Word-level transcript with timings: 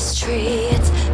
this 0.00 0.18
tree. 0.18 1.09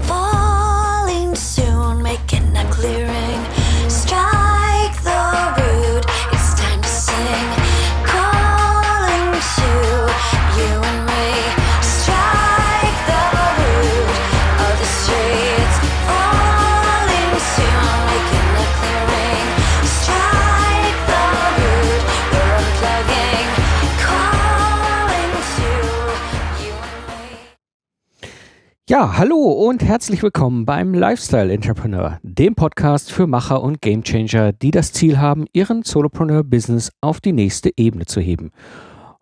Ja, 28.88 29.16
hallo 29.18 29.36
und 29.36 29.82
herzlich 29.82 30.22
willkommen 30.22 30.64
beim 30.64 30.94
Lifestyle 30.94 31.52
Entrepreneur, 31.52 32.20
dem 32.22 32.54
Podcast 32.54 33.10
für 33.10 33.26
Macher 33.26 33.60
und 33.60 33.82
Gamechanger, 33.82 34.52
die 34.52 34.70
das 34.70 34.92
Ziel 34.92 35.18
haben, 35.18 35.46
ihren 35.52 35.82
Solopreneur-Business 35.82 36.92
auf 37.00 37.20
die 37.20 37.32
nächste 37.32 37.72
Ebene 37.76 38.06
zu 38.06 38.20
heben. 38.20 38.52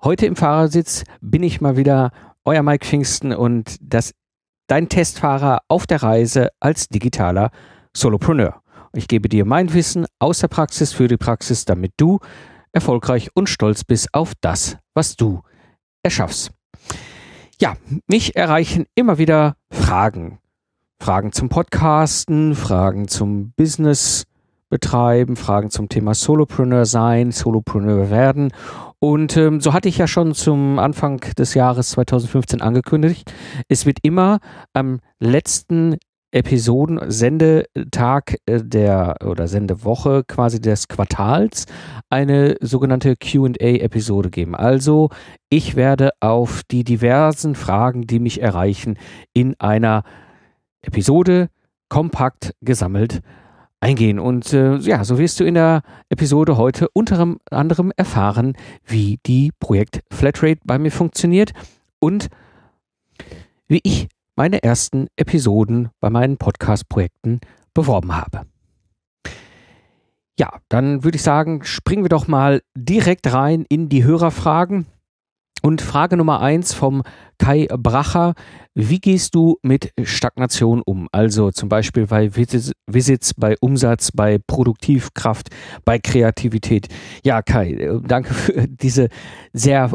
Heute 0.03 0.27
im 0.27 0.37
Fahrersitz 0.37 1.05
bin 1.23 1.43
ich 1.43 1.63
mal 1.63 1.79
wieder 1.79 2.11
euer 2.45 2.63
Mike 2.63 2.85
Pfingsten 2.85 3.33
und 3.33 3.79
das, 3.81 4.13
dein 4.67 4.91
Testfahrer 4.91 5.63
auf 5.69 5.87
der 5.87 6.03
Reise 6.03 6.51
als 6.61 6.89
digitaler 6.89 7.51
Solopreneur. 7.97 8.61
Ich 8.93 9.09
gebe 9.09 9.31
dir 9.31 9.47
mein 9.47 9.73
Wissen 9.73 10.05
aus 10.19 10.41
der 10.41 10.49
Praxis 10.49 10.93
für 10.93 11.09
die 11.09 11.17
Praxis, 11.17 11.65
damit 11.65 11.93
du 11.97 12.19
erfolgreich 12.73 13.31
und 13.33 13.49
stolz 13.49 13.83
bist 13.83 14.13
auf 14.13 14.35
das, 14.43 14.77
was 14.93 15.17
du 15.17 15.41
erschaffst. 16.03 16.53
Ja, 17.61 17.77
mich 18.09 18.35
erreichen 18.37 18.87
immer 18.95 19.19
wieder 19.19 19.57
Fragen. 19.71 20.39
Fragen 20.99 21.33
zum 21.33 21.49
Podcasten, 21.49 22.55
Fragen 22.55 23.09
zum 23.09 23.53
Business 23.53 24.25
betreiben, 24.71 25.37
Fragen 25.37 25.71
zum 25.71 25.89
Thema 25.89 26.15
Solopreneur 26.15 26.85
sein, 26.85 27.31
Solopreneur 27.31 28.11
werden. 28.11 28.53
Und 28.99 29.37
ähm, 29.37 29.61
so 29.61 29.73
hatte 29.73 29.89
ich 29.89 29.99
ja 29.99 30.09
schon 30.09 30.35
zum 30.35 30.79
Anfang 30.79 31.21
des 31.39 31.55
Jahres 31.55 31.91
2015 31.91 32.61
angekündigt, 32.61 33.33
es 33.69 33.87
wird 33.87 33.99
immer 34.03 34.41
am 34.73 35.01
letzten 35.21 35.97
Episoden, 36.35 37.01
Sendetag 37.11 38.37
äh, 38.47 38.61
der 38.61 39.17
oder 39.25 39.47
Sendewoche 39.47 40.25
quasi 40.27 40.61
des 40.61 40.89
Quartals 40.89 41.67
eine 42.11 42.57
sogenannte 42.61 43.15
QA-Episode 43.17 44.31
geben. 44.31 44.57
Also 44.57 45.11
ich 45.49 45.77
werde 45.77 46.11
auf 46.19 46.63
die 46.69 46.83
diversen 46.83 47.55
Fragen, 47.55 48.09
die 48.09 48.19
mich 48.19 48.43
erreichen, 48.43 48.99
in 49.33 49.55
einer 49.61 50.03
Episode 50.83 51.51
kompakt 51.89 52.55
gesammelt 52.61 53.21
eingehen. 53.79 54.19
Und 54.19 54.53
äh, 54.53 54.77
ja, 54.79 55.05
so 55.05 55.19
wirst 55.19 55.39
du 55.39 55.45
in 55.45 55.55
der 55.55 55.83
Episode 56.09 56.57
heute 56.57 56.89
unter 56.93 57.37
anderem 57.51 57.93
erfahren, 57.97 58.57
wie 58.85 59.21
die 59.27 59.53
Projekt 59.61 60.01
Flatrate 60.11 60.61
bei 60.65 60.79
mir 60.79 60.91
funktioniert 60.91 61.53
und 62.01 62.29
wie 63.69 63.81
ich 63.85 64.09
meine 64.37 64.63
ersten 64.63 65.07
Episoden 65.17 65.91
bei 66.01 66.11
meinen 66.11 66.37
Podcast-Projekten 66.37 67.41
beworben 67.73 68.17
habe. 68.17 68.43
Ja, 70.39 70.59
dann 70.69 71.05
würde 71.05 71.17
ich 71.17 71.23
sagen, 71.23 71.63
springen 71.65 72.03
wir 72.05 72.09
doch 72.09 72.27
mal 72.27 72.61
direkt 72.77 73.33
rein 73.33 73.65
in 73.69 73.89
die 73.89 74.05
Hörerfragen. 74.05 74.87
Und 75.63 75.81
Frage 75.81 76.19
Nummer 76.19 76.41
eins 76.41 76.75
vom 76.75 77.03
Kai 77.39 77.69
Bracher. 77.79 78.35
Wie 78.75 78.99
gehst 78.99 79.35
du 79.35 79.57
mit 79.63 79.93
Stagnation 80.03 80.83
um? 80.85 81.09
Also 81.11 81.53
zum 81.53 81.71
Beispiel 81.71 82.07
bei 82.07 82.27
Vis- 82.37 82.73
Visits, 82.87 83.33
bei 83.33 83.55
Umsatz, 83.61 84.11
bei 84.13 84.39
Produktivkraft, 84.47 85.49
bei 85.87 85.99
Kreativität. 85.99 86.89
Ja, 87.25 87.41
Kai, 87.41 87.71
äh, 87.71 87.99
danke 88.03 88.35
für 88.35 88.69
diese 88.69 89.09
sehr 89.55 89.91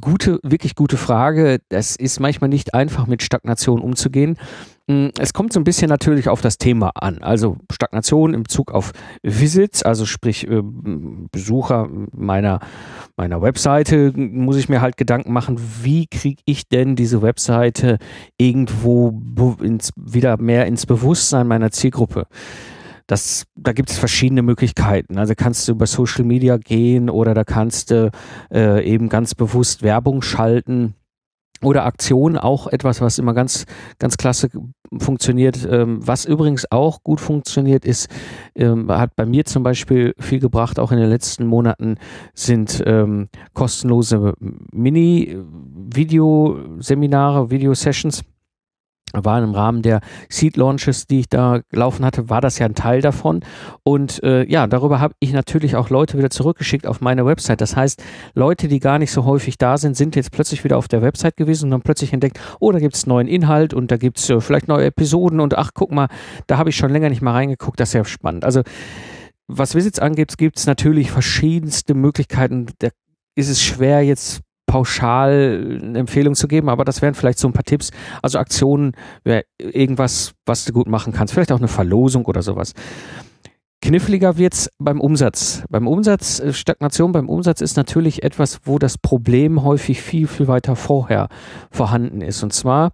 gute, 0.00 0.38
wirklich 0.42 0.74
gute 0.74 0.96
Frage. 0.96 1.58
Es 1.68 1.96
ist 1.96 2.20
manchmal 2.20 2.48
nicht 2.48 2.74
einfach, 2.74 3.06
mit 3.06 3.22
Stagnation 3.22 3.80
umzugehen. 3.80 4.36
Mm, 4.86 5.08
Es 5.18 5.32
kommt 5.32 5.52
so 5.52 5.60
ein 5.60 5.64
bisschen 5.64 5.88
natürlich 5.88 6.28
auf 6.28 6.40
das 6.40 6.58
Thema 6.58 6.90
an. 6.94 7.18
Also 7.18 7.56
Stagnation 7.72 8.34
im 8.34 8.44
Bezug 8.44 8.72
auf 8.72 8.92
Visits, 9.22 9.82
also 9.82 10.06
sprich 10.06 10.48
äh, 10.48 10.62
Besucher 11.32 11.88
meiner, 12.12 12.60
meiner 13.16 13.42
Webseite, 13.42 14.12
muss 14.14 14.56
ich 14.56 14.68
mir 14.68 14.80
halt 14.80 14.96
Gedanken 14.96 15.32
machen, 15.32 15.60
wie 15.82 16.06
kriege 16.06 16.42
ich 16.44 16.68
denn 16.68 16.96
diese 16.96 17.22
Webseite 17.22 17.98
irgendwo 18.38 19.56
ins, 19.62 19.92
wieder 19.96 20.36
mehr 20.40 20.66
ins 20.66 20.86
Bewusstsein 20.86 21.48
meiner 21.48 21.70
Zielgruppe. 21.70 22.26
Das, 23.06 23.44
da 23.54 23.72
gibt 23.72 23.90
es 23.90 23.98
verschiedene 23.98 24.42
Möglichkeiten. 24.42 25.18
Also 25.18 25.34
kannst 25.36 25.68
du 25.68 25.72
über 25.72 25.86
Social 25.86 26.24
Media 26.24 26.56
gehen 26.56 27.08
oder 27.08 27.34
da 27.34 27.44
kannst 27.44 27.90
du 27.90 28.10
äh, 28.52 28.84
eben 28.84 29.08
ganz 29.08 29.34
bewusst 29.34 29.82
Werbung 29.82 30.22
schalten 30.22 30.94
oder 31.62 31.86
Aktionen, 31.86 32.36
auch 32.36 32.66
etwas, 32.66 33.00
was 33.00 33.18
immer 33.18 33.32
ganz, 33.34 33.66
ganz 33.98 34.16
klasse 34.16 34.48
funktioniert. 34.98 35.68
Ähm, 35.70 36.06
was 36.06 36.24
übrigens 36.24 36.70
auch 36.70 37.02
gut 37.02 37.20
funktioniert 37.20 37.84
ist, 37.84 38.08
ähm, 38.54 38.90
hat 38.90 39.16
bei 39.16 39.26
mir 39.26 39.44
zum 39.44 39.62
Beispiel 39.62 40.14
viel 40.18 40.40
gebracht, 40.40 40.78
auch 40.78 40.92
in 40.92 40.98
den 40.98 41.08
letzten 41.08 41.46
Monaten, 41.46 41.96
sind 42.34 42.82
ähm, 42.86 43.28
kostenlose 43.54 44.34
Mini-Video-Seminare, 44.72 47.50
Video-Sessions 47.50 48.22
war 49.24 49.42
im 49.42 49.54
Rahmen 49.54 49.82
der 49.82 50.00
Seed 50.28 50.56
Launches, 50.56 51.06
die 51.06 51.20
ich 51.20 51.28
da 51.28 51.60
gelaufen 51.70 52.04
hatte, 52.04 52.28
war 52.28 52.40
das 52.40 52.58
ja 52.58 52.66
ein 52.66 52.74
Teil 52.74 53.00
davon. 53.00 53.40
Und 53.82 54.22
äh, 54.22 54.44
ja, 54.50 54.66
darüber 54.66 55.00
habe 55.00 55.14
ich 55.20 55.32
natürlich 55.32 55.76
auch 55.76 55.90
Leute 55.90 56.18
wieder 56.18 56.30
zurückgeschickt 56.30 56.86
auf 56.86 57.00
meine 57.00 57.24
Website. 57.26 57.60
Das 57.60 57.76
heißt, 57.76 58.02
Leute, 58.34 58.68
die 58.68 58.80
gar 58.80 58.98
nicht 58.98 59.12
so 59.12 59.24
häufig 59.24 59.58
da 59.58 59.78
sind, 59.78 59.96
sind 59.96 60.16
jetzt 60.16 60.32
plötzlich 60.32 60.64
wieder 60.64 60.78
auf 60.78 60.88
der 60.88 61.02
Website 61.02 61.36
gewesen 61.36 61.66
und 61.66 61.74
haben 61.74 61.82
plötzlich 61.82 62.12
entdeckt, 62.12 62.38
oh, 62.60 62.72
da 62.72 62.78
gibt 62.78 62.94
es 62.94 63.06
neuen 63.06 63.28
Inhalt 63.28 63.74
und 63.74 63.90
da 63.90 63.96
gibt 63.96 64.18
es 64.18 64.28
äh, 64.30 64.40
vielleicht 64.40 64.68
neue 64.68 64.86
Episoden 64.86 65.40
und 65.40 65.56
ach, 65.56 65.70
guck 65.74 65.92
mal, 65.92 66.08
da 66.46 66.58
habe 66.58 66.70
ich 66.70 66.76
schon 66.76 66.90
länger 66.90 67.08
nicht 67.08 67.22
mal 67.22 67.32
reingeguckt, 67.32 67.80
das 67.80 67.90
ist 67.90 67.94
ja 67.94 68.04
spannend. 68.04 68.44
Also 68.44 68.62
was 69.48 69.74
Visits 69.74 69.98
angeht, 69.98 70.36
gibt 70.38 70.58
es 70.58 70.66
natürlich 70.66 71.10
verschiedenste 71.10 71.94
Möglichkeiten. 71.94 72.66
Da 72.78 72.88
ist 73.36 73.48
es 73.48 73.62
schwer, 73.62 74.02
jetzt 74.02 74.40
pauschal 74.76 75.80
eine 75.82 75.98
Empfehlung 75.98 76.34
zu 76.34 76.48
geben, 76.48 76.68
aber 76.68 76.84
das 76.84 77.00
wären 77.00 77.14
vielleicht 77.14 77.38
so 77.38 77.48
ein 77.48 77.54
paar 77.54 77.64
Tipps. 77.64 77.90
Also 78.20 78.38
Aktionen, 78.38 78.92
irgendwas, 79.58 80.34
was 80.44 80.66
du 80.66 80.72
gut 80.74 80.86
machen 80.86 81.14
kannst. 81.14 81.32
Vielleicht 81.32 81.50
auch 81.50 81.58
eine 81.58 81.68
Verlosung 81.68 82.26
oder 82.26 82.42
sowas. 82.42 82.74
Kniffliger 83.80 84.36
wird's 84.36 84.68
beim 84.78 85.00
Umsatz. 85.00 85.62
Beim 85.70 85.86
Umsatz, 85.86 86.40
äh, 86.40 86.52
Stagnation 86.52 87.12
beim 87.12 87.28
Umsatz 87.28 87.60
ist 87.62 87.76
natürlich 87.76 88.22
etwas, 88.22 88.60
wo 88.64 88.78
das 88.78 88.98
Problem 88.98 89.62
häufig 89.64 90.02
viel, 90.02 90.26
viel 90.26 90.46
weiter 90.48 90.76
vorher 90.76 91.28
vorhanden 91.70 92.20
ist. 92.20 92.42
Und 92.42 92.52
zwar, 92.52 92.92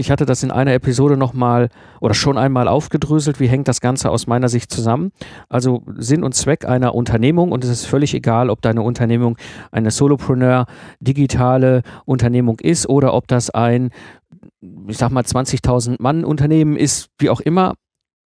ich 0.00 0.12
hatte 0.12 0.24
das 0.24 0.44
in 0.44 0.52
einer 0.52 0.72
Episode 0.74 1.16
nochmal 1.16 1.70
oder 2.00 2.14
schon 2.14 2.38
einmal 2.38 2.68
aufgedröselt, 2.68 3.40
wie 3.40 3.48
hängt 3.48 3.66
das 3.66 3.80
Ganze 3.80 4.10
aus 4.10 4.28
meiner 4.28 4.48
Sicht 4.48 4.70
zusammen. 4.70 5.10
Also 5.48 5.82
Sinn 5.96 6.22
und 6.22 6.36
Zweck 6.36 6.64
einer 6.64 6.94
Unternehmung 6.94 7.50
und 7.50 7.64
es 7.64 7.70
ist 7.70 7.84
völlig 7.84 8.14
egal, 8.14 8.48
ob 8.48 8.62
deine 8.62 8.82
Unternehmung 8.82 9.36
eine 9.72 9.90
Solopreneur, 9.90 10.66
digitale 11.00 11.82
Unternehmung 12.04 12.60
ist 12.60 12.88
oder 12.88 13.12
ob 13.12 13.26
das 13.26 13.50
ein, 13.50 13.90
ich 14.86 14.96
sag 14.96 15.10
mal, 15.10 15.24
20.000 15.24 15.96
Mann 15.98 16.24
Unternehmen 16.24 16.76
ist, 16.76 17.10
wie 17.18 17.28
auch 17.28 17.40
immer. 17.40 17.74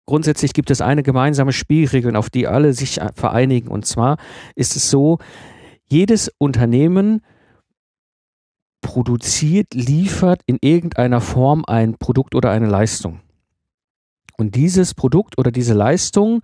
Grundsätzlich 0.07 0.51
gibt 0.51 0.71
es 0.71 0.81
eine 0.81 1.03
gemeinsame 1.03 1.53
Spielregel, 1.53 2.17
auf 2.17 2.29
die 2.29 2.47
alle 2.47 2.73
sich 2.73 2.99
vereinigen. 3.15 3.69
Und 3.69 3.85
zwar 3.85 4.17
ist 4.55 4.75
es 4.75 4.89
so, 4.89 5.19
jedes 5.87 6.29
Unternehmen 6.37 7.21
produziert, 8.81 9.73
liefert 9.73 10.41
in 10.45 10.57
irgendeiner 10.61 11.21
Form 11.21 11.63
ein 11.65 11.97
Produkt 11.97 12.35
oder 12.35 12.51
eine 12.51 12.67
Leistung. 12.67 13.21
Und 14.37 14.55
dieses 14.55 14.93
Produkt 14.93 15.37
oder 15.37 15.51
diese 15.51 15.73
Leistung 15.73 16.41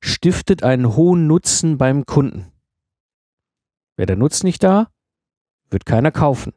stiftet 0.00 0.62
einen 0.62 0.96
hohen 0.96 1.26
Nutzen 1.26 1.78
beim 1.78 2.06
Kunden. 2.06 2.46
Wäre 3.96 4.06
der 4.06 4.16
Nutzen 4.16 4.46
nicht 4.46 4.62
da, 4.62 4.88
wird 5.70 5.86
keiner 5.86 6.10
kaufen. 6.10 6.52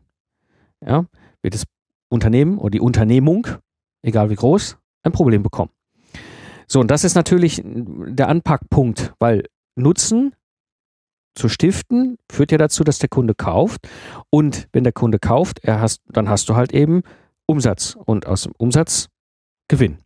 Ja, 0.85 1.05
wird 1.41 1.53
das 1.53 1.65
Unternehmen 2.09 2.57
oder 2.57 2.71
die 2.71 2.79
Unternehmung, 2.79 3.47
egal 4.03 4.29
wie 4.29 4.35
groß, 4.35 4.77
ein 5.03 5.11
Problem 5.11 5.43
bekommen. 5.43 5.71
So, 6.67 6.79
und 6.79 6.89
das 6.89 7.03
ist 7.03 7.15
natürlich 7.15 7.61
der 7.63 8.27
Anpackpunkt, 8.27 9.13
weil 9.19 9.45
Nutzen 9.75 10.35
zu 11.35 11.49
stiften 11.49 12.17
führt 12.31 12.51
ja 12.51 12.57
dazu, 12.57 12.83
dass 12.83 12.99
der 12.99 13.09
Kunde 13.09 13.35
kauft. 13.35 13.87
Und 14.29 14.67
wenn 14.73 14.83
der 14.83 14.93
Kunde 14.93 15.19
kauft, 15.19 15.59
er 15.63 15.81
hast, 15.81 16.01
dann 16.07 16.29
hast 16.29 16.49
du 16.49 16.55
halt 16.55 16.73
eben 16.73 17.03
Umsatz 17.45 17.97
und 18.05 18.25
aus 18.25 18.43
dem 18.43 18.53
Umsatz 18.57 19.09
Gewinn. 19.67 19.99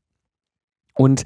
Und 1.00 1.24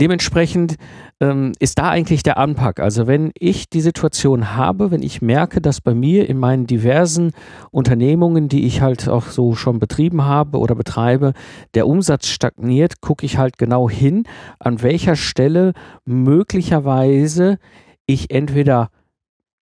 dementsprechend 0.00 0.74
ähm, 1.20 1.52
ist 1.60 1.78
da 1.78 1.90
eigentlich 1.90 2.24
der 2.24 2.38
Anpack. 2.38 2.80
Also 2.80 3.06
wenn 3.06 3.30
ich 3.38 3.70
die 3.70 3.80
Situation 3.80 4.56
habe, 4.56 4.90
wenn 4.90 5.00
ich 5.00 5.22
merke, 5.22 5.60
dass 5.60 5.80
bei 5.80 5.94
mir 5.94 6.28
in 6.28 6.38
meinen 6.38 6.66
diversen 6.66 7.30
Unternehmungen, 7.70 8.48
die 8.48 8.66
ich 8.66 8.80
halt 8.80 9.08
auch 9.08 9.26
so 9.26 9.54
schon 9.54 9.78
betrieben 9.78 10.24
habe 10.24 10.58
oder 10.58 10.74
betreibe, 10.74 11.34
der 11.74 11.86
Umsatz 11.86 12.26
stagniert, 12.26 13.00
gucke 13.00 13.24
ich 13.24 13.38
halt 13.38 13.58
genau 13.58 13.88
hin, 13.88 14.24
an 14.58 14.82
welcher 14.82 15.14
Stelle 15.14 15.72
möglicherweise 16.04 17.58
ich 18.06 18.32
entweder 18.32 18.88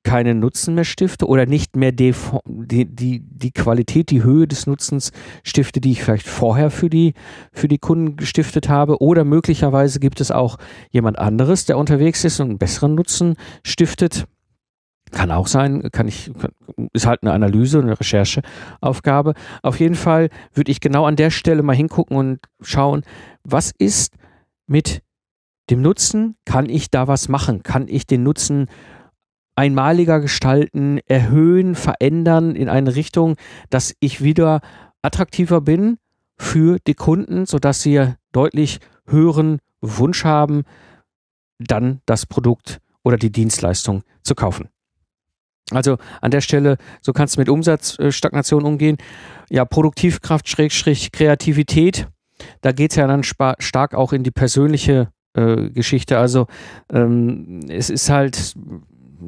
keinen 0.03 0.41
Nutzen 0.41 0.75
mehr 0.75 0.85
stifte 0.85 1.27
oder 1.27 1.47
nicht 1.47 1.77
mehr 1.77 1.93
die, 1.93 2.15
die, 2.47 3.21
die, 3.21 3.51
Qualität, 3.51 4.11
die 4.11 4.23
Höhe 4.23 4.49
des 4.49 4.67
Nutzens 4.67 5.13
stifte, 5.45 5.81
die 5.81 5.93
ich 5.93 6.03
vielleicht 6.03 6.27
vorher 6.27 6.71
für 6.71 6.89
die, 6.89 7.15
für 7.53 7.69
die 7.69 7.79
Kunden 7.79 8.17
gestiftet 8.17 8.69
habe. 8.69 9.03
Oder 9.03 9.25
möglicherweise 9.25 10.01
gibt 10.01 10.21
es 10.21 10.31
auch 10.31 10.57
jemand 10.91 11.19
anderes, 11.19 11.67
der 11.67 11.77
unterwegs 11.77 12.25
ist 12.25 12.41
und 12.41 12.49
einen 12.49 12.59
besseren 12.59 12.95
Nutzen 12.95 13.37
stiftet. 13.63 14.25
Kann 15.11 15.31
auch 15.33 15.49
sein, 15.49 15.89
kann 15.93 16.07
ich, 16.09 16.31
ist 16.93 17.07
halt 17.07 17.23
eine 17.23 17.33
Analyse, 17.33 17.81
eine 17.81 17.99
Rechercheaufgabe. 17.99 19.35
Auf 19.63 19.81
jeden 19.81 19.97
Fall 19.97 20.31
würde 20.55 20.71
ich 20.71 20.81
genau 20.81 21.05
an 21.05 21.17
der 21.17 21.31
Stelle 21.31 21.63
mal 21.63 21.77
hingucken 21.77 22.17
und 22.17 22.39
schauen, 22.61 23.03
was 23.43 23.73
ist 23.77 24.15
mit 24.67 25.03
dem 25.69 25.83
Nutzen? 25.83 26.37
Kann 26.45 26.69
ich 26.69 26.91
da 26.91 27.09
was 27.09 27.29
machen? 27.29 27.63
Kann 27.63 27.89
ich 27.89 28.07
den 28.07 28.23
Nutzen 28.23 28.69
einmaliger 29.57 30.21
gestalten, 30.21 31.01
erhöhen, 31.07 31.75
verändern 31.75 32.55
in 32.57 32.69
eine 32.69 32.95
Richtung, 32.95 33.37
dass 33.69 33.95
ich 34.01 34.23
wieder 34.23 34.61
attraktiver 35.03 35.61
bin 35.61 35.99
für 36.39 36.79
die 36.87 36.95
Kunden, 36.95 37.47
sodass 37.47 37.83
sie 37.83 38.15
deutlich 38.33 38.81
höheren 39.07 39.59
Wunsch 39.81 40.25
haben, 40.25 40.65
dann 41.59 42.01
das 42.07 42.27
Produkt 42.27 42.79
oder 43.03 43.17
die 43.17 43.33
Dienstleistung 43.33 44.03
zu 44.23 44.35
kaufen. 44.35 44.69
Also 45.71 45.99
an 46.21 46.31
der 46.31 46.41
Stelle, 46.41 46.77
so 47.01 47.13
kannst 47.13 47.37
du 47.37 47.41
mit 47.41 47.49
Umsatzstagnation 47.49 48.65
umgehen. 48.65 48.97
Ja, 49.49 49.65
Produktivkraft, 49.65 50.49
Schrägstrich, 50.49 51.13
Kreativität. 51.13 52.09
Da 52.61 52.73
geht 52.73 52.91
es 52.91 52.97
ja 52.97 53.07
dann 53.07 53.23
stark 53.23 53.95
auch 53.95 54.13
in 54.13 54.23
die 54.23 54.31
persönliche 54.31 55.09
äh, 55.35 55.71
Geschichte. 55.71 56.19
Also 56.19 56.47
ähm, 56.93 57.61
es 57.69 57.91
ist 57.91 58.11
halt 58.11 58.55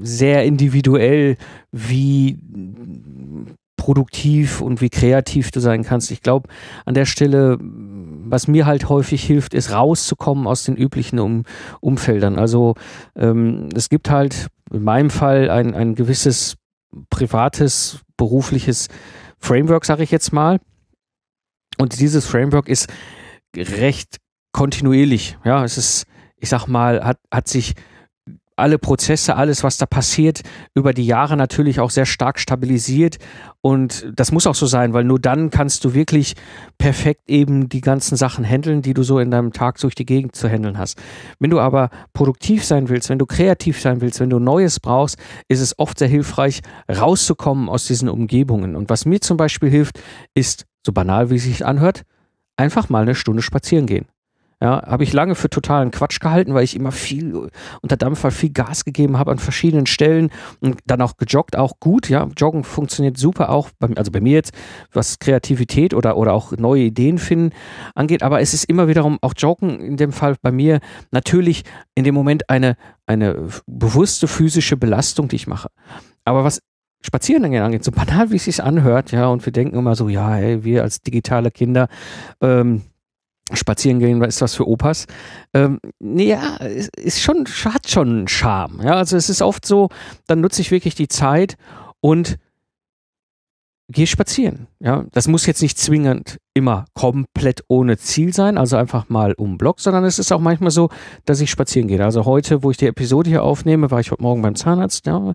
sehr 0.00 0.44
individuell, 0.44 1.36
wie 1.70 2.38
produktiv 3.76 4.60
und 4.60 4.80
wie 4.80 4.90
kreativ 4.90 5.50
du 5.50 5.58
sein 5.58 5.82
kannst. 5.82 6.12
Ich 6.12 6.22
glaube, 6.22 6.48
an 6.84 6.94
der 6.94 7.04
Stelle, 7.04 7.58
was 7.60 8.46
mir 8.46 8.64
halt 8.64 8.88
häufig 8.88 9.24
hilft, 9.24 9.54
ist 9.54 9.72
rauszukommen 9.72 10.46
aus 10.46 10.62
den 10.62 10.76
üblichen 10.76 11.18
um 11.18 11.42
Umfeldern. 11.80 12.38
Also 12.38 12.74
ähm, 13.16 13.70
es 13.74 13.88
gibt 13.88 14.08
halt 14.08 14.46
in 14.70 14.84
meinem 14.84 15.10
Fall 15.10 15.50
ein, 15.50 15.74
ein 15.74 15.96
gewisses 15.96 16.56
privates, 17.10 18.00
berufliches 18.16 18.86
Framework, 19.38 19.84
sage 19.84 20.04
ich 20.04 20.12
jetzt 20.12 20.32
mal. 20.32 20.60
Und 21.78 21.98
dieses 21.98 22.24
Framework 22.24 22.68
ist 22.68 22.88
recht 23.56 24.18
kontinuierlich. 24.52 25.38
Ja, 25.44 25.64
es 25.64 25.76
ist, 25.76 26.06
ich 26.36 26.48
sag 26.48 26.68
mal, 26.68 27.04
hat, 27.04 27.18
hat 27.32 27.48
sich 27.48 27.74
alle 28.56 28.78
Prozesse, 28.78 29.36
alles, 29.36 29.62
was 29.64 29.78
da 29.78 29.86
passiert, 29.86 30.42
über 30.74 30.92
die 30.92 31.06
Jahre 31.06 31.36
natürlich 31.36 31.80
auch 31.80 31.90
sehr 31.90 32.06
stark 32.06 32.38
stabilisiert. 32.38 33.18
Und 33.60 34.10
das 34.14 34.32
muss 34.32 34.46
auch 34.46 34.54
so 34.54 34.66
sein, 34.66 34.92
weil 34.92 35.04
nur 35.04 35.20
dann 35.20 35.50
kannst 35.50 35.84
du 35.84 35.94
wirklich 35.94 36.34
perfekt 36.78 37.28
eben 37.28 37.68
die 37.68 37.80
ganzen 37.80 38.16
Sachen 38.16 38.44
handeln, 38.44 38.82
die 38.82 38.94
du 38.94 39.02
so 39.02 39.18
in 39.18 39.30
deinem 39.30 39.52
Tag 39.52 39.78
durch 39.78 39.94
die 39.94 40.06
Gegend 40.06 40.34
zu 40.34 40.48
handeln 40.48 40.78
hast. 40.78 41.00
Wenn 41.38 41.50
du 41.50 41.60
aber 41.60 41.90
produktiv 42.12 42.64
sein 42.64 42.88
willst, 42.88 43.08
wenn 43.08 43.18
du 43.18 43.26
kreativ 43.26 43.80
sein 43.80 44.00
willst, 44.00 44.20
wenn 44.20 44.30
du 44.30 44.38
Neues 44.38 44.80
brauchst, 44.80 45.16
ist 45.48 45.60
es 45.60 45.78
oft 45.78 45.98
sehr 45.98 46.08
hilfreich, 46.08 46.60
rauszukommen 46.88 47.68
aus 47.68 47.86
diesen 47.86 48.08
Umgebungen. 48.08 48.76
Und 48.76 48.90
was 48.90 49.04
mir 49.04 49.20
zum 49.20 49.36
Beispiel 49.36 49.70
hilft, 49.70 50.00
ist, 50.34 50.66
so 50.84 50.92
banal 50.92 51.30
wie 51.30 51.36
es 51.36 51.44
sich 51.44 51.64
anhört, 51.64 52.02
einfach 52.56 52.88
mal 52.88 53.02
eine 53.02 53.14
Stunde 53.14 53.42
spazieren 53.42 53.86
gehen. 53.86 54.06
Ja, 54.62 54.80
habe 54.86 55.02
ich 55.02 55.12
lange 55.12 55.34
für 55.34 55.50
totalen 55.50 55.90
Quatsch 55.90 56.20
gehalten, 56.20 56.54
weil 56.54 56.62
ich 56.62 56.76
immer 56.76 56.92
viel 56.92 57.48
unter 57.80 57.96
Dampfer 57.96 58.30
viel 58.30 58.50
Gas 58.50 58.84
gegeben 58.84 59.18
habe 59.18 59.32
an 59.32 59.40
verschiedenen 59.40 59.86
Stellen 59.86 60.30
und 60.60 60.78
dann 60.86 61.02
auch 61.02 61.16
gejoggt, 61.16 61.56
auch 61.56 61.80
gut. 61.80 62.08
Ja, 62.08 62.28
Joggen 62.36 62.62
funktioniert 62.62 63.18
super 63.18 63.50
auch, 63.50 63.70
bei, 63.80 63.88
also 63.96 64.12
bei 64.12 64.20
mir 64.20 64.34
jetzt, 64.34 64.52
was 64.92 65.18
Kreativität 65.18 65.94
oder, 65.94 66.16
oder 66.16 66.32
auch 66.32 66.52
neue 66.52 66.84
Ideen 66.84 67.18
finden 67.18 67.50
angeht. 67.96 68.22
Aber 68.22 68.40
es 68.40 68.54
ist 68.54 68.62
immer 68.66 68.86
wiederum 68.86 69.18
auch 69.20 69.34
Joggen 69.36 69.80
in 69.80 69.96
dem 69.96 70.12
Fall 70.12 70.36
bei 70.40 70.52
mir 70.52 70.78
natürlich 71.10 71.64
in 71.96 72.04
dem 72.04 72.14
Moment 72.14 72.48
eine, 72.48 72.76
eine 73.04 73.48
bewusste 73.66 74.28
physische 74.28 74.76
Belastung, 74.76 75.26
die 75.26 75.36
ich 75.36 75.48
mache. 75.48 75.70
Aber 76.24 76.44
was 76.44 76.60
Spazieren 77.04 77.44
angeht, 77.44 77.82
so 77.82 77.90
banal 77.90 78.30
wie 78.30 78.36
es 78.36 78.44
sich 78.44 78.62
anhört, 78.62 79.10
ja, 79.10 79.26
und 79.26 79.44
wir 79.44 79.52
denken 79.52 79.76
immer 79.76 79.96
so, 79.96 80.08
ja, 80.08 80.34
hey, 80.34 80.62
wir 80.62 80.84
als 80.84 81.00
digitale 81.00 81.50
Kinder, 81.50 81.88
ähm, 82.40 82.82
Spazieren 83.56 83.98
gehen 83.98 84.22
ist 84.22 84.40
was 84.40 84.54
für 84.54 84.66
Opas. 84.66 85.06
Ähm, 85.54 85.80
ja, 86.00 86.56
ist 86.56 87.20
schon, 87.20 87.46
hat 87.64 87.88
schon 87.88 88.08
einen 88.08 88.28
Charme. 88.28 88.80
Ja, 88.82 88.94
also 88.94 89.16
es 89.16 89.28
ist 89.28 89.42
oft 89.42 89.66
so, 89.66 89.88
dann 90.26 90.40
nutze 90.40 90.62
ich 90.62 90.70
wirklich 90.70 90.94
die 90.94 91.08
Zeit 91.08 91.56
und 92.00 92.38
gehe 93.88 94.06
spazieren. 94.06 94.66
Ja, 94.80 95.04
das 95.12 95.28
muss 95.28 95.46
jetzt 95.46 95.62
nicht 95.62 95.78
zwingend 95.78 96.38
immer 96.54 96.84
komplett 96.94 97.62
ohne 97.68 97.96
Ziel 97.96 98.34
sein, 98.34 98.58
also 98.58 98.76
einfach 98.76 99.08
mal 99.08 99.32
um 99.34 99.56
Block, 99.56 99.80
sondern 99.80 100.04
es 100.04 100.18
ist 100.18 100.32
auch 100.32 100.40
manchmal 100.40 100.70
so, 100.70 100.90
dass 101.24 101.40
ich 101.40 101.50
spazieren 101.50 101.88
gehe. 101.88 102.04
Also 102.04 102.24
heute, 102.24 102.62
wo 102.62 102.70
ich 102.70 102.76
die 102.76 102.86
Episode 102.86 103.30
hier 103.30 103.42
aufnehme, 103.42 103.90
war 103.90 104.00
ich 104.00 104.10
heute 104.10 104.22
Morgen 104.22 104.42
beim 104.42 104.54
Zahnarzt. 104.54 105.06
Ja, 105.06 105.32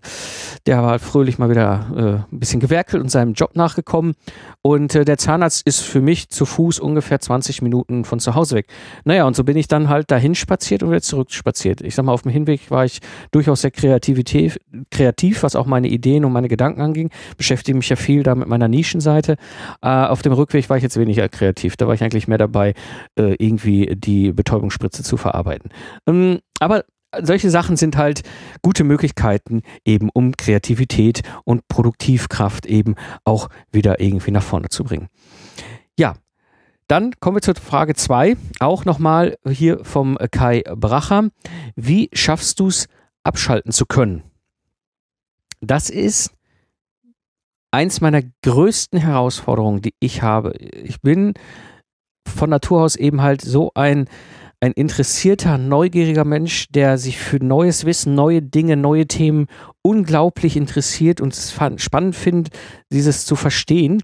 der 0.66 0.82
war 0.82 0.98
fröhlich 0.98 1.38
mal 1.38 1.50
wieder 1.50 2.24
äh, 2.30 2.34
ein 2.34 2.38
bisschen 2.38 2.60
gewerkelt 2.60 3.02
und 3.02 3.08
seinem 3.08 3.32
Job 3.32 3.56
nachgekommen. 3.56 4.14
Und 4.62 4.94
äh, 4.94 5.04
der 5.04 5.18
Zahnarzt 5.18 5.66
ist 5.66 5.80
für 5.80 6.00
mich 6.00 6.28
zu 6.28 6.46
Fuß 6.46 6.78
ungefähr 6.78 7.20
20 7.20 7.62
Minuten 7.62 8.04
von 8.04 8.20
zu 8.20 8.34
Hause 8.34 8.56
weg. 8.56 8.68
Naja, 9.04 9.24
und 9.26 9.34
so 9.34 9.42
bin 9.42 9.56
ich 9.56 9.66
dann 9.66 9.88
halt 9.88 10.10
dahin 10.10 10.34
spaziert 10.34 10.82
und 10.82 10.90
wieder 10.90 11.02
zurück 11.02 11.32
spaziert. 11.32 11.80
Ich 11.80 11.94
sag 11.94 12.04
mal, 12.04 12.12
auf 12.12 12.22
dem 12.22 12.30
Hinweg 12.30 12.70
war 12.70 12.84
ich 12.84 13.00
durchaus 13.32 13.62
sehr 13.62 13.70
kreativ, 13.72 14.56
kreativ 14.90 15.42
was 15.42 15.56
auch 15.56 15.66
meine 15.66 15.88
Ideen 15.88 16.24
und 16.24 16.32
meine 16.32 16.48
Gedanken 16.48 16.80
anging. 16.80 17.10
Beschäftige 17.36 17.76
mich 17.76 17.88
ja 17.88 17.96
viel 17.96 18.22
da 18.22 18.34
mit 18.34 18.48
meiner 18.48 18.68
Nischenseite. 18.68 19.36
Äh, 19.82 19.88
auf 19.88 20.22
dem 20.22 20.32
Rückweg 20.32 20.68
war 20.70 20.76
ich 20.76 20.82
jetzt 20.82 20.96
weniger 21.08 21.28
kreativ. 21.28 21.76
Da 21.76 21.86
war 21.86 21.94
ich 21.94 22.02
eigentlich 22.02 22.28
mehr 22.28 22.38
dabei, 22.38 22.74
äh, 23.18 23.34
irgendwie 23.38 23.96
die 23.96 24.32
Betäubungsspritze 24.32 25.02
zu 25.02 25.16
verarbeiten. 25.16 25.70
Ähm, 26.06 26.40
aber 26.60 26.84
solche 27.22 27.48
Sachen 27.48 27.76
sind 27.76 27.96
halt 27.96 28.20
gute 28.60 28.84
Möglichkeiten, 28.84 29.62
eben 29.86 30.10
um 30.12 30.36
Kreativität 30.36 31.22
und 31.44 31.66
Produktivkraft 31.66 32.66
eben 32.66 32.94
auch 33.24 33.48
wieder 33.72 34.00
irgendwie 34.00 34.30
nach 34.30 34.42
vorne 34.42 34.68
zu 34.68 34.84
bringen. 34.84 35.08
Ja, 35.98 36.14
dann 36.86 37.12
kommen 37.20 37.38
wir 37.38 37.42
zur 37.42 37.54
Frage 37.54 37.94
2, 37.94 38.36
auch 38.60 38.84
nochmal 38.84 39.36
hier 39.48 39.82
vom 39.84 40.18
Kai 40.30 40.62
Bracher. 40.74 41.30
Wie 41.74 42.10
schaffst 42.12 42.60
du 42.60 42.68
es, 42.68 42.86
abschalten 43.24 43.72
zu 43.72 43.86
können? 43.86 44.22
Das 45.60 45.90
ist 45.90 46.30
eins 47.70 48.00
meiner 48.00 48.22
größten 48.42 48.98
Herausforderungen, 48.98 49.82
die 49.82 49.94
ich 50.00 50.22
habe. 50.22 50.52
Ich 50.58 51.00
bin 51.00 51.34
von 52.26 52.50
Natur 52.50 52.82
aus 52.82 52.96
eben 52.96 53.22
halt 53.22 53.40
so 53.40 53.70
ein, 53.74 54.08
ein 54.60 54.72
interessierter, 54.72 55.58
neugieriger 55.58 56.24
Mensch, 56.24 56.68
der 56.70 56.98
sich 56.98 57.18
für 57.18 57.42
neues 57.42 57.84
Wissen, 57.84 58.14
neue 58.14 58.42
Dinge, 58.42 58.76
neue 58.76 59.06
Themen 59.06 59.46
unglaublich 59.82 60.56
interessiert 60.56 61.20
und 61.20 61.32
es 61.32 61.54
spannend 61.76 62.16
findet, 62.16 62.54
dieses 62.92 63.24
zu 63.24 63.36
verstehen. 63.36 64.02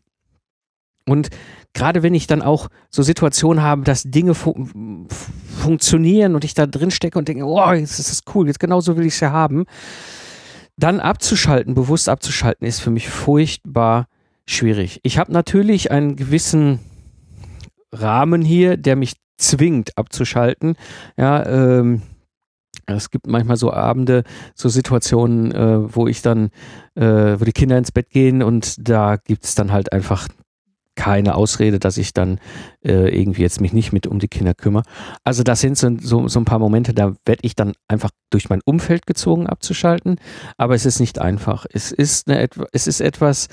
Und 1.07 1.29
gerade 1.75 2.03
wenn 2.03 2.15
ich 2.15 2.27
dann 2.27 2.41
auch 2.41 2.69
so 2.91 3.03
Situationen 3.03 3.63
habe, 3.63 3.83
dass 3.83 4.05
Dinge 4.05 4.35
fu 4.35 4.55
funktionieren 5.61 6.35
und 6.35 6.45
ich 6.45 6.55
da 6.55 6.67
drin 6.67 6.91
stecke 6.91 7.19
und 7.19 7.29
denke, 7.29 7.45
oh, 7.45 7.73
jetzt 7.73 7.99
ist 7.99 8.11
das 8.11 8.35
cool, 8.35 8.47
jetzt 8.47 8.61
genauso 8.61 8.97
will 8.97 9.07
ich 9.07 9.15
es 9.15 9.21
ja 9.21 9.33
haben, 9.33 9.65
dann 10.77 11.01
abzuschalten, 11.01 11.75
bewusst 11.75 12.09
abzuschalten, 12.09 12.67
ist 12.67 12.81
für 12.81 12.91
mich 12.91 13.09
furchtbar 13.09 14.07
schwierig. 14.47 15.01
Ich 15.03 15.19
habe 15.19 15.33
natürlich 15.33 15.91
einen 15.91 16.17
gewissen 16.17 16.81
Rahmen 17.93 18.43
hier, 18.43 18.77
der 18.77 18.97
mich 18.97 19.15
zwingt 19.37 19.97
abzuschalten. 19.97 20.77
Ja, 21.17 21.47
ähm, 21.47 22.03
es 22.87 23.11
gibt 23.11 23.27
manchmal 23.27 23.57
so 23.57 23.73
Abende, 23.73 24.25
so 24.55 24.69
Situationen, 24.69 25.53
äh, 25.53 25.95
wo 25.95 26.07
ich 26.07 26.23
dann, 26.23 26.51
äh, 26.95 27.39
wo 27.39 27.45
die 27.45 27.53
Kinder 27.53 27.79
ins 27.79 27.93
Bett 27.93 28.11
gehen 28.11 28.43
und 28.43 28.89
da 28.89 29.17
gibt 29.17 29.45
es 29.45 29.55
dann 29.55 29.73
halt 29.73 29.93
einfach 29.93 30.29
keine 30.95 31.35
Ausrede, 31.35 31.79
dass 31.79 31.97
ich 31.97 32.13
dann 32.13 32.39
äh, 32.85 33.09
irgendwie 33.09 33.43
jetzt 33.43 33.61
mich 33.61 33.73
nicht 33.73 33.93
mit 33.93 34.07
um 34.07 34.19
die 34.19 34.29
Kinder 34.29 34.55
kümmere. 34.55 34.85
Also 35.23 35.43
das 35.43 35.61
sind 35.61 35.77
so, 35.77 35.97
so, 36.01 36.29
so 36.29 36.41
ein 36.41 36.45
paar 36.45 36.59
Momente, 36.59 36.95
da 36.95 37.15
werde 37.25 37.43
ich 37.43 37.55
dann 37.57 37.73
einfach 37.89 38.11
durch 38.31 38.49
mein 38.49 38.61
Umfeld 38.65 39.07
gezwungen 39.07 39.47
abzuschalten, 39.47 40.17
aber 40.57 40.75
es 40.75 40.87
ist 40.87 41.01
nicht 41.01 41.19
einfach. 41.19 41.67
Es 41.73 41.93
ist, 41.93 42.29
eine, 42.29 42.49
es 42.73 42.87
ist 42.87 43.01
etwas, 43.01 43.49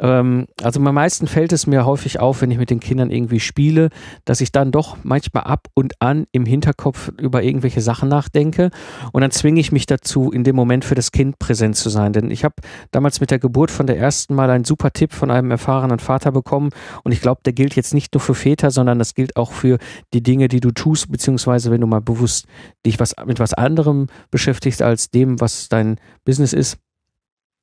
Ähm, 0.00 0.46
also 0.62 0.80
am 0.80 0.94
meisten 0.94 1.26
fällt 1.26 1.52
es 1.52 1.66
mir 1.66 1.84
häufig 1.84 2.20
auf, 2.20 2.40
wenn 2.40 2.50
ich 2.50 2.58
mit 2.58 2.70
den 2.70 2.80
Kindern 2.80 3.10
irgendwie 3.10 3.40
spiele, 3.40 3.90
dass 4.24 4.40
ich 4.40 4.52
dann 4.52 4.70
doch 4.70 4.96
manchmal 5.02 5.44
ab 5.44 5.68
und 5.74 5.94
an 6.00 6.26
im 6.32 6.46
Hinterkopf 6.46 7.10
über 7.18 7.42
irgendwelche 7.42 7.80
Sachen 7.80 8.08
nachdenke 8.08 8.70
und 9.12 9.22
dann 9.22 9.30
zwinge 9.30 9.60
ich 9.60 9.72
mich 9.72 9.86
dazu, 9.86 10.30
in 10.30 10.44
dem 10.44 10.56
Moment 10.56 10.84
für 10.84 10.94
das 10.94 11.12
Kind 11.12 11.38
präsent 11.38 11.76
zu 11.76 11.88
sein. 11.88 12.12
Denn 12.12 12.30
ich 12.30 12.44
habe 12.44 12.54
damals 12.90 13.20
mit 13.20 13.30
der 13.30 13.38
Geburt 13.38 13.70
von 13.70 13.86
der 13.86 13.98
ersten 13.98 14.34
Mal 14.34 14.50
einen 14.50 14.64
super 14.64 14.92
Tipp 14.92 15.12
von 15.12 15.30
einem 15.30 15.50
erfahrenen 15.50 15.98
Vater 15.98 16.32
bekommen 16.32 16.70
und 17.02 17.12
ich 17.12 17.20
glaube, 17.20 17.40
der 17.44 17.52
gilt 17.52 17.74
jetzt 17.74 17.94
nicht 17.94 18.14
nur 18.14 18.20
für 18.20 18.34
Väter, 18.34 18.70
sondern 18.70 18.98
das 18.98 19.14
gilt 19.14 19.36
auch 19.36 19.52
für 19.52 19.78
die 20.14 20.22
Dinge, 20.22 20.48
die 20.48 20.60
du 20.60 20.70
tust, 20.70 21.10
beziehungsweise 21.10 21.70
wenn 21.70 21.80
du 21.80 21.86
mal 21.86 22.00
bewusst 22.00 22.46
dich 22.86 23.00
was, 23.00 23.14
mit 23.26 23.40
was 23.40 23.54
anderem 23.54 24.06
beschäftigst 24.30 24.82
als 24.82 25.10
dem, 25.10 25.40
was 25.40 25.68
dein 25.68 25.96
Business 26.24 26.52
ist. 26.52 26.78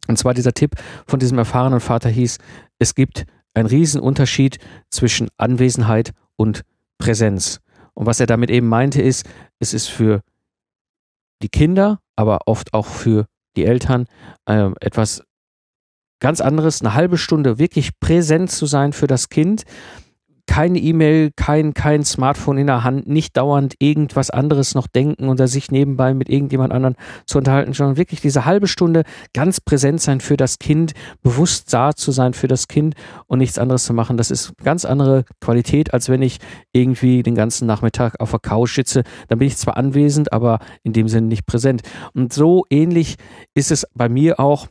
Und 0.07 0.17
zwar 0.17 0.33
dieser 0.33 0.53
Tipp 0.53 0.75
von 1.07 1.19
diesem 1.19 1.38
erfahrenen 1.38 1.79
Vater 1.79 2.09
hieß, 2.09 2.38
es 2.79 2.95
gibt 2.95 3.25
einen 3.53 3.67
riesen 3.67 4.01
Unterschied 4.01 4.59
zwischen 4.89 5.29
Anwesenheit 5.38 6.12
und 6.35 6.62
Präsenz. 6.97 7.59
Und 7.93 8.05
was 8.05 8.19
er 8.19 8.27
damit 8.27 8.50
eben 8.50 8.67
meinte 8.67 9.01
ist, 9.01 9.25
es 9.59 9.74
ist 9.74 9.88
für 9.88 10.21
die 11.41 11.50
Kinder, 11.50 12.00
aber 12.15 12.39
oft 12.45 12.74
auch 12.74 12.85
für 12.85 13.25
die 13.55 13.65
Eltern 13.65 14.07
äh, 14.45 14.69
etwas 14.81 15.24
ganz 16.19 16.41
anderes, 16.41 16.81
eine 16.81 16.93
halbe 16.93 17.17
Stunde 17.17 17.57
wirklich 17.59 18.00
präsent 18.00 18.51
zu 18.51 18.65
sein 18.65 18.93
für 18.93 19.07
das 19.07 19.29
Kind, 19.29 19.63
keine 20.47 20.79
E-Mail, 20.79 21.31
kein, 21.35 21.73
kein 21.73 22.03
Smartphone 22.03 22.57
in 22.57 22.67
der 22.67 22.83
Hand, 22.83 23.07
nicht 23.07 23.35
dauernd 23.35 23.75
irgendwas 23.79 24.29
anderes 24.29 24.75
noch 24.75 24.87
denken 24.87 25.29
oder 25.29 25.47
sich 25.47 25.71
nebenbei 25.71 26.13
mit 26.13 26.29
irgendjemand 26.29 26.71
anderen 26.71 26.95
zu 27.25 27.37
unterhalten, 27.37 27.73
sondern 27.73 27.97
wirklich 27.97 28.21
diese 28.21 28.45
halbe 28.45 28.67
Stunde 28.67 29.03
ganz 29.33 29.59
präsent 29.59 30.01
sein 30.01 30.21
für 30.21 30.37
das 30.37 30.59
Kind, 30.59 30.93
bewusst 31.23 31.73
da 31.73 31.93
zu 31.93 32.11
sein 32.11 32.33
für 32.33 32.47
das 32.47 32.67
Kind 32.67 32.95
und 33.27 33.39
nichts 33.39 33.57
anderes 33.57 33.85
zu 33.85 33.93
machen. 33.93 34.17
Das 34.17 34.31
ist 34.31 34.53
ganz 34.63 34.85
andere 34.85 35.25
Qualität, 35.41 35.93
als 35.93 36.09
wenn 36.09 36.21
ich 36.21 36.39
irgendwie 36.73 37.23
den 37.23 37.35
ganzen 37.35 37.65
Nachmittag 37.65 38.19
auf 38.19 38.31
der 38.31 38.39
Couch 38.39 38.75
sitze. 38.75 39.03
Dann 39.27 39.39
bin 39.39 39.47
ich 39.47 39.57
zwar 39.57 39.77
anwesend, 39.77 40.31
aber 40.31 40.59
in 40.83 40.93
dem 40.93 41.07
Sinne 41.07 41.27
nicht 41.27 41.45
präsent. 41.45 41.81
Und 42.13 42.33
so 42.33 42.65
ähnlich 42.69 43.15
ist 43.53 43.71
es 43.71 43.85
bei 43.93 44.09
mir 44.09 44.39
auch 44.39 44.67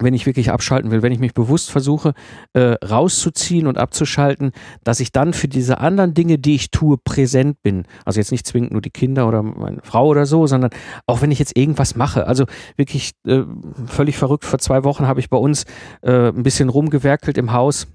wenn 0.00 0.14
ich 0.14 0.26
wirklich 0.26 0.50
abschalten 0.50 0.90
will, 0.90 1.02
wenn 1.02 1.12
ich 1.12 1.18
mich 1.18 1.34
bewusst 1.34 1.70
versuche, 1.70 2.14
äh, 2.52 2.74
rauszuziehen 2.84 3.66
und 3.66 3.78
abzuschalten, 3.78 4.52
dass 4.84 5.00
ich 5.00 5.12
dann 5.12 5.32
für 5.32 5.48
diese 5.48 5.78
anderen 5.78 6.14
Dinge, 6.14 6.38
die 6.38 6.54
ich 6.54 6.70
tue, 6.70 6.96
präsent 6.98 7.62
bin. 7.62 7.84
Also 8.04 8.20
jetzt 8.20 8.32
nicht 8.32 8.46
zwingend 8.46 8.72
nur 8.72 8.80
die 8.80 8.90
Kinder 8.90 9.28
oder 9.28 9.42
meine 9.42 9.80
Frau 9.82 10.06
oder 10.06 10.26
so, 10.26 10.46
sondern 10.46 10.70
auch 11.06 11.22
wenn 11.22 11.30
ich 11.30 11.38
jetzt 11.38 11.56
irgendwas 11.56 11.96
mache. 11.96 12.26
Also 12.26 12.46
wirklich 12.76 13.12
äh, 13.26 13.42
völlig 13.86 14.16
verrückt. 14.16 14.44
Vor 14.44 14.58
zwei 14.58 14.84
Wochen 14.84 15.06
habe 15.06 15.20
ich 15.20 15.30
bei 15.30 15.38
uns 15.38 15.64
äh, 16.02 16.28
ein 16.28 16.42
bisschen 16.42 16.68
rumgewerkelt 16.68 17.38
im 17.38 17.52
Haus 17.52 17.86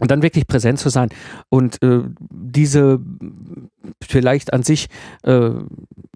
und 0.00 0.10
dann 0.10 0.22
wirklich 0.22 0.46
präsent 0.46 0.78
zu 0.78 0.88
sein 0.88 1.08
und 1.48 1.82
äh, 1.82 2.02
diese 2.30 3.00
vielleicht 4.02 4.52
an 4.52 4.62
sich 4.62 4.88
äh, 5.22 5.50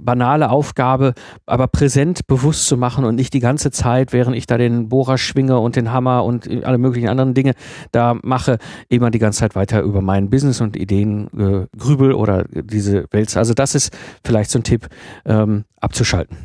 banale 0.00 0.50
Aufgabe, 0.50 1.14
aber 1.46 1.68
präsent 1.68 2.26
bewusst 2.26 2.66
zu 2.66 2.76
machen 2.76 3.04
und 3.04 3.14
nicht 3.14 3.34
die 3.34 3.40
ganze 3.40 3.70
Zeit, 3.70 4.12
während 4.12 4.36
ich 4.36 4.46
da 4.46 4.58
den 4.58 4.88
Bohrer 4.88 5.18
schwinge 5.18 5.58
und 5.58 5.76
den 5.76 5.92
Hammer 5.92 6.24
und 6.24 6.48
alle 6.64 6.78
möglichen 6.78 7.08
anderen 7.08 7.34
Dinge 7.34 7.54
da 7.92 8.18
mache, 8.22 8.58
immer 8.88 9.10
die 9.10 9.18
ganze 9.18 9.40
Zeit 9.40 9.54
weiter 9.54 9.82
über 9.82 10.00
mein 10.00 10.30
Business 10.30 10.60
und 10.60 10.76
Ideen 10.76 11.28
äh, 11.38 11.66
grübel 11.76 12.12
oder 12.12 12.44
diese 12.50 13.06
Welt. 13.10 13.36
Also 13.36 13.54
das 13.54 13.74
ist 13.74 13.96
vielleicht 14.24 14.50
so 14.50 14.58
ein 14.58 14.64
Tipp, 14.64 14.88
ähm, 15.24 15.64
abzuschalten. 15.80 16.36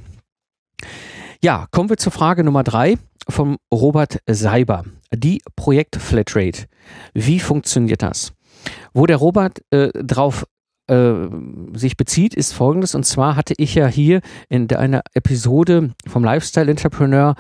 Ja, 1.44 1.67
kommen 1.72 1.89
wir 1.89 1.98
zur 1.98 2.12
Frage 2.12 2.44
Nummer 2.44 2.63
drei 2.63 2.98
vom 3.29 3.58
Robert 3.72 4.20
Seiber. 4.27 4.86
Die 5.13 5.41
Projekt-Flatrate. 5.55 6.65
Wie 7.13 7.39
funktioniert 7.39 8.01
das? 8.01 8.33
Wo 8.93 9.05
der 9.05 9.17
Robert 9.17 9.61
äh, 9.71 9.89
drauf 9.93 10.45
äh, 10.87 11.13
sich 11.73 11.97
bezieht, 11.97 12.33
ist 12.33 12.53
folgendes. 12.53 12.95
Und 12.95 13.05
zwar 13.05 13.35
hatte 13.35 13.53
ich 13.57 13.75
ja 13.75 13.87
hier 13.87 14.21
in 14.49 14.71
einer 14.71 15.01
Episode 15.13 15.93
vom 16.07 16.23
Lifestyle 16.23 16.69
Entrepreneur 16.69 17.35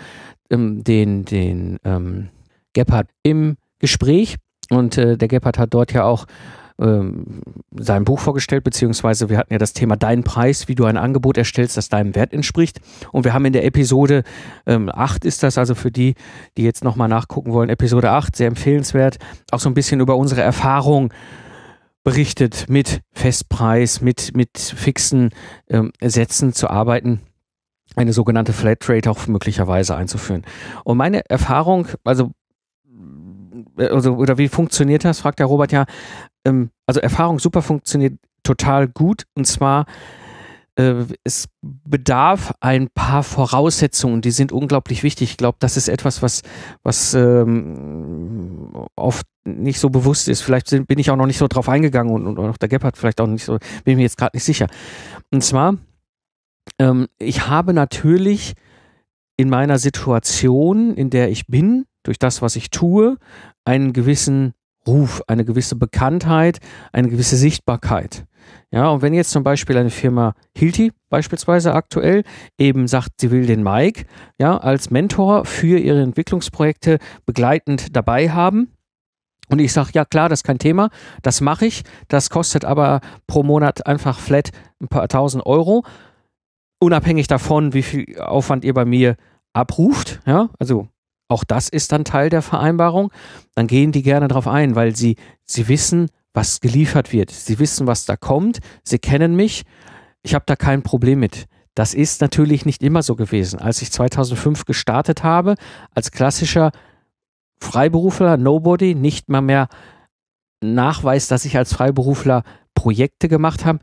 ähm, 0.49 0.83
den, 0.83 1.25
den 1.25 1.77
ähm, 1.83 2.29
Gebhardt 2.73 3.09
im 3.23 3.57
Gespräch. 3.79 4.35
Und 4.69 4.97
äh, 4.97 5.17
der 5.17 5.27
Gebhardt 5.27 5.59
hat 5.59 5.73
dort 5.73 5.93
ja 5.93 6.03
auch 6.03 6.25
ähm, 6.79 7.41
sein 7.71 8.05
Buch 8.05 8.19
vorgestellt, 8.19 8.63
beziehungsweise 8.63 9.29
wir 9.29 9.37
hatten 9.37 9.53
ja 9.53 9.59
das 9.59 9.73
Thema 9.73 9.95
Dein 9.95 10.23
Preis, 10.23 10.67
wie 10.67 10.75
du 10.75 10.85
ein 10.85 10.97
Angebot 10.97 11.37
erstellst, 11.37 11.77
das 11.77 11.89
deinem 11.89 12.15
Wert 12.15 12.33
entspricht. 12.33 12.79
Und 13.11 13.23
wir 13.25 13.33
haben 13.33 13.45
in 13.45 13.53
der 13.53 13.65
Episode 13.65 14.23
ähm, 14.65 14.89
8 14.93 15.25
ist 15.25 15.43
das, 15.43 15.57
also 15.57 15.75
für 15.75 15.91
die, 15.91 16.15
die 16.57 16.63
jetzt 16.63 16.83
nochmal 16.83 17.07
nachgucken 17.07 17.53
wollen, 17.53 17.69
Episode 17.69 18.11
8, 18.11 18.35
sehr 18.35 18.47
empfehlenswert, 18.47 19.17
auch 19.51 19.59
so 19.59 19.69
ein 19.69 19.73
bisschen 19.73 19.99
über 19.99 20.15
unsere 20.15 20.41
Erfahrung 20.41 21.13
berichtet, 22.03 22.65
mit 22.69 23.01
Festpreis, 23.11 24.01
mit, 24.01 24.35
mit 24.35 24.57
fixen 24.57 25.31
ähm, 25.69 25.91
Sätzen 26.01 26.53
zu 26.53 26.69
arbeiten 26.69 27.21
eine 27.95 28.13
sogenannte 28.13 28.53
Flatrate 28.53 29.09
auch 29.09 29.27
möglicherweise 29.27 29.95
einzuführen. 29.95 30.43
Und 30.83 30.97
meine 30.97 31.27
Erfahrung, 31.29 31.87
also 32.03 32.31
also, 33.77 34.15
oder 34.15 34.37
wie 34.37 34.47
funktioniert 34.47 35.05
das, 35.05 35.19
fragt 35.19 35.39
der 35.39 35.47
Robert 35.47 35.71
ja. 35.71 35.85
Ähm, 36.45 36.69
also 36.85 36.99
Erfahrung 36.99 37.39
super 37.39 37.61
funktioniert 37.61 38.19
total 38.43 38.87
gut. 38.87 39.23
Und 39.35 39.45
zwar, 39.45 39.85
äh, 40.77 41.05
es 41.23 41.47
bedarf 41.61 42.53
ein 42.61 42.89
paar 42.89 43.23
Voraussetzungen, 43.23 44.21
die 44.21 44.31
sind 44.31 44.51
unglaublich 44.51 45.03
wichtig. 45.03 45.31
Ich 45.31 45.37
glaube, 45.37 45.57
das 45.59 45.75
ist 45.75 45.89
etwas, 45.89 46.21
was, 46.21 46.43
was 46.83 47.13
ähm, 47.13 48.69
oft 48.95 49.25
nicht 49.43 49.79
so 49.79 49.89
bewusst 49.89 50.27
ist. 50.27 50.41
Vielleicht 50.41 50.67
sind, 50.67 50.87
bin 50.87 50.99
ich 50.99 51.09
auch 51.09 51.15
noch 51.15 51.25
nicht 51.25 51.39
so 51.39 51.47
drauf 51.47 51.69
eingegangen 51.69 52.13
und, 52.13 52.37
und 52.37 52.49
auch 52.49 52.57
der 52.57 52.69
Gebhardt 52.69 52.97
vielleicht 52.97 53.19
auch 53.21 53.27
nicht 53.27 53.43
so, 53.43 53.57
bin 53.83 53.93
ich 53.93 53.95
mir 53.95 54.03
jetzt 54.03 54.17
gerade 54.17 54.35
nicht 54.35 54.43
sicher. 54.43 54.67
Und 55.31 55.43
zwar, 55.43 55.77
ähm, 56.79 57.07
ich 57.17 57.47
habe 57.47 57.73
natürlich 57.73 58.53
in 59.37 59.49
meiner 59.49 59.79
Situation, 59.79 60.93
in 60.95 61.09
der 61.09 61.29
ich 61.29 61.47
bin, 61.47 61.85
durch 62.07 62.19
das, 62.19 62.41
was 62.41 62.55
ich 62.55 62.69
tue, 62.69 63.17
einen 63.65 63.93
gewissen 63.93 64.53
Ruf, 64.87 65.21
eine 65.27 65.45
gewisse 65.45 65.75
Bekanntheit, 65.75 66.59
eine 66.93 67.09
gewisse 67.09 67.35
Sichtbarkeit. 67.35 68.25
Ja, 68.71 68.89
und 68.89 69.01
wenn 69.01 69.13
jetzt 69.13 69.31
zum 69.31 69.43
Beispiel 69.43 69.77
eine 69.77 69.89
Firma 69.89 70.33
Hilti 70.57 70.93
beispielsweise 71.09 71.73
aktuell 71.73 72.23
eben 72.57 72.87
sagt, 72.87 73.19
sie 73.19 73.29
will 73.31 73.45
den 73.45 73.61
Mike 73.61 74.05
ja 74.39 74.57
als 74.57 74.89
Mentor 74.89 75.45
für 75.45 75.77
ihre 75.77 76.01
Entwicklungsprojekte 76.01 76.99
begleitend 77.25 77.95
dabei 77.95 78.29
haben, 78.29 78.71
und 79.49 79.59
ich 79.59 79.71
sage, 79.71 79.91
ja 79.93 80.03
klar, 80.03 80.27
das 80.27 80.39
ist 80.39 80.43
kein 80.43 80.59
Thema, 80.59 80.89
das 81.21 81.39
mache 81.39 81.65
ich, 81.65 81.83
das 82.09 82.29
kostet 82.29 82.65
aber 82.65 82.99
pro 83.27 83.43
Monat 83.43 83.87
einfach 83.87 84.19
flat 84.19 84.49
ein 84.81 84.89
paar 84.89 85.07
tausend 85.07 85.45
Euro, 85.45 85.85
unabhängig 86.79 87.27
davon, 87.27 87.73
wie 87.73 87.81
viel 87.81 88.19
Aufwand 88.19 88.65
ihr 88.65 88.73
bei 88.73 88.83
mir 88.83 89.15
abruft, 89.53 90.19
ja, 90.25 90.49
also 90.59 90.89
auch 91.27 91.43
das 91.43 91.69
ist 91.69 91.91
dann 91.91 92.05
Teil 92.05 92.29
der 92.29 92.41
Vereinbarung. 92.41 93.11
Dann 93.55 93.67
gehen 93.67 93.91
die 93.91 94.03
gerne 94.03 94.27
darauf 94.27 94.47
ein, 94.47 94.75
weil 94.75 94.95
sie, 94.95 95.15
sie 95.43 95.67
wissen, 95.67 96.09
was 96.33 96.61
geliefert 96.61 97.11
wird. 97.11 97.31
Sie 97.31 97.59
wissen, 97.59 97.87
was 97.87 98.05
da 98.05 98.15
kommt. 98.15 98.59
Sie 98.83 98.99
kennen 98.99 99.35
mich. 99.35 99.63
Ich 100.23 100.35
habe 100.35 100.45
da 100.45 100.55
kein 100.55 100.83
Problem 100.83 101.19
mit. 101.19 101.45
Das 101.75 101.93
ist 101.93 102.21
natürlich 102.21 102.65
nicht 102.65 102.81
immer 102.81 103.03
so 103.03 103.15
gewesen. 103.15 103.59
Als 103.59 103.81
ich 103.81 103.91
2005 103.91 104.65
gestartet 104.65 105.23
habe, 105.23 105.55
als 105.93 106.11
klassischer 106.11 106.71
Freiberufler, 107.59 108.37
Nobody, 108.37 108.95
nicht 108.95 109.29
mal 109.29 109.41
mehr 109.41 109.67
Nachweis, 110.61 111.27
dass 111.27 111.45
ich 111.45 111.57
als 111.57 111.73
Freiberufler 111.73 112.43
Projekte 112.73 113.27
gemacht 113.27 113.65
habe. 113.65 113.79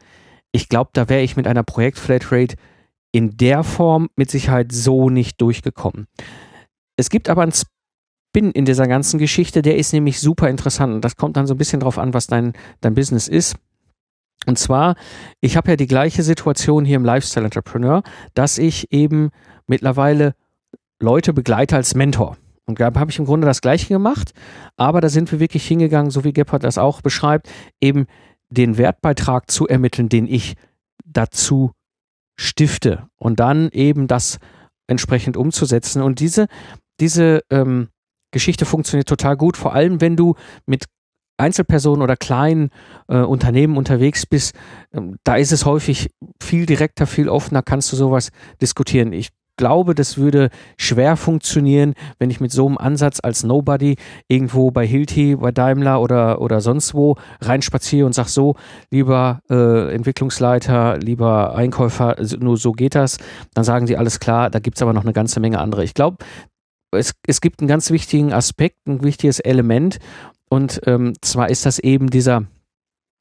Ich 0.52 0.68
glaube, 0.68 0.90
da 0.92 1.08
wäre 1.08 1.22
ich 1.22 1.36
mit 1.36 1.46
einer 1.46 1.62
Projektflatrate 1.62 2.56
in 3.12 3.36
der 3.36 3.62
Form 3.62 4.08
mit 4.16 4.30
Sicherheit 4.30 4.72
so 4.72 5.08
nicht 5.10 5.40
durchgekommen. 5.40 6.06
Es 6.96 7.10
gibt 7.10 7.28
aber 7.28 7.42
einen 7.42 7.52
Spin 7.52 8.50
in 8.50 8.64
dieser 8.64 8.86
ganzen 8.86 9.18
Geschichte, 9.18 9.62
der 9.62 9.76
ist 9.76 9.92
nämlich 9.92 10.20
super 10.20 10.48
interessant. 10.48 10.94
Und 10.94 11.04
das 11.04 11.16
kommt 11.16 11.36
dann 11.36 11.46
so 11.46 11.54
ein 11.54 11.58
bisschen 11.58 11.80
drauf 11.80 11.98
an, 11.98 12.14
was 12.14 12.26
dein, 12.26 12.52
dein 12.80 12.94
Business 12.94 13.28
ist. 13.28 13.56
Und 14.46 14.58
zwar, 14.58 14.96
ich 15.40 15.56
habe 15.56 15.70
ja 15.70 15.76
die 15.76 15.86
gleiche 15.86 16.22
Situation 16.22 16.84
hier 16.84 16.96
im 16.96 17.04
Lifestyle 17.04 17.46
Entrepreneur, 17.46 18.02
dass 18.34 18.58
ich 18.58 18.92
eben 18.92 19.30
mittlerweile 19.66 20.34
Leute 21.00 21.32
begleite 21.32 21.76
als 21.76 21.94
Mentor. 21.94 22.36
Und 22.66 22.80
da 22.80 22.92
habe 22.94 23.10
ich 23.10 23.18
im 23.18 23.26
Grunde 23.26 23.46
das 23.46 23.60
Gleiche 23.60 23.88
gemacht, 23.88 24.32
aber 24.76 25.00
da 25.00 25.08
sind 25.08 25.30
wir 25.30 25.40
wirklich 25.40 25.66
hingegangen, 25.66 26.10
so 26.10 26.24
wie 26.24 26.32
Gebhardt 26.32 26.64
das 26.64 26.78
auch 26.78 27.02
beschreibt, 27.02 27.50
eben 27.80 28.06
den 28.48 28.78
Wertbeitrag 28.78 29.50
zu 29.50 29.66
ermitteln, 29.66 30.08
den 30.08 30.26
ich 30.26 30.54
dazu 31.04 31.72
stifte 32.36 33.06
und 33.16 33.40
dann 33.40 33.68
eben 33.70 34.06
das 34.06 34.38
entsprechend 34.86 35.36
umzusetzen. 35.36 36.02
Und 36.02 36.20
diese, 36.20 36.46
diese 37.00 37.42
ähm, 37.50 37.88
Geschichte 38.30 38.64
funktioniert 38.64 39.08
total 39.08 39.36
gut, 39.36 39.56
vor 39.56 39.74
allem 39.74 40.00
wenn 40.00 40.16
du 40.16 40.34
mit 40.66 40.84
Einzelpersonen 41.36 42.02
oder 42.02 42.16
kleinen 42.16 42.70
äh, 43.08 43.18
Unternehmen 43.18 43.76
unterwegs 43.76 44.26
bist, 44.26 44.54
ähm, 44.92 45.16
da 45.24 45.36
ist 45.36 45.52
es 45.52 45.64
häufig 45.64 46.10
viel 46.42 46.66
direkter, 46.66 47.06
viel 47.06 47.28
offener, 47.28 47.62
kannst 47.62 47.90
du 47.92 47.96
sowas 47.96 48.30
diskutieren. 48.60 49.12
Ich 49.12 49.30
glaube, 49.56 49.94
das 49.94 50.18
würde 50.18 50.50
schwer 50.76 51.16
funktionieren, 51.16 51.94
wenn 52.18 52.30
ich 52.30 52.40
mit 52.40 52.50
so 52.50 52.66
einem 52.66 52.78
Ansatz 52.78 53.20
als 53.22 53.44
Nobody 53.44 53.96
irgendwo 54.28 54.70
bei 54.70 54.86
Hilti, 54.86 55.36
bei 55.36 55.52
Daimler 55.52 56.00
oder, 56.00 56.40
oder 56.40 56.60
sonst 56.60 56.94
wo 56.94 57.16
reinspaziere 57.40 58.06
und 58.06 58.14
sage 58.14 58.28
so, 58.28 58.56
lieber 58.90 59.40
äh, 59.50 59.94
Entwicklungsleiter, 59.94 60.98
lieber 60.98 61.54
Einkäufer, 61.54 62.16
nur 62.38 62.56
so 62.56 62.72
geht 62.72 62.94
das. 62.94 63.18
Dann 63.54 63.64
sagen 63.64 63.86
sie, 63.86 63.96
alles 63.96 64.18
klar, 64.20 64.50
da 64.50 64.58
gibt 64.58 64.78
es 64.78 64.82
aber 64.82 64.92
noch 64.92 65.04
eine 65.04 65.12
ganze 65.12 65.40
Menge 65.40 65.60
andere. 65.60 65.84
Ich 65.84 65.94
glaube, 65.94 66.16
es, 66.94 67.12
es 67.26 67.40
gibt 67.40 67.60
einen 67.60 67.68
ganz 67.68 67.90
wichtigen 67.90 68.32
Aspekt, 68.32 68.86
ein 68.86 69.02
wichtiges 69.02 69.40
Element 69.40 69.98
und 70.48 70.80
ähm, 70.86 71.14
zwar 71.20 71.50
ist 71.50 71.66
das 71.66 71.78
eben 71.78 72.10
dieser, 72.10 72.44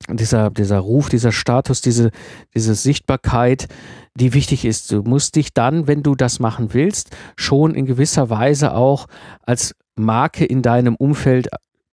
dieser, 0.09 0.49
dieser 0.49 0.79
Ruf, 0.79 1.09
dieser 1.09 1.31
Status, 1.31 1.81
diese, 1.81 2.11
diese 2.53 2.75
Sichtbarkeit, 2.75 3.67
die 4.15 4.33
wichtig 4.33 4.65
ist. 4.65 4.91
Du 4.91 5.01
musst 5.01 5.35
dich 5.35 5.53
dann, 5.53 5.87
wenn 5.87 6.03
du 6.03 6.15
das 6.15 6.39
machen 6.39 6.73
willst, 6.73 7.15
schon 7.35 7.73
in 7.73 7.85
gewisser 7.85 8.29
Weise 8.29 8.75
auch 8.75 9.07
als 9.41 9.75
Marke 9.95 10.45
in 10.45 10.61
deinem 10.61 10.95
Umfeld 10.95 11.49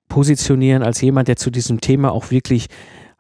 positionieren, 0.09 0.83
als 0.83 1.01
jemand, 1.01 1.29
der 1.29 1.37
zu 1.37 1.51
diesem 1.51 1.81
Thema 1.81 2.13
auch 2.13 2.31
wirklich 2.31 2.67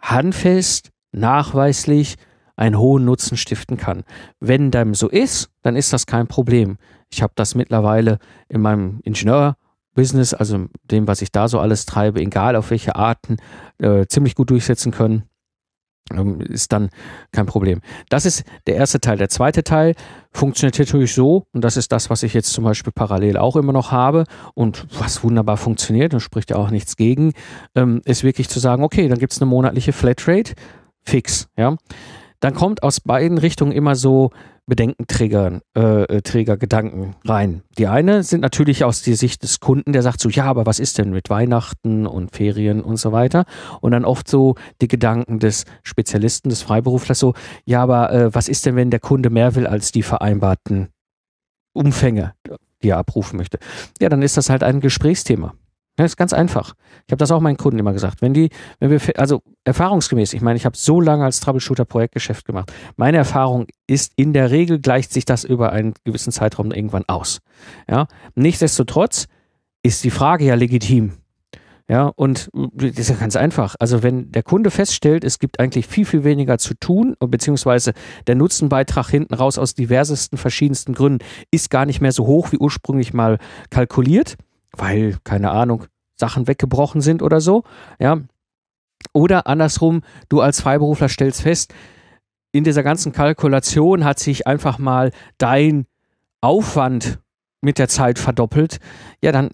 handfest, 0.00 0.90
nachweislich 1.12 2.16
einen 2.60 2.78
hohen 2.78 3.06
Nutzen 3.06 3.38
stiften 3.38 3.78
kann. 3.78 4.04
Wenn 4.38 4.70
dem 4.70 4.94
so 4.94 5.08
ist, 5.08 5.50
dann 5.62 5.76
ist 5.76 5.94
das 5.94 6.04
kein 6.04 6.26
Problem. 6.26 6.76
Ich 7.10 7.22
habe 7.22 7.32
das 7.34 7.54
mittlerweile 7.54 8.18
in 8.48 8.60
meinem 8.60 9.00
Ingenieur-Business, 9.02 10.34
also 10.34 10.66
dem, 10.84 11.08
was 11.08 11.22
ich 11.22 11.32
da 11.32 11.48
so 11.48 11.58
alles 11.58 11.86
treibe, 11.86 12.20
egal 12.20 12.56
auf 12.56 12.70
welche 12.70 12.96
Arten, 12.96 13.38
äh, 13.78 14.06
ziemlich 14.06 14.34
gut 14.34 14.50
durchsetzen 14.50 14.92
können. 14.92 15.24
Ähm, 16.12 16.40
ist 16.40 16.72
dann 16.72 16.90
kein 17.32 17.46
Problem. 17.46 17.80
Das 18.10 18.26
ist 18.26 18.44
der 18.66 18.74
erste 18.74 19.00
Teil. 19.00 19.16
Der 19.16 19.30
zweite 19.30 19.64
Teil 19.64 19.94
funktioniert 20.30 20.78
natürlich 20.78 21.14
so, 21.14 21.46
und 21.54 21.64
das 21.64 21.78
ist 21.78 21.92
das, 21.92 22.10
was 22.10 22.22
ich 22.22 22.34
jetzt 22.34 22.52
zum 22.52 22.64
Beispiel 22.64 22.92
parallel 22.92 23.38
auch 23.38 23.56
immer 23.56 23.72
noch 23.72 23.90
habe 23.90 24.24
und 24.52 24.86
was 24.98 25.24
wunderbar 25.24 25.56
funktioniert 25.56 26.12
und 26.12 26.20
spricht 26.20 26.50
ja 26.50 26.56
auch 26.56 26.70
nichts 26.70 26.96
gegen, 26.96 27.32
ähm, 27.74 28.02
ist 28.04 28.22
wirklich 28.22 28.50
zu 28.50 28.60
sagen, 28.60 28.84
okay, 28.84 29.08
dann 29.08 29.18
gibt 29.18 29.32
es 29.32 29.40
eine 29.40 29.48
monatliche 29.48 29.94
Flatrate, 29.94 30.52
fix, 31.02 31.48
ja. 31.56 31.76
Dann 32.40 32.54
kommt 32.54 32.82
aus 32.82 33.00
beiden 33.00 33.38
Richtungen 33.38 33.72
immer 33.72 33.94
so 33.94 34.30
Bedenkenträger, 34.66 35.60
äh, 35.76 36.02
äh, 36.04 36.22
Träger 36.22 36.56
Gedanken 36.56 37.16
rein. 37.24 37.62
Die 37.76 37.86
eine 37.86 38.22
sind 38.22 38.40
natürlich 38.40 38.84
aus 38.84 39.02
der 39.02 39.16
Sicht 39.16 39.42
des 39.42 39.60
Kunden, 39.60 39.92
der 39.92 40.02
sagt 40.02 40.20
so, 40.20 40.28
ja, 40.28 40.44
aber 40.44 40.64
was 40.64 40.78
ist 40.78 40.96
denn 40.98 41.10
mit 41.10 41.28
Weihnachten 41.28 42.06
und 42.06 42.34
Ferien 42.34 42.80
und 42.80 42.96
so 42.96 43.12
weiter? 43.12 43.44
Und 43.80 43.92
dann 43.92 44.04
oft 44.04 44.28
so 44.28 44.54
die 44.80 44.88
Gedanken 44.88 45.38
des 45.38 45.64
Spezialisten, 45.82 46.48
des 46.48 46.62
Freiberuflers 46.62 47.18
so, 47.18 47.34
ja, 47.64 47.82
aber 47.82 48.12
äh, 48.12 48.34
was 48.34 48.48
ist 48.48 48.64
denn, 48.64 48.76
wenn 48.76 48.90
der 48.90 49.00
Kunde 49.00 49.28
mehr 49.28 49.54
will 49.54 49.66
als 49.66 49.92
die 49.92 50.02
vereinbarten 50.02 50.88
Umfänge, 51.72 52.34
die 52.82 52.90
er 52.90 52.98
abrufen 52.98 53.36
möchte? 53.36 53.58
Ja, 54.00 54.08
dann 54.08 54.22
ist 54.22 54.36
das 54.36 54.50
halt 54.50 54.62
ein 54.62 54.80
Gesprächsthema. 54.80 55.54
Das 56.02 56.12
ist 56.12 56.16
ganz 56.16 56.32
einfach. 56.32 56.74
Ich 57.06 57.12
habe 57.12 57.18
das 57.18 57.30
auch 57.30 57.40
meinen 57.40 57.56
Kunden 57.56 57.78
immer 57.78 57.92
gesagt. 57.92 58.22
Wenn 58.22 58.32
die, 58.32 58.50
wenn 58.78 58.90
wir, 58.90 59.00
also 59.16 59.42
erfahrungsgemäß, 59.64 60.32
ich 60.32 60.40
meine, 60.40 60.56
ich 60.56 60.64
habe 60.64 60.76
so 60.76 61.00
lange 61.00 61.24
als 61.24 61.40
Troubleshooter 61.40 61.84
Projektgeschäft 61.84 62.46
gemacht. 62.46 62.72
Meine 62.96 63.18
Erfahrung 63.18 63.66
ist, 63.86 64.12
in 64.16 64.32
der 64.32 64.50
Regel 64.50 64.80
gleicht 64.80 65.12
sich 65.12 65.24
das 65.24 65.44
über 65.44 65.72
einen 65.72 65.94
gewissen 66.04 66.32
Zeitraum 66.32 66.72
irgendwann 66.72 67.04
aus. 67.06 67.40
Ja, 67.88 68.06
nichtsdestotrotz 68.34 69.26
ist 69.82 70.04
die 70.04 70.10
Frage 70.10 70.44
ja 70.44 70.54
legitim. 70.54 71.12
Ja, 71.88 72.06
und 72.06 72.48
das 72.52 72.98
ist 72.98 73.10
ja 73.10 73.16
ganz 73.16 73.34
einfach. 73.34 73.74
Also 73.80 74.04
wenn 74.04 74.30
der 74.30 74.44
Kunde 74.44 74.70
feststellt, 74.70 75.24
es 75.24 75.40
gibt 75.40 75.58
eigentlich 75.58 75.88
viel, 75.88 76.04
viel 76.04 76.22
weniger 76.22 76.56
zu 76.58 76.74
tun, 76.74 77.16
beziehungsweise 77.18 77.94
der 78.28 78.36
Nutzenbeitrag 78.36 79.08
hinten 79.10 79.34
raus 79.34 79.58
aus 79.58 79.74
diversesten, 79.74 80.38
verschiedensten 80.38 80.94
Gründen 80.94 81.24
ist 81.50 81.68
gar 81.68 81.86
nicht 81.86 82.00
mehr 82.00 82.12
so 82.12 82.26
hoch 82.26 82.52
wie 82.52 82.58
ursprünglich 82.58 83.12
mal 83.12 83.38
kalkuliert, 83.70 84.36
weil, 84.76 85.18
keine 85.24 85.50
Ahnung, 85.50 85.86
Sachen 86.16 86.46
weggebrochen 86.46 87.00
sind 87.00 87.22
oder 87.22 87.40
so, 87.40 87.64
ja. 87.98 88.20
Oder 89.12 89.46
andersrum, 89.46 90.02
du 90.28 90.40
als 90.40 90.60
Freiberufler 90.60 91.08
stellst 91.08 91.42
fest, 91.42 91.74
in 92.52 92.64
dieser 92.64 92.82
ganzen 92.82 93.12
Kalkulation 93.12 94.04
hat 94.04 94.18
sich 94.18 94.46
einfach 94.46 94.78
mal 94.78 95.12
dein 95.38 95.86
Aufwand 96.40 97.18
mit 97.62 97.78
der 97.78 97.88
Zeit 97.88 98.18
verdoppelt, 98.18 98.78
ja, 99.22 99.32
dann 99.32 99.50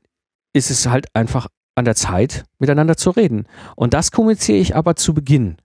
ist 0.53 0.71
es 0.71 0.89
halt 0.89 1.07
einfach 1.15 1.49
an 1.75 1.85
der 1.85 1.95
Zeit, 1.95 2.45
miteinander 2.59 2.97
zu 2.97 3.11
reden. 3.11 3.47
Und 3.75 3.95
das 3.95 4.11
kommuniziere 4.11 4.59
ich 4.59 4.75
aber 4.75 4.97
zu 4.97 5.13
Beginn 5.13 5.57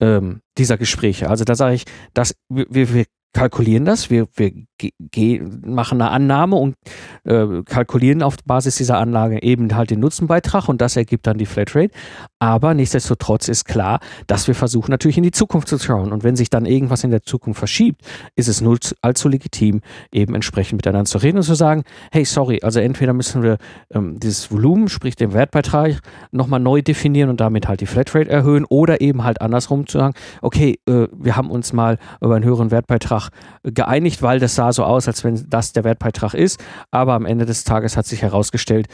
ähm, 0.00 0.40
dieser 0.58 0.76
Gespräche. 0.76 1.30
Also 1.30 1.44
da 1.44 1.54
sage 1.54 1.76
ich, 1.76 1.84
dass 2.12 2.34
wir, 2.48 2.66
wir 2.94 3.04
kalkulieren 3.34 3.84
das, 3.84 4.08
wir, 4.10 4.26
wir 4.36 5.42
machen 5.64 6.00
eine 6.00 6.10
Annahme 6.10 6.56
und 6.56 6.76
äh, 7.24 7.62
kalkulieren 7.64 8.22
auf 8.22 8.36
Basis 8.44 8.76
dieser 8.76 8.98
Anlage 8.98 9.42
eben 9.42 9.74
halt 9.74 9.90
den 9.90 10.00
Nutzenbeitrag 10.00 10.68
und 10.68 10.80
das 10.80 10.96
ergibt 10.96 11.26
dann 11.26 11.36
die 11.36 11.46
Flatrate. 11.46 11.92
Aber 12.38 12.74
nichtsdestotrotz 12.74 13.48
ist 13.48 13.64
klar, 13.64 14.00
dass 14.26 14.46
wir 14.46 14.54
versuchen 14.54 14.90
natürlich 14.90 15.16
in 15.16 15.22
die 15.22 15.32
Zukunft 15.32 15.68
zu 15.68 15.78
schauen 15.78 16.12
und 16.12 16.22
wenn 16.24 16.36
sich 16.36 16.48
dann 16.48 16.64
irgendwas 16.64 17.04
in 17.04 17.10
der 17.10 17.22
Zukunft 17.22 17.58
verschiebt, 17.58 18.02
ist 18.36 18.48
es 18.48 18.60
nur 18.60 18.78
allzu 19.02 19.28
legitim, 19.28 19.80
eben 20.12 20.34
entsprechend 20.34 20.78
miteinander 20.78 21.10
zu 21.10 21.18
reden 21.18 21.38
und 21.38 21.42
zu 21.42 21.54
sagen, 21.54 21.82
hey, 22.12 22.24
sorry, 22.24 22.60
also 22.62 22.80
entweder 22.80 23.12
müssen 23.12 23.42
wir 23.42 23.58
ähm, 23.92 24.18
dieses 24.20 24.50
Volumen, 24.50 24.88
sprich 24.88 25.16
den 25.16 25.32
Wertbeitrag, 25.32 26.00
nochmal 26.30 26.60
neu 26.60 26.82
definieren 26.82 27.30
und 27.30 27.40
damit 27.40 27.68
halt 27.68 27.80
die 27.80 27.86
Flatrate 27.86 28.30
erhöhen 28.30 28.64
oder 28.68 29.00
eben 29.00 29.24
halt 29.24 29.40
andersrum 29.40 29.86
zu 29.86 29.98
sagen, 29.98 30.14
okay, 30.40 30.78
äh, 30.86 31.08
wir 31.12 31.36
haben 31.36 31.50
uns 31.50 31.72
mal 31.72 31.98
über 32.20 32.36
einen 32.36 32.44
höheren 32.44 32.70
Wertbeitrag 32.70 33.23
Wertbeitrag 33.24 33.30
geeinigt, 33.62 34.22
weil 34.22 34.40
das 34.40 34.54
sah 34.54 34.72
so 34.72 34.84
aus, 34.84 35.08
als 35.08 35.24
wenn 35.24 35.48
das 35.48 35.72
der 35.72 35.84
Wertbeitrag 35.84 36.34
ist. 36.34 36.62
Aber 36.90 37.14
am 37.14 37.26
Ende 37.26 37.46
des 37.46 37.64
Tages 37.64 37.96
hat 37.96 38.06
sich 38.06 38.22
herausgestellt, 38.22 38.88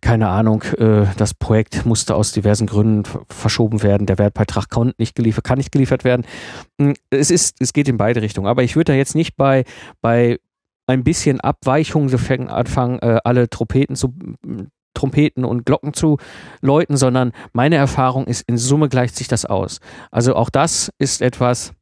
keine 0.00 0.28
Ahnung, 0.28 0.62
äh, 0.78 1.06
das 1.16 1.34
Projekt 1.34 1.84
musste 1.84 2.14
aus 2.14 2.32
diversen 2.32 2.66
Gründen 2.66 3.02
verschoben 3.28 3.82
werden. 3.82 4.06
Der 4.06 4.18
Wertbeitrag 4.18 4.70
konnte 4.70 4.94
nicht 4.98 5.14
geliefert, 5.14 5.44
kann 5.44 5.58
nicht 5.58 5.72
geliefert 5.72 6.04
werden. 6.04 6.24
Hm, 6.80 6.94
es 7.10 7.30
ist, 7.30 7.56
es 7.60 7.72
geht 7.72 7.88
in 7.88 7.98
beide 7.98 8.22
Richtungen. 8.22 8.46
Aber 8.46 8.62
ich 8.62 8.76
würde 8.76 8.92
da 8.92 8.96
jetzt 8.96 9.14
nicht 9.14 9.36
bei, 9.36 9.64
bei 10.00 10.38
ein 10.86 11.04
bisschen 11.04 11.40
Abweichung 11.40 12.08
anfangen, 12.48 12.98
äh, 13.00 13.18
alle 13.24 13.48
Trompeten 13.48 13.94
zu 13.94 14.14
Trompeten 14.92 15.44
und 15.44 15.64
Glocken 15.64 15.94
zu 15.94 16.18
läuten, 16.60 16.96
sondern 16.96 17.32
meine 17.52 17.76
Erfahrung 17.76 18.26
ist, 18.26 18.42
in 18.42 18.58
Summe 18.58 18.88
gleicht 18.88 19.16
sich 19.16 19.28
das 19.28 19.44
aus. 19.44 19.78
Also 20.10 20.34
auch 20.34 20.50
das 20.50 20.90
ist 20.98 21.22
etwas, 21.22 21.72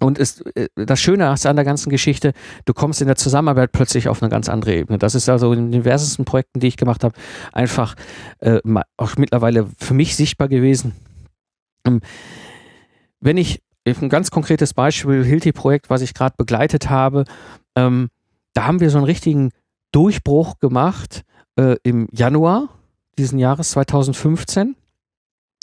und 0.00 0.18
ist, 0.18 0.44
äh, 0.56 0.68
das 0.76 1.00
Schöne 1.00 1.28
an 1.28 1.56
der 1.56 1.64
ganzen 1.64 1.90
Geschichte, 1.90 2.32
du 2.64 2.74
kommst 2.74 3.00
in 3.00 3.06
der 3.06 3.16
Zusammenarbeit 3.16 3.72
plötzlich 3.72 4.08
auf 4.08 4.22
eine 4.22 4.30
ganz 4.30 4.48
andere 4.48 4.74
Ebene. 4.74 4.98
Das 4.98 5.14
ist 5.14 5.28
also 5.28 5.52
in 5.52 5.70
den 5.70 5.72
diversesten 5.72 6.24
Projekten, 6.24 6.60
die 6.60 6.68
ich 6.68 6.76
gemacht 6.76 7.04
habe, 7.04 7.14
einfach 7.52 7.94
äh, 8.40 8.60
auch 8.96 9.16
mittlerweile 9.16 9.66
für 9.78 9.94
mich 9.94 10.16
sichtbar 10.16 10.48
gewesen. 10.48 10.92
Ähm, 11.84 12.00
wenn 13.20 13.36
ich, 13.36 13.62
ein 13.86 14.10
ganz 14.10 14.30
konkretes 14.30 14.74
Beispiel, 14.74 15.24
Hilti-Projekt, 15.24 15.88
was 15.88 16.02
ich 16.02 16.12
gerade 16.12 16.34
begleitet 16.36 16.90
habe, 16.90 17.24
ähm, 17.74 18.10
da 18.52 18.66
haben 18.66 18.80
wir 18.80 18.90
so 18.90 18.98
einen 18.98 19.06
richtigen 19.06 19.50
Durchbruch 19.92 20.58
gemacht 20.58 21.22
äh, 21.56 21.76
im 21.84 22.06
Januar 22.12 22.68
diesen 23.16 23.38
Jahres 23.38 23.70
2015. 23.70 24.76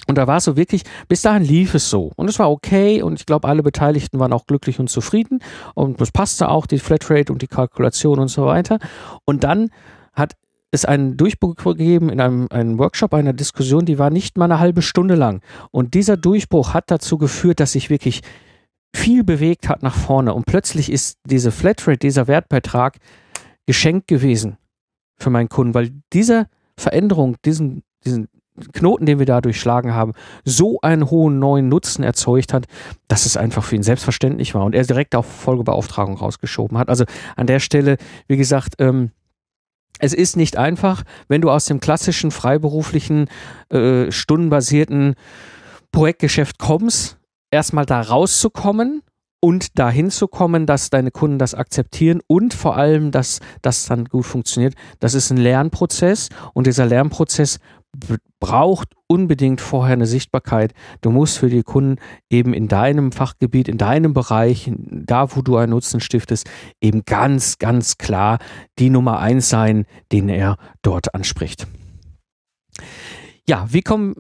Und 0.08 0.18
da 0.18 0.28
war 0.28 0.38
es 0.38 0.44
so 0.44 0.56
wirklich, 0.56 0.84
bis 1.08 1.22
dahin 1.22 1.44
lief 1.44 1.74
es 1.74 1.90
so. 1.90 2.12
Und 2.16 2.30
es 2.30 2.38
war 2.38 2.52
okay 2.52 3.02
und 3.02 3.20
ich 3.20 3.26
glaube, 3.26 3.48
alle 3.48 3.64
Beteiligten 3.64 4.20
waren 4.20 4.34
auch 4.34 4.46
glücklich 4.46 4.80
und 4.80 4.90
zufrieden. 4.90 5.40
Und 5.74 6.00
es 6.00 6.12
passte 6.12 6.50
auch, 6.50 6.68
die 6.68 6.80
Flatrate 6.80 7.34
und 7.34 7.42
die 7.42 7.48
Kalkulation 7.48 8.20
und 8.20 8.28
so 8.28 8.46
weiter. 8.46 8.78
Und 9.26 9.44
dann 9.44 9.70
hat 10.14 10.36
es 10.72 10.86
einen 10.86 11.18
Durchbruch 11.18 11.56
gegeben 11.56 12.10
in 12.10 12.22
einem, 12.22 12.48
einem 12.52 12.78
Workshop, 12.78 13.14
einer 13.14 13.34
Diskussion, 13.34 13.86
die 13.86 13.98
war 13.98 14.10
nicht 14.10 14.38
mal 14.38 14.46
eine 14.46 14.60
halbe 14.60 14.82
Stunde 14.82 15.16
lang. 15.16 15.42
Und 15.72 15.94
dieser 15.96 16.18
Durchbruch 16.18 16.74
hat 16.74 16.92
dazu 16.92 17.18
geführt, 17.18 17.60
dass 17.60 17.72
sich 17.72 17.90
wirklich 17.90 18.22
viel 18.96 19.24
bewegt 19.24 19.70
hat 19.70 19.82
nach 19.82 19.96
vorne. 19.96 20.34
Und 20.34 20.46
plötzlich 20.46 20.92
ist 20.92 21.18
diese 21.26 21.52
Flatrate, 21.52 21.98
dieser 21.98 22.28
Wertbeitrag 22.28 22.98
geschenkt 23.66 24.08
gewesen 24.08 24.58
für 25.18 25.30
meinen 25.30 25.50
Kunden, 25.50 25.74
weil 25.74 25.92
diese 26.14 26.48
Veränderung, 26.78 27.38
diesen, 27.44 27.84
diesen 28.06 28.28
Knoten, 28.74 29.06
den 29.06 29.20
wir 29.20 29.26
da 29.26 29.42
durchschlagen 29.42 29.94
haben, 29.94 30.14
so 30.44 30.80
einen 30.82 31.10
hohen 31.10 31.40
neuen 31.40 31.68
Nutzen 31.68 32.04
erzeugt 32.04 32.54
hat, 32.54 32.66
dass 33.08 33.26
es 33.26 33.38
einfach 33.38 33.64
für 33.64 33.76
ihn 33.76 33.84
selbstverständlich 33.84 34.56
war 34.56 34.64
und 34.64 34.76
er 34.76 34.84
direkt 34.84 35.16
auf 35.16 35.26
Folgebeauftragung 35.26 36.18
rausgeschoben 36.18 36.78
hat. 36.78 36.90
Also 36.90 37.06
an 37.36 37.48
der 37.48 37.60
Stelle, 37.60 37.98
wie 38.28 38.38
gesagt, 38.38 38.76
ähm, 38.80 39.12
es 40.00 40.14
ist 40.14 40.36
nicht 40.36 40.58
einfach, 40.58 41.04
wenn 41.28 41.42
du 41.42 41.50
aus 41.50 41.66
dem 41.66 41.80
klassischen 41.80 42.32
freiberuflichen, 42.32 43.30
äh, 43.70 44.12
stundenbasierten 44.12 45.16
Projektgeschäft 45.92 46.60
kommst, 46.60 47.18
erstmal 47.52 47.86
da 47.86 48.02
rauszukommen 48.02 49.02
und 49.40 49.80
dahin 49.80 50.10
zu 50.10 50.28
kommen, 50.28 50.66
dass 50.66 50.90
deine 50.90 51.12
Kunden 51.12 51.40
das 51.40 51.54
akzeptieren 51.54 52.20
und 52.28 52.54
vor 52.54 52.76
allem, 52.76 53.12
dass 53.12 53.40
das 53.62 53.86
dann 53.86 54.06
gut 54.06 54.26
funktioniert. 54.26 54.74
Das 55.00 55.14
ist 55.14 55.30
ein 55.30 55.38
Lernprozess 55.38 56.30
und 56.54 56.68
dieser 56.68 56.86
Lernprozess 56.86 57.60
braucht 58.40 58.94
unbedingt 59.08 59.62
vorher 59.62 59.94
eine 59.94 60.06
Sichtbarkeit. 60.06 60.74
Du 61.02 61.12
musst 61.12 61.38
für 61.38 61.50
die 61.50 61.64
Kunden 61.64 62.00
eben 62.30 62.54
in 62.54 62.68
deinem 62.68 63.12
Fachgebiet, 63.12 63.68
in 63.68 63.78
deinem 63.78 64.14
Bereich, 64.14 64.72
da 64.76 65.36
wo 65.36 65.42
du 65.42 65.58
einen 65.58 65.72
Nutzen 65.72 66.00
stiftest, 66.00 66.50
eben 66.82 67.04
ganz, 67.06 67.58
ganz 67.58 67.98
klar 67.98 68.40
die 68.80 68.90
Nummer 68.90 69.20
eins 69.20 69.50
sein, 69.50 69.86
den 70.12 70.30
er 70.30 70.58
dort 70.82 71.14
anspricht. 71.14 71.68
Ja, 73.48 73.68
wie 73.70 73.82
kommen, 73.82 74.16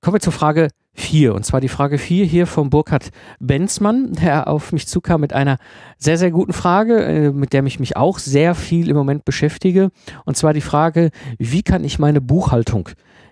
kommen 0.00 0.14
wir 0.14 0.20
zur 0.20 0.32
Frage 0.32 0.68
4. 0.98 1.34
Und 1.34 1.44
zwar 1.44 1.60
die 1.60 1.68
Frage 1.68 1.96
4 1.96 2.24
hier 2.26 2.46
vom 2.46 2.70
Burkhard 2.70 3.10
Benzmann, 3.38 4.12
der 4.12 4.48
auf 4.48 4.72
mich 4.72 4.86
zukam 4.86 5.20
mit 5.20 5.32
einer 5.32 5.58
sehr, 5.96 6.18
sehr 6.18 6.30
guten 6.30 6.52
Frage, 6.52 7.02
äh, 7.02 7.30
mit 7.30 7.52
der 7.52 7.64
ich 7.64 7.80
mich 7.80 7.96
auch 7.96 8.18
sehr 8.18 8.54
viel 8.54 8.90
im 8.90 8.96
Moment 8.96 9.24
beschäftige. 9.24 9.90
Und 10.24 10.36
zwar 10.36 10.52
die 10.52 10.60
Frage, 10.60 11.10
wie 11.38 11.62
kann 11.62 11.84
ich 11.84 11.98
meine 11.98 12.20
Buchhaltung 12.20 12.90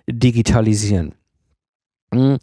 digitalisieren? 0.09 1.13
Hm, 2.13 2.37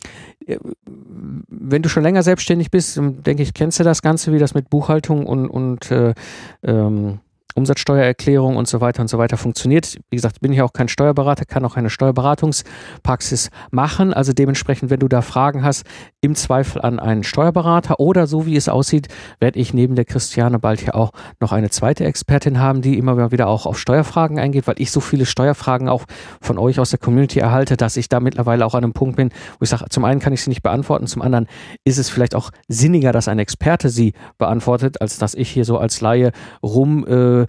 äh, 0.46 0.59
wenn 0.87 1.83
du 1.83 1.88
schon 1.88 2.03
länger 2.03 2.22
selbstständig 2.22 2.70
bist, 2.70 3.00
denke 3.00 3.42
ich, 3.42 3.55
kennst 3.55 3.81
du 3.81 3.85
das 3.85 4.03
Ganze, 4.03 4.33
wie 4.33 4.38
das 4.38 4.55
mit 4.55 4.68
Buchhaltung 4.68 5.27
und, 5.27 5.48
und 5.48 5.90
äh, 5.90 6.14
ähm, 6.62 7.20
Umsatzsteuererklärung 7.54 8.56
und 8.56 8.68
so 8.68 8.80
weiter 8.80 9.00
und 9.00 9.08
so 9.08 9.18
weiter 9.18 9.36
funktioniert. 9.36 9.96
Wie 10.10 10.16
gesagt, 10.16 10.40
bin 10.40 10.52
ich 10.52 10.62
auch 10.62 10.72
kein 10.72 10.88
Steuerberater, 10.88 11.44
kann 11.44 11.64
auch 11.64 11.76
eine 11.76 11.90
Steuerberatungspraxis 11.90 13.50
machen. 13.70 14.12
Also 14.12 14.32
dementsprechend, 14.32 14.90
wenn 14.90 15.00
du 15.00 15.08
da 15.08 15.22
Fragen 15.22 15.64
hast, 15.64 15.84
im 16.20 16.34
Zweifel 16.34 16.82
an 16.82 16.98
einen 16.98 17.22
Steuerberater 17.22 18.00
oder 18.00 18.26
so 18.26 18.46
wie 18.46 18.56
es 18.56 18.68
aussieht, 18.68 19.08
werde 19.40 19.58
ich 19.58 19.74
neben 19.74 19.94
der 19.94 20.04
Christiane 20.04 20.58
bald 20.58 20.80
hier 20.80 20.94
auch 20.94 21.12
noch 21.40 21.52
eine 21.52 21.70
zweite 21.70 22.04
Expertin 22.04 22.58
haben, 22.58 22.82
die 22.82 22.98
immer 22.98 23.30
wieder 23.30 23.46
auch 23.46 23.66
auf 23.66 23.78
Steuerfragen 23.78 24.38
eingeht, 24.38 24.66
weil 24.66 24.76
ich 24.78 24.90
so 24.90 25.00
viele 25.00 25.26
Steuerfragen 25.26 25.88
auch 25.88 26.04
von 26.40 26.58
euch 26.58 26.80
aus 26.80 26.90
der 26.90 26.98
Community 26.98 27.38
erhalte, 27.38 27.76
dass 27.76 27.96
ich 27.96 28.08
da 28.08 28.20
mittlerweile 28.20 28.66
auch 28.66 28.74
an 28.74 28.84
einem 28.84 28.92
Punkt 28.92 29.16
bin, 29.16 29.30
wo 29.58 29.62
ich 29.62 29.68
sage, 29.68 29.84
zum 29.90 30.04
einen 30.04 30.20
kann 30.20 30.32
ich 30.32 30.42
sie 30.42 30.50
nicht 30.50 30.62
beantworten, 30.62 31.06
zum 31.06 31.22
anderen 31.22 31.46
ist 31.84 31.98
es 31.98 32.10
vielleicht 32.10 32.34
auch 32.34 32.50
sinniger, 32.68 33.12
dass 33.12 33.28
ein 33.28 33.38
Experte 33.38 33.88
sie 33.88 34.14
beantwortet, 34.38 35.00
als 35.00 35.18
dass 35.18 35.34
ich 35.34 35.50
hier 35.50 35.64
so 35.64 35.78
als 35.78 36.00
Laie 36.00 36.32
rum 36.62 37.06
äh, 37.06 37.43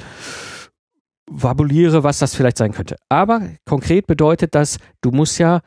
fabuliere, 1.35 2.03
was 2.03 2.19
das 2.19 2.35
vielleicht 2.35 2.57
sein 2.57 2.71
könnte. 2.71 2.97
Aber 3.09 3.41
konkret 3.65 4.07
bedeutet 4.07 4.55
das, 4.55 4.77
du 5.01 5.11
musst 5.11 5.39
ja, 5.39 5.61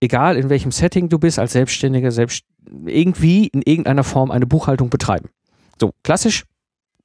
egal 0.00 0.36
in 0.36 0.48
welchem 0.50 0.72
Setting 0.72 1.08
du 1.08 1.18
bist, 1.18 1.38
als 1.38 1.52
Selbstständiger, 1.52 2.10
selbst 2.10 2.44
irgendwie 2.86 3.46
in 3.48 3.62
irgendeiner 3.62 4.04
Form 4.04 4.30
eine 4.30 4.46
Buchhaltung 4.46 4.90
betreiben. 4.90 5.28
So, 5.80 5.92
klassisch 6.02 6.44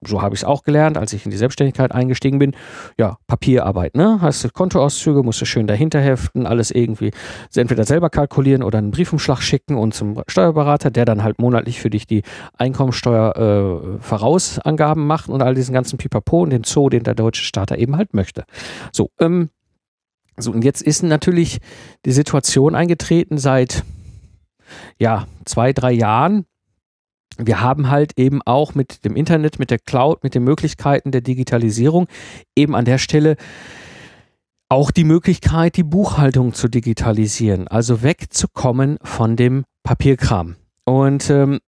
so 0.05 0.21
habe 0.21 0.33
ich 0.33 0.41
es 0.41 0.43
auch 0.45 0.63
gelernt, 0.63 0.97
als 0.97 1.12
ich 1.12 1.25
in 1.25 1.31
die 1.31 1.38
Selbstständigkeit 1.38 1.91
eingestiegen 1.91 2.39
bin. 2.39 2.55
Ja, 2.97 3.17
Papierarbeit, 3.27 3.95
ne? 3.95 4.19
Hast 4.21 4.43
du 4.43 4.49
Kontoauszüge, 4.49 5.23
musst 5.23 5.41
du 5.41 5.45
schön 5.45 5.67
dahinter 5.67 5.99
heften, 5.99 6.45
alles 6.45 6.71
irgendwie 6.71 7.12
entweder 7.53 7.83
selber 7.83 8.09
kalkulieren 8.09 8.63
oder 8.63 8.77
einen 8.77 8.91
Briefumschlag 8.91 9.41
schicken 9.41 9.75
und 9.75 9.93
zum 9.93 10.21
Steuerberater, 10.27 10.89
der 10.89 11.05
dann 11.05 11.23
halt 11.23 11.39
monatlich 11.39 11.81
für 11.81 11.89
dich 11.89 12.07
die 12.07 12.23
Einkommensteuer 12.57 13.35
äh, 13.35 14.01
Vorausangaben 14.01 15.05
macht 15.05 15.29
und 15.29 15.41
all 15.41 15.53
diesen 15.53 15.73
ganzen 15.73 15.97
Pipapo 15.97 16.43
und 16.43 16.51
den 16.51 16.63
Zoo, 16.63 16.89
den 16.89 17.03
der 17.03 17.15
deutsche 17.15 17.43
Starter 17.43 17.77
eben 17.77 17.97
halt 17.97 18.13
möchte. 18.13 18.45
So, 18.93 19.09
ähm, 19.19 19.49
so 20.38 20.51
und 20.51 20.63
jetzt 20.63 20.81
ist 20.81 21.03
natürlich 21.03 21.59
die 22.05 22.12
Situation 22.12 22.73
eingetreten 22.73 23.38
seit 23.38 23.83
ja, 24.97 25.27
zwei, 25.45 25.73
drei 25.73 25.91
Jahren, 25.91 26.45
wir 27.39 27.62
haben 27.62 27.89
halt 27.89 28.13
eben 28.17 28.41
auch 28.43 28.75
mit 28.75 29.06
dem 29.06 29.15
Internet, 29.15 29.60
mit 29.60 29.71
der 29.71 29.80
Cloud, 29.80 30.23
mit 30.23 30.36
den 30.36 30.43
Möglichkeiten 30.43 31.12
der 31.12 31.21
Digitalisierung 31.21 32.08
eben 32.56 32.75
an 32.75 32.86
der 32.86 32.97
Stelle 32.97 33.38
auch 34.67 34.91
die 34.91 35.04
Möglichkeit, 35.04 35.78
die 35.78 35.84
Buchhaltung 35.84 36.54
zu 36.54 36.67
digitalisieren, 36.67 37.67
also 37.67 38.04
wegzukommen 38.04 38.97
von 39.02 39.36
dem 39.36 39.65
Papierkram. 39.84 40.58
Und 40.86 41.30
ähm, 41.30 41.60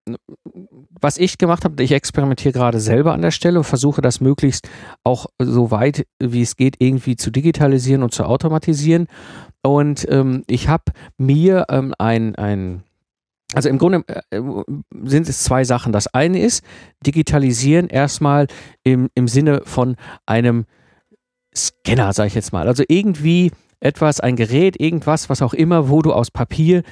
was 1.00 1.18
ich 1.18 1.38
gemacht 1.38 1.64
habe, 1.64 1.82
ich 1.84 1.92
experimentiere 1.92 2.54
gerade 2.54 2.80
selber 2.80 3.14
an 3.14 3.22
der 3.22 3.32
Stelle 3.32 3.60
und 3.60 3.66
versuche 3.66 4.02
das 4.02 4.20
möglichst 4.20 4.68
auch 5.04 5.28
so 5.40 5.72
weit 5.72 6.06
wie 6.20 6.42
es 6.42 6.56
geht 6.56 6.78
irgendwie 6.80 7.16
zu 7.16 7.32
digitalisieren 7.32 8.04
und 8.04 8.14
zu 8.14 8.24
automatisieren. 8.24 9.08
Und 9.64 10.08
ähm, 10.10 10.44
ich 10.48 10.68
habe 10.68 10.86
mir 11.18 11.66
ähm, 11.70 11.94
ein, 11.98 12.36
ein 12.36 12.84
also 13.54 13.70
im 13.70 13.78
Grunde 13.78 14.04
äh, 14.30 14.42
sind 15.04 15.28
es 15.28 15.44
zwei 15.44 15.64
Sachen. 15.64 15.92
Das 15.92 16.08
eine 16.08 16.40
ist 16.42 16.64
digitalisieren 17.06 17.88
erstmal 17.88 18.48
im, 18.84 19.10
im 19.14 19.28
Sinne 19.28 19.62
von 19.66 19.96
einem 20.26 20.66
Scanner, 21.56 22.14
sage 22.14 22.28
ich 22.28 22.36
jetzt 22.36 22.54
mal. 22.54 22.68
Also 22.68 22.84
irgendwie 22.88 23.52
etwas, 23.80 24.20
ein 24.20 24.36
Gerät, 24.36 24.80
irgendwas, 24.80 25.30
was 25.30 25.42
auch 25.42 25.54
immer, 25.54 25.90
wo 25.90 26.02
du 26.02 26.14
aus 26.14 26.32
Papier 26.32 26.84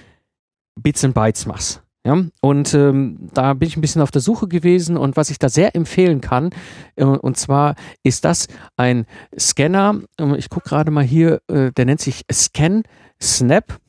Bits 0.76 1.04
und 1.04 1.14
Bytes 1.14 1.46
machst. 1.46 1.84
Ja, 2.06 2.18
und 2.42 2.74
ähm, 2.74 3.30
da 3.34 3.54
bin 3.54 3.68
ich 3.68 3.76
ein 3.76 3.82
bisschen 3.82 4.02
auf 4.02 4.10
der 4.10 4.22
Suche 4.22 4.48
gewesen 4.48 4.96
und 4.96 5.18
was 5.18 5.30
ich 5.30 5.38
da 5.38 5.50
sehr 5.50 5.76
empfehlen 5.76 6.22
kann, 6.22 6.52
äh, 6.96 7.04
und 7.04 7.36
zwar 7.36 7.76
ist 8.04 8.24
das 8.24 8.48
ein 8.78 9.06
Scanner, 9.38 10.00
äh, 10.18 10.38
ich 10.38 10.50
gucke 10.50 10.70
gerade 10.70 10.92
mal 10.92 11.04
hier, 11.04 11.42
äh, 11.50 11.74
der 11.74 11.86
nennt 11.86 12.00
sich 12.00 12.24
Scan 12.32 12.84
Snap 13.22 13.80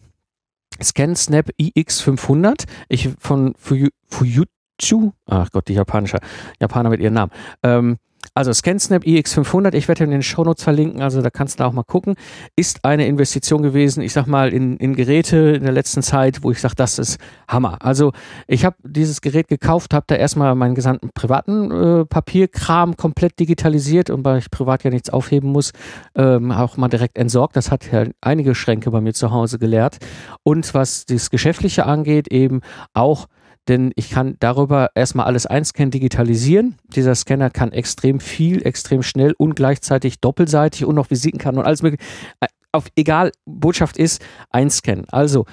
ScanSnap 0.82 1.50
iX500 1.60 2.64
ich, 2.88 3.10
von 3.18 3.54
Fujitsu, 3.56 5.12
ach 5.26 5.50
Gott, 5.50 5.68
die 5.68 5.74
japanische, 5.74 6.18
Japaner 6.60 6.90
mit 6.90 7.00
ihrem 7.00 7.14
Namen. 7.14 7.32
Ähm, 7.62 7.98
also 8.34 8.52
ScanSnap 8.52 9.04
iX500, 9.04 9.74
ich 9.74 9.88
werde 9.88 10.04
in 10.04 10.10
den 10.10 10.22
Shownotes 10.22 10.62
verlinken, 10.62 11.02
also 11.02 11.20
da 11.20 11.30
kannst 11.30 11.58
du 11.58 11.64
auch 11.64 11.72
mal 11.72 11.82
gucken, 11.82 12.14
ist 12.54 12.84
eine 12.84 13.06
Investition 13.06 13.62
gewesen, 13.62 14.02
ich 14.02 14.12
sag 14.12 14.26
mal, 14.26 14.52
in, 14.52 14.76
in 14.76 14.94
Geräte 14.94 15.36
in 15.36 15.64
der 15.64 15.72
letzten 15.72 16.02
Zeit, 16.02 16.42
wo 16.42 16.50
ich 16.50 16.60
sage, 16.60 16.74
das 16.76 16.98
ist 16.98 17.18
Hammer. 17.48 17.78
Also 17.80 18.12
ich 18.46 18.64
habe 18.64 18.76
dieses 18.82 19.20
Gerät 19.20 19.48
gekauft, 19.48 19.94
habe 19.94 20.04
da 20.06 20.14
erstmal 20.14 20.54
meinen 20.54 20.74
gesamten 20.74 21.10
privaten 21.14 21.70
äh, 21.70 22.04
Papierkram 22.04 22.96
komplett 22.96 23.38
digitalisiert 23.40 24.10
und 24.10 24.24
weil 24.24 24.38
ich 24.38 24.50
privat 24.50 24.84
ja 24.84 24.90
nichts 24.90 25.10
aufheben 25.10 25.50
muss, 25.50 25.72
ähm, 26.14 26.52
auch 26.52 26.76
mal 26.76 26.88
direkt 26.88 27.18
entsorgt. 27.18 27.56
Das 27.56 27.70
hat 27.70 27.90
ja 27.90 28.04
einige 28.20 28.54
Schränke 28.54 28.90
bei 28.90 29.00
mir 29.00 29.12
zu 29.12 29.30
Hause 29.30 29.58
geleert. 29.58 29.98
Und 30.44 30.72
was 30.74 31.04
das 31.06 31.30
Geschäftliche 31.30 31.86
angeht, 31.86 32.28
eben 32.28 32.60
auch 32.94 33.26
denn 33.68 33.92
ich 33.94 34.10
kann 34.10 34.36
darüber 34.40 34.90
erstmal 34.94 35.26
alles 35.26 35.46
einscannen, 35.46 35.90
digitalisieren. 35.90 36.76
Dieser 36.94 37.14
Scanner 37.14 37.50
kann 37.50 37.72
extrem 37.72 38.20
viel, 38.20 38.66
extrem 38.66 39.02
schnell 39.02 39.34
und 39.36 39.54
gleichzeitig 39.54 40.20
doppelseitig 40.20 40.84
und 40.84 40.94
noch 40.94 41.10
Visitenkarten 41.10 41.58
und 41.58 41.66
alles 41.66 41.82
mögliche. 41.82 42.02
Äh, 42.40 42.46
auf 42.72 42.86
egal, 42.96 43.32
Botschaft 43.46 43.96
ist, 43.96 44.22
einscannen. 44.50 45.06
Also, 45.10 45.46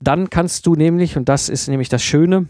dann 0.00 0.30
kannst 0.30 0.66
du 0.66 0.74
nämlich, 0.74 1.16
und 1.16 1.28
das 1.28 1.48
ist 1.48 1.68
nämlich 1.68 1.88
das 1.88 2.02
Schöne, 2.02 2.46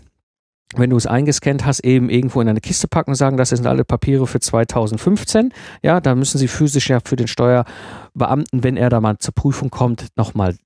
wenn 0.74 0.90
du 0.90 0.96
es 0.96 1.06
eingescannt 1.06 1.64
hast, 1.64 1.80
eben 1.80 2.10
irgendwo 2.10 2.40
in 2.40 2.48
eine 2.48 2.60
Kiste 2.60 2.88
packen 2.88 3.12
und 3.12 3.16
sagen, 3.16 3.36
das 3.36 3.50
sind 3.50 3.66
alle 3.66 3.84
Papiere 3.84 4.26
für 4.26 4.40
2015. 4.40 5.52
Ja, 5.82 6.00
da 6.00 6.14
müssen 6.14 6.38
sie 6.38 6.48
physisch 6.48 6.90
ja 6.90 6.98
für 7.04 7.16
den 7.16 7.28
Steuerbeamten, 7.28 8.64
wenn 8.64 8.76
er 8.76 8.90
da 8.90 9.00
mal 9.00 9.18
zur 9.18 9.34
Prüfung 9.34 9.70
kommt, 9.70 10.08
nochmal 10.16 10.56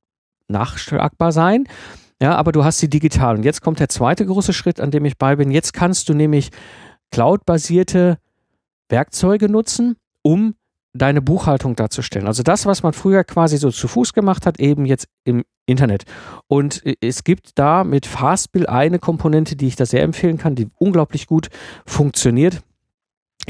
nachschlagbar 0.48 1.32
sein. 1.32 1.66
Ja, 2.22 2.36
aber 2.36 2.52
du 2.52 2.64
hast 2.64 2.78
sie 2.78 2.88
digital. 2.88 3.36
Und 3.36 3.44
jetzt 3.44 3.62
kommt 3.62 3.80
der 3.80 3.88
zweite 3.88 4.26
große 4.26 4.52
Schritt, 4.52 4.80
an 4.80 4.90
dem 4.90 5.04
ich 5.04 5.16
bei 5.16 5.36
bin. 5.36 5.50
Jetzt 5.50 5.72
kannst 5.72 6.08
du 6.08 6.14
nämlich 6.14 6.50
cloud-basierte 7.10 8.18
Werkzeuge 8.88 9.48
nutzen, 9.48 9.96
um 10.22 10.54
deine 10.92 11.22
Buchhaltung 11.22 11.76
darzustellen. 11.76 12.26
Also 12.26 12.42
das, 12.42 12.66
was 12.66 12.82
man 12.82 12.92
früher 12.92 13.24
quasi 13.24 13.56
so 13.56 13.70
zu 13.70 13.88
Fuß 13.88 14.12
gemacht 14.12 14.44
hat, 14.44 14.58
eben 14.60 14.84
jetzt 14.84 15.06
im 15.24 15.44
Internet. 15.66 16.04
Und 16.48 16.82
es 17.00 17.24
gibt 17.24 17.58
da 17.58 17.84
mit 17.84 18.06
Fastbill 18.06 18.66
eine 18.66 18.98
Komponente, 18.98 19.56
die 19.56 19.68
ich 19.68 19.76
da 19.76 19.86
sehr 19.86 20.02
empfehlen 20.02 20.36
kann, 20.36 20.56
die 20.56 20.68
unglaublich 20.78 21.26
gut 21.26 21.48
funktioniert 21.86 22.62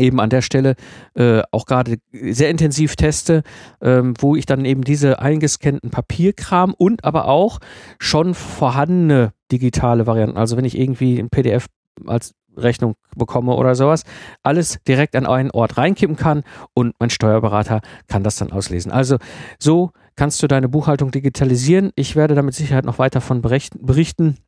eben 0.00 0.20
an 0.20 0.30
der 0.30 0.42
Stelle 0.42 0.74
äh, 1.14 1.42
auch 1.52 1.66
gerade 1.66 1.98
sehr 2.12 2.50
intensiv 2.50 2.96
teste, 2.96 3.42
ähm, 3.80 4.14
wo 4.18 4.36
ich 4.36 4.46
dann 4.46 4.64
eben 4.64 4.82
diese 4.82 5.20
eingescannten 5.20 5.90
Papierkram 5.90 6.74
und 6.74 7.04
aber 7.04 7.26
auch 7.26 7.60
schon 7.98 8.34
vorhandene 8.34 9.32
digitale 9.52 10.06
Varianten, 10.06 10.36
also 10.36 10.56
wenn 10.56 10.64
ich 10.64 10.78
irgendwie 10.78 11.18
ein 11.18 11.30
PDF 11.30 11.66
als 12.06 12.34
Rechnung 12.56 12.94
bekomme 13.16 13.54
oder 13.54 13.74
sowas, 13.74 14.04
alles 14.42 14.78
direkt 14.86 15.16
an 15.16 15.26
einen 15.26 15.50
Ort 15.50 15.76
reinkippen 15.76 16.16
kann 16.16 16.42
und 16.74 16.94
mein 16.98 17.10
Steuerberater 17.10 17.80
kann 18.08 18.22
das 18.22 18.36
dann 18.36 18.52
auslesen. 18.52 18.92
Also 18.92 19.18
so 19.58 19.90
kannst 20.16 20.42
du 20.42 20.48
deine 20.48 20.68
Buchhaltung 20.68 21.10
digitalisieren. 21.10 21.92
Ich 21.94 22.16
werde 22.16 22.34
damit 22.34 22.54
Sicherheit 22.54 22.84
noch 22.84 22.98
weiter 22.98 23.20
von 23.20 23.40
berichten 23.40 24.38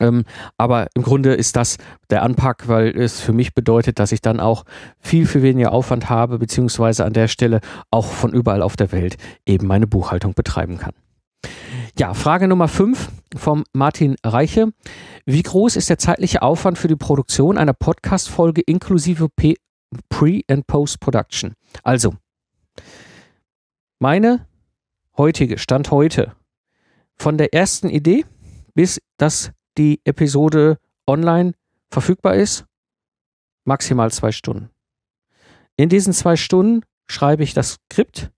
ähm, 0.00 0.24
aber 0.56 0.88
im 0.94 1.02
Grunde 1.02 1.34
ist 1.34 1.56
das 1.56 1.76
der 2.10 2.22
Anpack, 2.22 2.68
weil 2.68 2.96
es 2.96 3.20
für 3.20 3.32
mich 3.32 3.54
bedeutet, 3.54 3.98
dass 3.98 4.12
ich 4.12 4.20
dann 4.20 4.40
auch 4.40 4.64
viel, 5.00 5.26
viel 5.26 5.42
weniger 5.42 5.72
Aufwand 5.72 6.08
habe, 6.08 6.38
beziehungsweise 6.38 7.04
an 7.04 7.12
der 7.12 7.28
Stelle 7.28 7.60
auch 7.90 8.06
von 8.06 8.32
überall 8.32 8.62
auf 8.62 8.76
der 8.76 8.92
Welt 8.92 9.16
eben 9.46 9.66
meine 9.66 9.86
Buchhaltung 9.86 10.34
betreiben 10.34 10.78
kann. 10.78 10.92
Ja, 11.98 12.14
Frage 12.14 12.46
Nummer 12.46 12.68
5 12.68 13.10
vom 13.36 13.64
Martin 13.72 14.16
Reiche. 14.24 14.68
Wie 15.26 15.42
groß 15.42 15.76
ist 15.76 15.90
der 15.90 15.98
zeitliche 15.98 16.42
Aufwand 16.42 16.78
für 16.78 16.88
die 16.88 16.96
Produktion 16.96 17.58
einer 17.58 17.74
Podcast-Folge 17.74 18.62
inklusive 18.62 19.28
Pre- 19.28 20.42
und 20.50 20.66
Post-Production? 20.66 21.54
Also, 21.82 22.14
meine 23.98 24.46
heutige, 25.16 25.58
Stand 25.58 25.90
heute, 25.90 26.34
von 27.16 27.36
der 27.36 27.52
ersten 27.52 27.88
Idee 27.88 28.24
bis 28.78 29.00
dass 29.16 29.50
die 29.78 30.00
Episode 30.04 30.78
online 31.06 31.54
verfügbar 31.90 32.34
ist, 32.34 32.66
maximal 33.64 34.10
zwei 34.10 34.32
Stunden. 34.32 34.70
In 35.76 35.88
diesen 35.88 36.12
zwei 36.12 36.36
Stunden 36.36 36.82
schreibe 37.08 37.44
ich 37.44 37.54
das 37.54 37.78
Skript. 37.90 38.30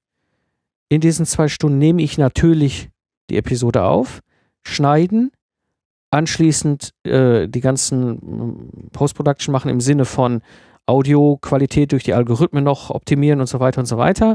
In 0.89 1.01
diesen 1.01 1.27
zwei 1.27 1.49
Stunden 1.49 1.79
nehme 1.79 2.03
ich 2.03 2.19
natürlich 2.19 2.91
die 3.31 3.37
Episode 3.37 3.85
auf, 3.85 4.21
schneiden, 4.67 5.31
anschließend 6.11 6.93
äh, 7.05 7.49
die 7.49 7.61
ganzen 7.61 8.11
mm, 8.11 8.91
Post-Production 8.93 9.53
machen 9.53 9.71
im 9.71 9.81
Sinne 9.81 10.05
von 10.05 10.43
Audioqualität 10.87 11.93
durch 11.93 12.05
die 12.05 12.15
Algorithmen 12.15 12.65
noch 12.65 12.91
optimieren 12.91 13.41
und 13.41 13.47
so 13.47 13.61
weiter 13.61 13.81
und 13.81 13.87
so 13.87 13.97
weiter. 13.97 14.35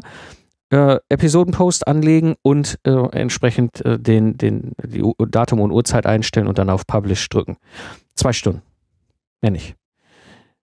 Äh, 0.72 0.98
Episodenpost 1.10 1.88
anlegen 1.88 2.36
und 2.42 2.80
äh, 2.86 2.90
entsprechend 2.90 3.86
äh, 3.86 4.00
den, 4.00 4.36
den 4.36 4.72
die 4.84 5.04
Datum 5.30 5.62
und 5.62 5.72
Uhrzeit 5.72 6.08
einstellen 6.08 6.48
und 6.48 6.58
dann 6.58 6.72
auf 6.72 6.88
Publish 6.88 7.30
drücken. 7.30 7.58
Zwei 8.16 8.34
Stunden. 8.34 8.64
Mehr 9.42 9.52
nicht. 9.52 9.76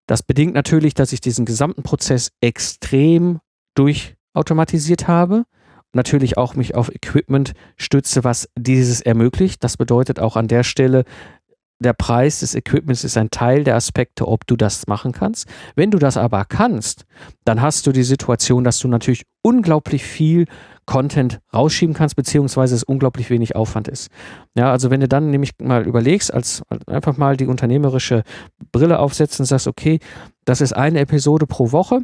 Das 0.07 0.25
bedingt 0.25 0.55
natürlich, 0.55 0.95
dass 0.95 1.13
ich 1.13 1.21
diesen 1.21 1.45
gesamten 1.45 1.85
Prozess 1.85 2.33
extrem 2.41 3.39
durchautomatisiert 3.75 5.07
habe. 5.07 5.45
Natürlich 5.93 6.37
auch 6.37 6.57
mich 6.57 6.75
auf 6.75 6.93
Equipment 6.93 7.53
stütze, 7.77 8.25
was 8.25 8.49
dieses 8.59 9.03
ermöglicht. 9.03 9.63
Das 9.63 9.77
bedeutet 9.77 10.19
auch 10.19 10.35
an 10.37 10.49
der 10.49 10.65
Stelle, 10.65 11.05
der 11.83 11.93
Preis 11.93 12.41
des 12.41 12.55
Equipments 12.55 13.05
ist 13.05 13.17
ein 13.17 13.31
Teil 13.31 13.65
der 13.65 13.77
Aspekte, 13.77 14.27
ob 14.27 14.47
du 14.47 14.57
das 14.57 14.87
machen 14.87 15.13
kannst. 15.13 15.47
Wenn 15.75 15.91
du 15.91 15.99
das 15.99 16.17
aber 16.17 16.45
kannst, 16.45 17.05
dann 17.45 17.61
hast 17.61 17.87
du 17.87 17.93
die 17.93 18.03
Situation, 18.03 18.65
dass 18.65 18.79
du 18.79 18.89
natürlich 18.89 19.25
unglaublich 19.43 20.05
viel 20.05 20.47
Content 20.87 21.41
rausschieben 21.55 21.95
kannst, 21.95 22.17
beziehungsweise 22.17 22.75
es 22.75 22.83
unglaublich 22.83 23.31
wenig 23.31 23.55
Aufwand 23.55 23.89
ist. 23.89 24.09
Ja, 24.57 24.73
also 24.73 24.91
wenn 24.91 25.01
du 25.01 25.09
dann 25.09 25.31
nämlich 25.31 25.53
mal 25.61 25.87
überlegst, 25.87 26.33
als 26.33 26.63
einfach 26.87 27.17
mal 27.17 27.37
die 27.37 27.47
unternehmerische 27.47 28.23
Brille 28.73 28.99
aufsetzen 28.99 29.43
und 29.43 29.47
sagst, 29.47 29.69
okay, 29.69 30.01
das 30.45 30.61
ist 30.61 30.73
eine 30.73 31.01
Episode 31.01 31.47
pro 31.47 31.71
Woche, 31.71 32.01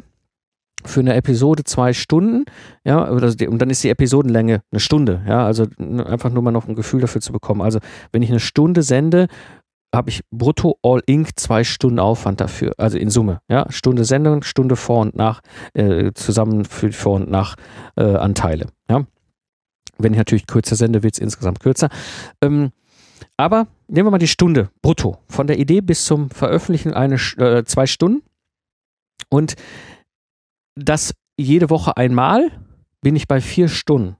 für 0.85 1.01
eine 1.01 1.13
Episode 1.15 1.65
zwei 1.65 1.91
Stunden, 1.91 2.45
ja, 2.85 3.03
und 3.03 3.61
dann 3.61 3.69
ist 3.69 3.83
die 3.83 3.89
Episodenlänge 3.89 4.61
eine 4.71 4.79
Stunde, 4.79 5.21
ja, 5.27 5.45
also 5.45 5.67
einfach 5.77 6.29
nur 6.29 6.41
mal 6.41 6.51
noch 6.51 6.69
ein 6.69 6.75
Gefühl 6.75 7.01
dafür 7.01 7.19
zu 7.19 7.33
bekommen. 7.33 7.61
Also 7.61 7.79
wenn 8.13 8.21
ich 8.21 8.29
eine 8.29 8.39
Stunde 8.39 8.81
sende, 8.81 9.27
habe 9.93 10.09
ich 10.09 10.21
brutto 10.31 10.77
all 10.83 11.01
ink 11.05 11.31
zwei 11.35 11.63
Stunden 11.63 11.99
Aufwand 11.99 12.41
dafür, 12.41 12.73
also 12.77 12.97
in 12.97 13.09
Summe, 13.09 13.41
ja, 13.49 13.65
Stunde 13.71 14.05
Sendung, 14.05 14.43
Stunde 14.43 14.75
vor 14.75 15.01
und 15.01 15.15
nach, 15.15 15.41
äh, 15.73 16.11
zusammen 16.13 16.65
für 16.65 16.91
vor 16.91 17.15
und 17.15 17.29
nach 17.29 17.55
äh, 17.95 18.15
Anteile, 18.15 18.67
ja. 18.89 19.05
Wenn 19.97 20.13
ich 20.13 20.17
natürlich 20.17 20.47
kürzer 20.47 20.77
sende, 20.77 21.03
wird 21.03 21.15
es 21.15 21.19
insgesamt 21.19 21.59
kürzer. 21.59 21.89
Ähm, 22.41 22.71
aber 23.35 23.67
nehmen 23.87 24.07
wir 24.07 24.11
mal 24.11 24.17
die 24.17 24.27
Stunde 24.27 24.69
brutto. 24.81 25.17
Von 25.27 25.47
der 25.47 25.59
Idee 25.59 25.81
bis 25.81 26.05
zum 26.05 26.29
Veröffentlichen 26.29 26.93
eine, 26.93 27.15
äh, 27.37 27.65
zwei 27.65 27.85
Stunden. 27.85 28.23
Und 29.29 29.55
das 30.75 31.13
jede 31.37 31.69
Woche 31.69 31.97
einmal 31.97 32.49
bin 33.01 33.15
ich 33.15 33.27
bei 33.27 33.41
vier 33.41 33.67
Stunden. 33.67 34.15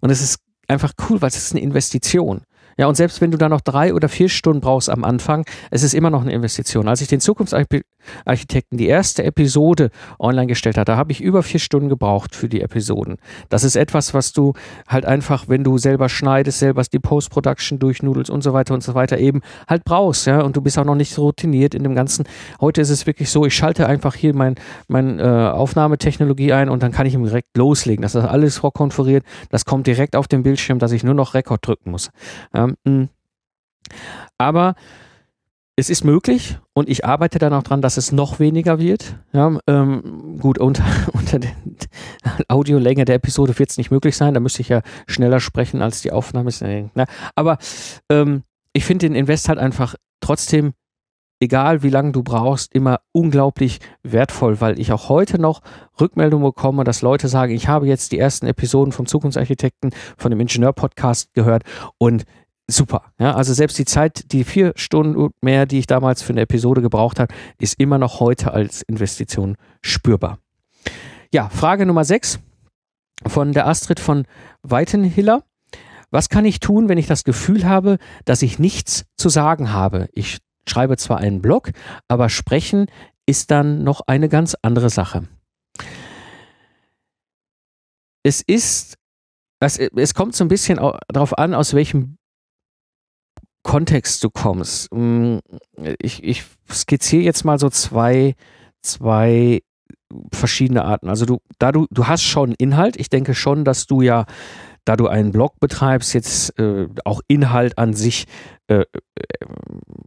Und 0.00 0.10
es 0.10 0.20
ist 0.20 0.40
einfach 0.68 0.92
cool, 1.08 1.22
weil 1.22 1.28
es 1.28 1.36
ist 1.36 1.52
eine 1.52 1.60
Investition. 1.60 2.42
Ja, 2.78 2.86
und 2.86 2.96
selbst 2.96 3.20
wenn 3.20 3.30
du 3.30 3.38
da 3.38 3.48
noch 3.48 3.60
drei 3.60 3.94
oder 3.94 4.08
vier 4.08 4.28
Stunden 4.28 4.60
brauchst 4.60 4.90
am 4.90 5.04
Anfang, 5.04 5.44
es 5.70 5.82
ist 5.82 5.94
immer 5.94 6.10
noch 6.10 6.22
eine 6.22 6.32
Investition. 6.32 6.88
Als 6.88 7.00
ich 7.00 7.08
den 7.08 7.20
Zukunftsarchitekten 7.20 8.78
die 8.78 8.86
erste 8.86 9.24
Episode 9.24 9.90
online 10.18 10.46
gestellt 10.46 10.76
da 10.76 10.96
habe 10.96 11.12
ich 11.12 11.20
über 11.20 11.42
vier 11.42 11.60
Stunden 11.60 11.88
gebraucht 11.88 12.34
für 12.34 12.48
die 12.48 12.60
Episoden. 12.60 13.16
Das 13.48 13.64
ist 13.64 13.76
etwas, 13.76 14.14
was 14.14 14.32
du 14.32 14.54
halt 14.88 15.04
einfach, 15.04 15.48
wenn 15.48 15.64
du 15.64 15.78
selber 15.78 16.08
schneidest, 16.08 16.58
selber 16.58 16.82
die 16.90 16.98
Post-Production 16.98 17.78
durchnudelst 17.78 18.30
und 18.30 18.42
so 18.42 18.52
weiter 18.52 18.74
und 18.74 18.82
so 18.82 18.94
weiter 18.94 19.18
eben 19.18 19.40
halt 19.68 19.84
brauchst, 19.84 20.26
ja, 20.26 20.40
und 20.40 20.56
du 20.56 20.60
bist 20.60 20.78
auch 20.78 20.84
noch 20.84 20.94
nicht 20.94 21.16
routiniert 21.18 21.74
in 21.74 21.82
dem 21.82 21.94
Ganzen. 21.94 22.24
Heute 22.60 22.80
ist 22.80 22.90
es 22.90 23.06
wirklich 23.06 23.30
so, 23.30 23.44
ich 23.46 23.54
schalte 23.54 23.86
einfach 23.86 24.14
hier 24.14 24.34
mein, 24.34 24.56
mein 24.88 25.18
äh, 25.18 25.22
Aufnahmetechnologie 25.22 26.52
ein 26.52 26.68
und 26.68 26.82
dann 26.82 26.92
kann 26.92 27.06
ich 27.06 27.14
ihm 27.14 27.24
direkt 27.24 27.56
loslegen. 27.56 28.02
Das 28.02 28.14
ist 28.14 28.24
alles 28.24 28.58
vorkonfiguriert, 28.58 29.24
das 29.50 29.64
kommt 29.64 29.86
direkt 29.86 30.16
auf 30.16 30.26
den 30.26 30.42
Bildschirm, 30.42 30.78
dass 30.78 30.92
ich 30.92 31.04
nur 31.04 31.14
noch 31.14 31.34
Rekord 31.34 31.66
drücken 31.66 31.90
muss. 31.90 32.10
Ja, 32.54 32.61
ähm, 32.84 33.08
aber 34.38 34.74
es 35.76 35.88
ist 35.88 36.04
möglich 36.04 36.58
und 36.74 36.88
ich 36.88 37.04
arbeite 37.04 37.38
dann 37.38 37.54
auch 37.54 37.62
dran, 37.62 37.80
dass 37.80 37.96
es 37.96 38.12
noch 38.12 38.38
weniger 38.38 38.78
wird. 38.78 39.16
Ja, 39.32 39.58
ähm, 39.66 40.38
gut, 40.38 40.58
unter, 40.58 40.84
unter 41.12 41.38
der 41.38 41.52
Audiolänge 42.48 43.04
der 43.04 43.16
Episode 43.16 43.58
wird 43.58 43.70
es 43.70 43.78
nicht 43.78 43.90
möglich 43.90 44.16
sein. 44.16 44.34
Da 44.34 44.40
müsste 44.40 44.60
ich 44.60 44.68
ja 44.68 44.82
schneller 45.06 45.40
sprechen, 45.40 45.80
als 45.80 46.02
die 46.02 46.12
Aufnahme 46.12 46.50
ist. 46.50 46.62
Aber 47.34 47.58
ähm, 48.10 48.42
ich 48.74 48.84
finde 48.84 49.06
den 49.06 49.14
Invest 49.14 49.48
halt 49.48 49.58
einfach 49.58 49.94
trotzdem, 50.20 50.74
egal 51.40 51.82
wie 51.82 51.90
lange 51.90 52.12
du 52.12 52.22
brauchst, 52.22 52.74
immer 52.74 53.00
unglaublich 53.12 53.80
wertvoll, 54.02 54.60
weil 54.60 54.78
ich 54.78 54.92
auch 54.92 55.08
heute 55.08 55.40
noch 55.40 55.62
Rückmeldungen 56.00 56.46
bekomme, 56.46 56.84
dass 56.84 57.02
Leute 57.02 57.28
sagen, 57.28 57.54
ich 57.54 57.68
habe 57.68 57.86
jetzt 57.86 58.12
die 58.12 58.18
ersten 58.18 58.46
Episoden 58.46 58.92
vom 58.92 59.06
Zukunftsarchitekten, 59.06 59.90
von 60.18 60.30
dem 60.30 60.40
Ingenieur-Podcast 60.40 61.32
gehört 61.32 61.64
und 61.98 62.24
super. 62.76 63.12
Ja, 63.18 63.34
also 63.34 63.52
selbst 63.54 63.78
die 63.78 63.84
Zeit, 63.84 64.32
die 64.32 64.44
vier 64.44 64.72
Stunden 64.76 65.30
mehr, 65.40 65.66
die 65.66 65.78
ich 65.78 65.86
damals 65.86 66.22
für 66.22 66.32
eine 66.32 66.42
Episode 66.42 66.82
gebraucht 66.82 67.20
habe, 67.20 67.34
ist 67.58 67.78
immer 67.78 67.98
noch 67.98 68.20
heute 68.20 68.52
als 68.52 68.82
Investition 68.82 69.56
spürbar. 69.82 70.38
Ja, 71.32 71.48
Frage 71.48 71.86
Nummer 71.86 72.04
sechs 72.04 72.38
von 73.26 73.52
der 73.52 73.66
Astrid 73.66 74.00
von 74.00 74.26
Weitenhiller. 74.62 75.44
Was 76.10 76.28
kann 76.28 76.44
ich 76.44 76.60
tun, 76.60 76.88
wenn 76.88 76.98
ich 76.98 77.06
das 77.06 77.24
Gefühl 77.24 77.66
habe, 77.66 77.98
dass 78.24 78.42
ich 78.42 78.58
nichts 78.58 79.06
zu 79.16 79.28
sagen 79.28 79.72
habe? 79.72 80.08
Ich 80.12 80.38
schreibe 80.68 80.96
zwar 80.96 81.18
einen 81.18 81.40
Blog, 81.40 81.70
aber 82.08 82.28
sprechen 82.28 82.86
ist 83.26 83.50
dann 83.50 83.82
noch 83.82 84.02
eine 84.06 84.28
ganz 84.28 84.56
andere 84.62 84.90
Sache. 84.90 85.28
Es 88.22 88.42
ist, 88.42 88.98
es, 89.60 89.78
es 89.78 90.14
kommt 90.14 90.36
so 90.36 90.44
ein 90.44 90.48
bisschen 90.48 90.78
darauf 91.08 91.38
an, 91.38 91.54
aus 91.54 91.74
welchem 91.74 92.18
Kontext 93.62 94.22
du 94.24 94.30
kommst. 94.30 94.92
Mm, 94.92 95.38
ich, 96.00 96.22
ich 96.22 96.44
skizziere 96.70 97.22
jetzt 97.22 97.44
mal 97.44 97.58
so 97.58 97.70
zwei, 97.70 98.34
zwei 98.82 99.62
verschiedene 100.32 100.84
Arten. 100.84 101.08
Also 101.08 101.26
du, 101.26 101.38
da 101.58 101.72
du, 101.72 101.86
du 101.90 102.06
hast 102.06 102.22
schon 102.22 102.52
Inhalt. 102.52 102.96
Ich 102.96 103.08
denke 103.08 103.34
schon, 103.34 103.64
dass 103.64 103.86
du 103.86 104.02
ja, 104.02 104.26
da 104.84 104.96
du 104.96 105.06
einen 105.06 105.32
Blog 105.32 105.60
betreibst, 105.60 106.12
jetzt 106.14 106.58
äh, 106.58 106.88
auch 107.04 107.20
Inhalt 107.28 107.78
an 107.78 107.94
sich 107.94 108.26
äh, 108.66 108.80
äh, 108.80 108.84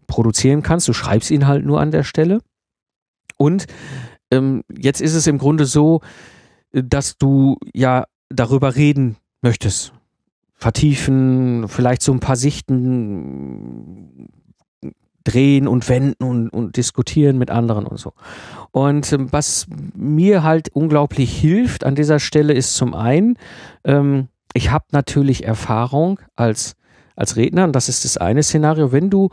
produzieren 0.08 0.62
kannst. 0.62 0.88
Du 0.88 0.94
schreibst 0.94 1.32
Inhalt 1.32 1.66
nur 1.66 1.80
an 1.80 1.92
der 1.92 2.04
Stelle. 2.04 2.40
Und 3.38 3.66
ähm, 4.32 4.64
jetzt 4.72 5.02
ist 5.02 5.16
es 5.16 5.28
im 5.28 5.38
Grunde 5.38 5.66
so, 5.66 6.02
dass 6.72 7.18
du 7.18 7.58
ja 7.74 8.06
darüber 8.30 8.76
reden 8.76 9.18
möchtest 9.42 9.94
vertiefen, 10.56 11.68
vielleicht 11.68 12.02
so 12.02 12.12
ein 12.12 12.20
paar 12.20 12.36
Sichten 12.36 14.30
drehen 15.26 15.68
und 15.68 15.90
wenden 15.90 16.24
und, 16.24 16.50
und 16.50 16.78
diskutieren 16.78 17.38
mit 17.38 17.52
anderen 17.52 17.86
und 17.86 18.00
so. 18.00 18.14
Und 18.72 19.12
ähm, 19.12 19.28
was 19.32 19.68
mir 19.96 20.44
halt 20.44 20.70
unglaublich 20.70 21.36
hilft 21.36 21.84
an 21.84 21.96
dieser 21.96 22.20
Stelle 22.20 22.54
ist 22.54 22.76
zum 22.76 22.94
einen, 22.94 23.38
ähm, 23.84 24.28
ich 24.54 24.72
habe 24.72 24.86
natürlich 24.92 25.44
Erfahrung 25.44 26.20
als, 26.36 26.76
als 27.16 27.36
Redner 27.36 27.66
und 27.66 27.76
das 27.76 27.90
ist 27.90 28.06
das 28.06 28.18
eine 28.18 28.44
Szenario. 28.44 28.92
Wenn 28.92 29.10
du 29.10 29.32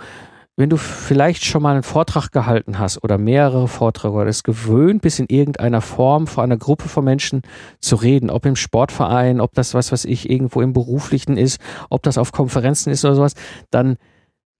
wenn 0.56 0.68
du 0.68 0.76
vielleicht 0.76 1.44
schon 1.44 1.62
mal 1.62 1.72
einen 1.72 1.82
Vortrag 1.82 2.30
gehalten 2.30 2.78
hast 2.78 3.02
oder 3.02 3.16
mehrere 3.16 3.68
Vorträge 3.68 4.14
oder 4.14 4.26
es 4.26 4.42
gewöhnt 4.42 5.00
bist, 5.00 5.18
in 5.18 5.26
irgendeiner 5.28 5.80
Form 5.80 6.26
vor 6.26 6.44
einer 6.44 6.58
Gruppe 6.58 6.88
von 6.88 7.04
Menschen 7.04 7.42
zu 7.80 7.96
reden, 7.96 8.28
ob 8.28 8.44
im 8.44 8.56
Sportverein, 8.56 9.40
ob 9.40 9.54
das 9.54 9.72
was, 9.72 9.92
was 9.92 10.04
ich 10.04 10.28
irgendwo 10.28 10.60
im 10.60 10.74
Beruflichen 10.74 11.38
ist, 11.38 11.58
ob 11.88 12.02
das 12.02 12.18
auf 12.18 12.32
Konferenzen 12.32 12.90
ist 12.90 13.04
oder 13.04 13.14
sowas, 13.14 13.34
dann 13.70 13.96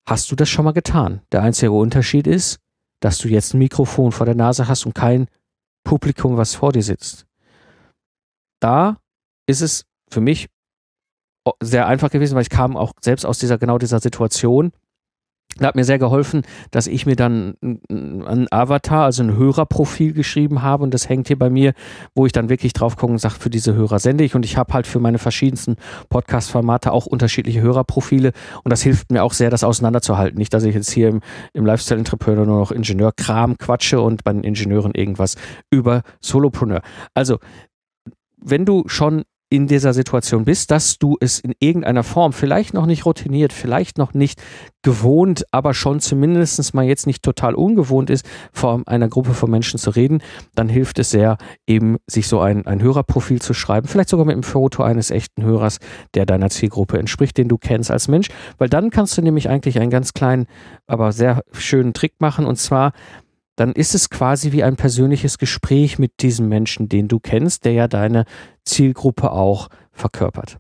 hast 0.07 0.31
du 0.31 0.37
das 0.37 0.49
schon 0.49 0.65
mal 0.65 0.73
getan. 0.73 1.21
Der 1.31 1.43
einzige 1.43 1.73
Unterschied 1.73 2.27
ist, 2.27 2.59
dass 3.01 3.19
du 3.19 3.29
jetzt 3.29 3.53
ein 3.53 3.59
Mikrofon 3.59 4.13
vor 4.13 4.25
der 4.25 4.35
Nase 4.35 4.69
hast 4.69 4.87
und 4.87 4.95
kein 4.95 5.27
Publikum, 5.85 6.37
was 6.39 6.55
vor 6.55 6.73
dir 6.73 6.83
sitzt. 6.83 7.27
Da 8.61 8.97
ist 9.47 9.61
es 9.61 9.85
für 10.09 10.21
mich 10.21 10.49
sehr 11.61 11.87
einfach 11.87 12.11
gewesen, 12.11 12.35
weil 12.35 12.43
ich 12.43 12.51
kam 12.51 12.77
auch 12.77 12.93
selbst 13.01 13.27
aus 13.27 13.39
dieser 13.39 13.59
genau 13.59 13.77
dieser 13.77 13.99
Situation 13.99 14.73
da 15.59 15.67
hat 15.69 15.75
mir 15.75 15.85
sehr 15.85 15.99
geholfen, 15.99 16.43
dass 16.71 16.87
ich 16.87 17.07
mir 17.07 17.17
dann 17.17 17.55
ein 17.61 18.47
Avatar, 18.51 19.05
also 19.05 19.23
ein 19.23 19.37
Hörerprofil 19.37 20.13
geschrieben 20.13 20.63
habe 20.63 20.83
und 20.83 20.95
das 20.95 21.09
hängt 21.09 21.29
hier 21.29 21.39
bei 21.39 21.51
mir, 21.51 21.75
wo 22.15 22.27
ich 22.27 22.33
dann 22.33 22.49
wirklich 22.49 22.73
drauf 22.73 22.97
gucke 22.97 23.13
und 23.13 23.19
sage, 23.19 23.35
für 23.39 23.51
diese 23.51 23.75
Hörer 23.75 23.99
sende 23.99 24.25
ich 24.25 24.35
und 24.35 24.45
ich 24.45 24.57
habe 24.57 24.73
halt 24.73 24.87
für 24.87 24.99
meine 24.99 25.19
verschiedensten 25.19 25.77
Podcast-Formate 26.09 26.93
auch 26.93 27.07
unterschiedliche 27.07 27.61
Hörerprofile 27.61 28.33
und 28.65 28.71
das 28.71 28.83
hilft 28.83 29.11
mir 29.13 29.23
auch 29.23 29.33
sehr, 29.33 29.51
das 29.51 29.65
auseinanderzuhalten. 29.65 30.39
Nicht, 30.39 30.55
dass 30.55 30.65
ich 30.65 30.75
jetzt 30.75 30.91
hier 30.91 31.09
im, 31.09 31.21
im 31.53 31.67
Lifestyle-Entrepreneur 31.67 32.47
nur 32.47 32.59
noch 32.59 32.73
Ingenieurkram 32.73 33.59
quatsche 33.59 34.01
und 34.01 34.25
bei 34.25 34.33
den 34.33 34.45
Ingenieuren 34.45 34.93
irgendwas 34.95 35.37
über 35.71 36.03
Solopreneur. 36.21 36.83
Also, 37.15 37.39
wenn 38.45 38.65
du 38.65 38.85
schon 38.87 39.23
in 39.53 39.67
dieser 39.67 39.93
Situation 39.93 40.47
bist, 40.47 40.71
dass 40.71 40.99
du 40.99 41.19
es 41.21 41.39
in 41.39 41.53
irgendeiner 41.59 42.05
Form 42.05 42.33
vielleicht 42.33 42.73
noch 42.73 42.87
nicht 42.87 43.05
routiniert, 43.05 43.53
vielleicht 43.53 43.99
noch 43.99 44.15
nicht 44.15 44.43
gewohnt, 44.81 45.45
aber 45.51 45.75
schon 45.75 46.01
zumindest 46.01 46.73
mal 46.73 46.87
jetzt 46.87 47.07
nicht 47.07 47.23
total 47.23 47.55
ungewohnt 47.55 48.09
ist, 48.09 48.27
vor 48.51 48.81
einer 48.87 49.09
Gruppe 49.09 49.35
von 49.35 49.51
Menschen 49.51 49.79
zu 49.79 49.91
reden, 49.91 50.23
dann 50.55 50.71
hilft 50.71 50.99
es 50.99 51.11
sehr, 51.11 51.37
eben 51.67 51.99
sich 52.07 52.29
so 52.29 52.41
ein, 52.41 52.67
ein 52.67 52.81
Hörerprofil 52.81 53.43
zu 53.43 53.53
schreiben, 53.53 53.89
vielleicht 53.89 54.09
sogar 54.09 54.25
mit 54.25 54.33
einem 54.33 54.43
Foto 54.43 54.83
eines 54.83 55.11
echten 55.11 55.43
Hörers, 55.43 55.81
der 56.15 56.25
deiner 56.25 56.49
Zielgruppe 56.49 56.99
entspricht, 56.99 57.37
den 57.37 57.49
du 57.49 57.59
kennst 57.59 57.91
als 57.91 58.09
Mensch, 58.09 58.29
weil 58.57 58.71
dann 58.71 58.89
kannst 58.89 59.19
du 59.19 59.23
nämlich 59.23 59.51
eigentlich 59.51 59.79
einen 59.79 59.91
ganz 59.91 60.15
kleinen, 60.15 60.47
aber 60.87 61.13
sehr 61.13 61.43
schönen 61.53 61.93
Trick 61.93 62.15
machen. 62.21 62.47
Und 62.47 62.57
zwar 62.57 62.93
dann 63.57 63.73
ist 63.73 63.95
es 63.95 64.11
quasi 64.11 64.53
wie 64.53 64.65
ein 64.65 64.77
persönliches 64.77 65.39
Gespräch 65.39 65.99
mit 65.99 66.23
diesem 66.23 66.49
Menschen, 66.49 66.89
den 66.89 67.09
du 67.09 67.21
kennst, 67.21 67.65
der 67.65 67.73
ja 67.73 67.89
deine 67.89 68.25
Zielgruppe 68.65 69.31
auch 69.31 69.69
verkörpert. 69.93 70.59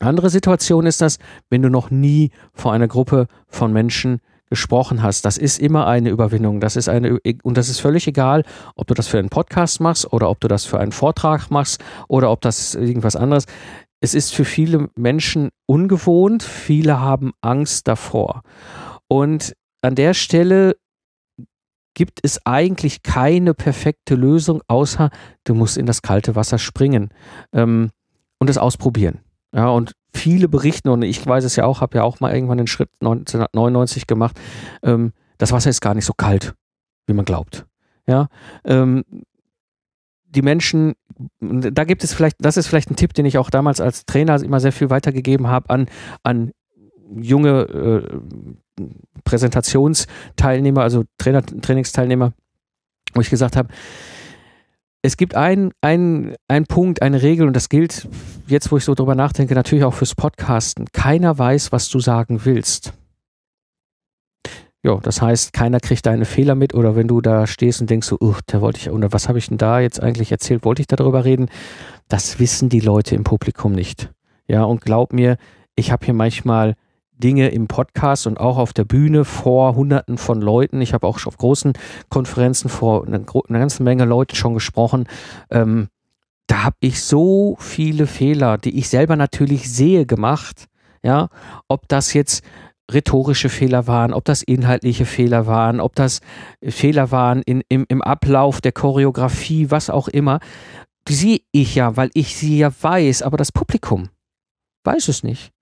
Andere 0.00 0.30
Situation 0.30 0.86
ist 0.86 1.00
das, 1.00 1.18
wenn 1.50 1.62
du 1.62 1.70
noch 1.70 1.90
nie 1.90 2.30
vor 2.52 2.72
einer 2.72 2.88
Gruppe 2.88 3.26
von 3.48 3.72
Menschen 3.72 4.20
gesprochen 4.48 5.02
hast. 5.02 5.24
Das 5.24 5.36
ist 5.36 5.58
immer 5.58 5.86
eine 5.86 6.10
Überwindung. 6.10 6.60
Das 6.60 6.76
ist 6.76 6.88
eine, 6.88 7.18
und 7.42 7.56
das 7.56 7.68
ist 7.68 7.80
völlig 7.80 8.06
egal, 8.06 8.44
ob 8.76 8.86
du 8.86 8.94
das 8.94 9.08
für 9.08 9.18
einen 9.18 9.28
Podcast 9.28 9.80
machst 9.80 10.10
oder 10.12 10.30
ob 10.30 10.40
du 10.40 10.48
das 10.48 10.64
für 10.64 10.80
einen 10.80 10.92
Vortrag 10.92 11.50
machst 11.50 11.82
oder 12.08 12.30
ob 12.30 12.40
das 12.40 12.74
irgendwas 12.74 13.16
anderes. 13.16 13.44
Es 14.00 14.14
ist 14.14 14.34
für 14.34 14.44
viele 14.44 14.88
Menschen 14.96 15.50
ungewohnt. 15.66 16.42
Viele 16.42 17.00
haben 17.00 17.32
Angst 17.40 17.88
davor. 17.88 18.42
Und 19.08 19.54
an 19.82 19.96
der 19.96 20.14
Stelle 20.14 20.76
gibt 21.98 22.20
es 22.22 22.38
eigentlich 22.46 23.02
keine 23.02 23.54
perfekte 23.54 24.14
Lösung, 24.14 24.62
außer 24.68 25.10
du 25.42 25.54
musst 25.56 25.76
in 25.76 25.84
das 25.84 26.00
kalte 26.00 26.36
Wasser 26.36 26.56
springen 26.56 27.10
ähm, 27.52 27.90
und 28.38 28.48
es 28.48 28.56
ausprobieren. 28.56 29.18
Ja, 29.52 29.68
und 29.70 29.94
viele 30.14 30.48
berichten, 30.48 30.90
und 30.90 31.02
ich 31.02 31.26
weiß 31.26 31.42
es 31.42 31.56
ja 31.56 31.64
auch, 31.64 31.80
habe 31.80 31.98
ja 31.98 32.04
auch 32.04 32.20
mal 32.20 32.32
irgendwann 32.32 32.58
den 32.58 32.68
Schritt 32.68 32.88
1999 33.00 34.06
gemacht, 34.06 34.38
ähm, 34.84 35.12
das 35.38 35.50
Wasser 35.50 35.70
ist 35.70 35.80
gar 35.80 35.94
nicht 35.94 36.04
so 36.04 36.12
kalt, 36.12 36.54
wie 37.08 37.14
man 37.14 37.24
glaubt. 37.24 37.66
Ja, 38.06 38.28
ähm, 38.64 39.02
die 40.28 40.42
Menschen, 40.42 40.94
da 41.40 41.82
gibt 41.82 42.04
es 42.04 42.14
vielleicht, 42.14 42.36
das 42.38 42.56
ist 42.56 42.68
vielleicht 42.68 42.92
ein 42.92 42.96
Tipp, 42.96 43.12
den 43.12 43.26
ich 43.26 43.38
auch 43.38 43.50
damals 43.50 43.80
als 43.80 44.06
Trainer 44.06 44.40
immer 44.40 44.60
sehr 44.60 44.72
viel 44.72 44.88
weitergegeben 44.88 45.48
habe 45.48 45.68
an, 45.70 45.86
an 46.22 46.52
junge 47.16 47.62
äh, 47.62 48.20
Präsentationsteilnehmer, 49.24 50.82
also 50.82 51.04
Trainer, 51.18 51.44
Trainingsteilnehmer, 51.44 52.32
wo 53.14 53.20
ich 53.20 53.30
gesagt 53.30 53.56
habe, 53.56 53.68
es 55.02 55.16
gibt 55.16 55.34
einen 55.36 55.72
ein 55.82 56.36
Punkt, 56.68 57.02
eine 57.02 57.22
Regel, 57.22 57.46
und 57.46 57.54
das 57.54 57.68
gilt 57.68 58.08
jetzt, 58.46 58.72
wo 58.72 58.76
ich 58.76 58.84
so 58.84 58.94
drüber 58.94 59.14
nachdenke, 59.14 59.54
natürlich 59.54 59.84
auch 59.84 59.94
fürs 59.94 60.14
Podcasten. 60.14 60.86
Keiner 60.92 61.38
weiß, 61.38 61.72
was 61.72 61.88
du 61.88 62.00
sagen 62.00 62.44
willst. 62.44 62.92
Ja, 64.84 64.96
das 65.02 65.20
heißt, 65.20 65.52
keiner 65.52 65.80
kriegt 65.80 66.06
deine 66.06 66.24
Fehler 66.24 66.54
mit 66.54 66.72
oder 66.72 66.94
wenn 66.94 67.08
du 67.08 67.20
da 67.20 67.46
stehst 67.46 67.80
und 67.80 67.90
denkst 67.90 68.06
so, 68.06 68.16
uh, 68.20 68.36
da 68.46 68.60
wollte 68.60 68.78
ich, 68.78 68.90
oder 68.90 69.12
was 69.12 69.28
habe 69.28 69.38
ich 69.38 69.48
denn 69.48 69.58
da 69.58 69.80
jetzt 69.80 70.00
eigentlich 70.00 70.30
erzählt, 70.30 70.64
wollte 70.64 70.82
ich 70.82 70.86
darüber 70.86 71.24
reden? 71.24 71.48
Das 72.08 72.38
wissen 72.38 72.68
die 72.68 72.80
Leute 72.80 73.14
im 73.14 73.24
Publikum 73.24 73.72
nicht. 73.72 74.10
Ja, 74.46 74.64
und 74.64 74.80
glaub 74.80 75.12
mir, 75.12 75.36
ich 75.74 75.90
habe 75.90 76.04
hier 76.04 76.14
manchmal 76.14 76.74
Dinge 77.18 77.48
im 77.48 77.66
Podcast 77.66 78.26
und 78.26 78.38
auch 78.38 78.58
auf 78.58 78.72
der 78.72 78.84
Bühne 78.84 79.24
vor 79.24 79.74
Hunderten 79.74 80.18
von 80.18 80.40
Leuten. 80.40 80.80
Ich 80.80 80.94
habe 80.94 81.06
auch 81.06 81.24
auf 81.26 81.36
großen 81.36 81.72
Konferenzen 82.08 82.68
vor 82.68 83.06
einer, 83.06 83.20
einer 83.48 83.58
ganzen 83.58 83.84
Menge 83.84 84.04
Leuten 84.04 84.34
schon 84.34 84.54
gesprochen. 84.54 85.06
Ähm, 85.50 85.88
da 86.46 86.64
habe 86.64 86.76
ich 86.80 87.02
so 87.02 87.56
viele 87.60 88.06
Fehler, 88.06 88.58
die 88.58 88.78
ich 88.78 88.88
selber 88.88 89.16
natürlich 89.16 89.70
sehe, 89.70 90.06
gemacht. 90.06 90.66
Ja, 91.02 91.28
ob 91.68 91.86
das 91.88 92.14
jetzt 92.14 92.42
rhetorische 92.90 93.50
Fehler 93.50 93.86
waren, 93.86 94.12
ob 94.12 94.24
das 94.24 94.42
inhaltliche 94.42 95.04
Fehler 95.04 95.46
waren, 95.46 95.80
ob 95.80 95.94
das 95.94 96.20
Fehler 96.62 97.10
waren 97.10 97.42
in, 97.42 97.62
im, 97.68 97.84
im 97.88 98.02
Ablauf 98.02 98.60
der 98.60 98.72
Choreografie, 98.72 99.70
was 99.70 99.90
auch 99.90 100.08
immer. 100.08 100.40
Die 101.06 101.14
sehe 101.14 101.40
ich 101.52 101.74
ja, 101.74 101.96
weil 101.96 102.10
ich 102.14 102.36
sie 102.36 102.58
ja 102.58 102.70
weiß, 102.82 103.22
aber 103.22 103.36
das 103.36 103.52
Publikum 103.52 104.08
weiß 104.84 105.08
es 105.08 105.22
nicht. 105.22 105.52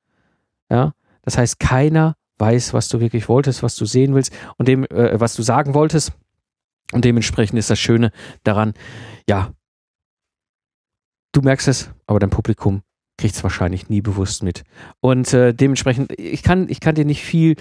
Ja, 0.71 0.93
das 1.27 1.37
heißt, 1.37 1.61
keiner 1.61 2.17
weiß, 2.39 2.73
was 2.73 2.89
du 2.89 3.01
wirklich 3.01 3.29
wolltest, 3.29 3.63
was 3.63 3.77
du 3.77 3.85
sehen 3.85 4.15
willst 4.15 4.33
und 4.57 4.69
dem, 4.69 4.85
äh, 4.85 5.21
was 5.21 5.35
du 5.35 5.43
sagen 5.43 5.75
wolltest. 5.75 6.13
Und 6.93 7.05
dementsprechend 7.05 7.59
ist 7.59 7.69
das 7.69 7.79
Schöne 7.79 8.13
daran, 8.45 8.73
ja, 9.29 9.53
du 11.33 11.43
merkst 11.43 11.69
es, 11.69 11.91
aber 12.07 12.21
dein 12.21 12.31
Publikum 12.31 12.83
kriegt 13.19 13.35
es 13.35 13.43
wahrscheinlich 13.43 13.89
nie 13.89 14.01
bewusst 14.01 14.43
mit. 14.43 14.63
Und 15.01 15.33
äh, 15.35 15.53
dementsprechend, 15.53 16.13
ich 16.19 16.43
kann, 16.43 16.69
ich 16.69 16.81
kann 16.81 16.95
dir 16.95 17.05
nicht 17.05 17.23
viel, 17.23 17.57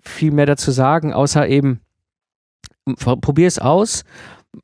viel 0.00 0.32
mehr 0.32 0.46
dazu 0.46 0.70
sagen, 0.70 1.12
außer 1.12 1.46
eben, 1.48 1.80
probier 2.96 3.46
es 3.46 3.58
aus, 3.58 4.04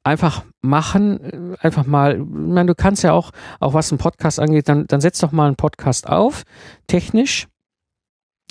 einfach 0.02 0.44
machen, 0.60 1.56
einfach 1.60 1.86
mal, 1.86 2.20
ich 2.20 2.26
meine, 2.26 2.68
du 2.68 2.74
kannst 2.74 3.02
ja 3.02 3.12
auch, 3.12 3.30
auch 3.60 3.74
was 3.74 3.90
einen 3.90 3.98
Podcast 3.98 4.40
angeht, 4.40 4.68
dann, 4.68 4.86
dann 4.86 5.00
setz 5.00 5.18
doch 5.18 5.32
mal 5.32 5.46
einen 5.46 5.56
Podcast 5.56 6.08
auf, 6.08 6.44
technisch, 6.86 7.48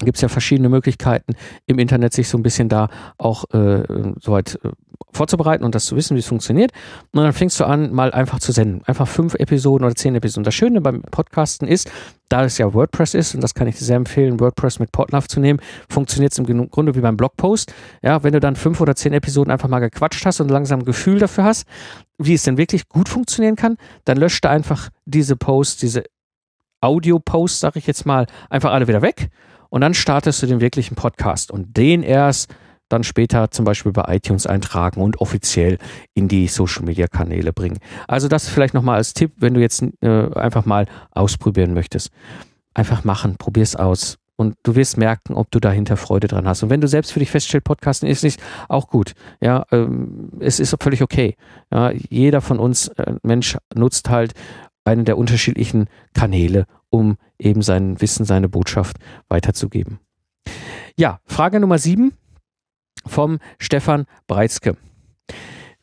gibt 0.03 0.17
es 0.17 0.21
ja 0.21 0.27
verschiedene 0.27 0.69
Möglichkeiten 0.69 1.33
im 1.65 1.79
Internet, 1.79 2.13
sich 2.13 2.29
so 2.29 2.37
ein 2.37 2.43
bisschen 2.43 2.69
da 2.69 2.89
auch 3.17 3.45
äh, 3.51 3.83
soweit 4.21 4.59
äh, 4.63 4.69
vorzubereiten 5.11 5.63
und 5.63 5.73
das 5.73 5.85
zu 5.85 5.95
wissen, 5.95 6.15
wie 6.15 6.19
es 6.19 6.27
funktioniert. 6.27 6.71
Und 7.11 7.23
dann 7.23 7.33
fängst 7.33 7.59
du 7.59 7.65
an, 7.65 7.91
mal 7.91 8.11
einfach 8.11 8.39
zu 8.39 8.51
senden. 8.51 8.83
Einfach 8.85 9.07
fünf 9.07 9.33
Episoden 9.33 9.85
oder 9.85 9.95
zehn 9.95 10.13
Episoden. 10.13 10.43
Das 10.43 10.53
Schöne 10.53 10.81
beim 10.81 11.01
Podcasten 11.01 11.67
ist, 11.67 11.89
da 12.29 12.43
es 12.43 12.59
ja 12.59 12.73
WordPress 12.73 13.15
ist, 13.15 13.33
und 13.33 13.41
das 13.41 13.55
kann 13.55 13.67
ich 13.67 13.77
dir 13.77 13.85
sehr 13.85 13.95
empfehlen, 13.95 14.39
WordPress 14.39 14.77
mit 14.79 14.91
Podlove 14.91 15.27
zu 15.27 15.39
nehmen, 15.39 15.59
funktioniert 15.89 16.31
es 16.31 16.37
im 16.37 16.69
Grunde 16.69 16.93
wie 16.93 17.01
beim 17.01 17.17
Blogpost. 17.17 17.73
Ja, 18.03 18.23
wenn 18.23 18.33
du 18.33 18.39
dann 18.39 18.55
fünf 18.55 18.79
oder 18.79 18.95
zehn 18.95 19.13
Episoden 19.13 19.51
einfach 19.51 19.69
mal 19.69 19.79
gequatscht 19.79 20.25
hast 20.25 20.39
und 20.41 20.49
langsam 20.49 20.81
ein 20.81 20.85
Gefühl 20.85 21.17
dafür 21.17 21.45
hast, 21.45 21.65
wie 22.19 22.35
es 22.35 22.43
denn 22.43 22.57
wirklich 22.57 22.87
gut 22.87 23.09
funktionieren 23.09 23.55
kann, 23.55 23.77
dann 24.05 24.17
löscht 24.17 24.45
du 24.45 24.49
einfach 24.49 24.89
diese 25.05 25.35
Posts, 25.35 25.77
diese 25.77 26.03
Audio-Posts, 26.81 27.59
sag 27.59 27.75
ich 27.75 27.87
jetzt 27.87 28.05
mal, 28.05 28.27
einfach 28.49 28.71
alle 28.71 28.87
wieder 28.87 29.01
weg 29.01 29.31
und 29.69 29.81
dann 29.81 29.93
startest 29.93 30.41
du 30.41 30.47
den 30.47 30.61
wirklichen 30.61 30.95
Podcast 30.95 31.51
und 31.51 31.77
den 31.77 32.03
erst 32.03 32.53
dann 32.89 33.03
später 33.03 33.51
zum 33.51 33.65
Beispiel 33.65 33.91
bei 33.91 34.15
iTunes 34.15 34.47
eintragen 34.47 35.01
und 35.01 35.19
offiziell 35.19 35.77
in 36.13 36.27
die 36.27 36.47
Social 36.47 36.85
Media 36.85 37.07
Kanäle 37.07 37.53
bringen. 37.53 37.79
Also 38.07 38.27
das 38.27 38.47
vielleicht 38.47 38.73
nochmal 38.73 38.97
als 38.97 39.13
Tipp, 39.13 39.33
wenn 39.37 39.53
du 39.53 39.59
jetzt 39.59 39.83
äh, 40.01 40.33
einfach 40.33 40.65
mal 40.65 40.85
ausprobieren 41.11 41.73
möchtest. 41.73 42.11
Einfach 42.73 43.03
machen, 43.03 43.37
probier 43.37 43.63
es 43.63 43.75
aus. 43.75 44.17
Und 44.37 44.55
du 44.61 44.75
wirst 44.75 44.97
merken, 44.97 45.33
ob 45.33 45.49
du 45.49 45.59
dahinter 45.59 45.97
Freude 45.97 46.27
dran 46.27 46.47
hast. 46.47 46.61
Und 46.61 46.69
wenn 46.69 46.79
du 46.79 46.87
selbst 46.87 47.11
für 47.11 47.19
dich 47.19 47.31
feststellst, 47.31 47.65
Podcasten 47.65 48.07
ist 48.07 48.23
nicht 48.23 48.39
auch 48.69 48.87
gut. 48.87 49.13
Ja, 49.41 49.65
ähm, 49.71 50.29
es 50.39 50.59
ist 50.59 50.75
völlig 50.79 51.01
okay. 51.01 51.35
Ja, 51.71 51.91
jeder 51.91 52.41
von 52.41 52.59
uns, 52.59 52.87
äh, 52.89 53.15
Mensch, 53.23 53.57
nutzt 53.73 54.09
halt 54.09 54.33
einen 54.85 55.05
der 55.05 55.17
unterschiedlichen 55.17 55.87
Kanäle, 56.13 56.65
um 56.89 57.17
eben 57.39 57.61
sein 57.61 57.99
Wissen, 58.01 58.25
seine 58.25 58.49
Botschaft 58.49 58.97
weiterzugeben. 59.27 59.99
Ja, 60.97 61.19
Frage 61.25 61.59
Nummer 61.59 61.77
sieben 61.77 62.13
vom 63.05 63.39
Stefan 63.59 64.05
Breitzke. 64.27 64.77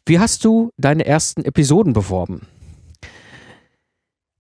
Wie 0.07 0.19
hast 0.19 0.45
du 0.45 0.71
deine 0.77 1.07
ersten 1.07 1.45
Episoden 1.45 1.93
beworben? 1.93 2.47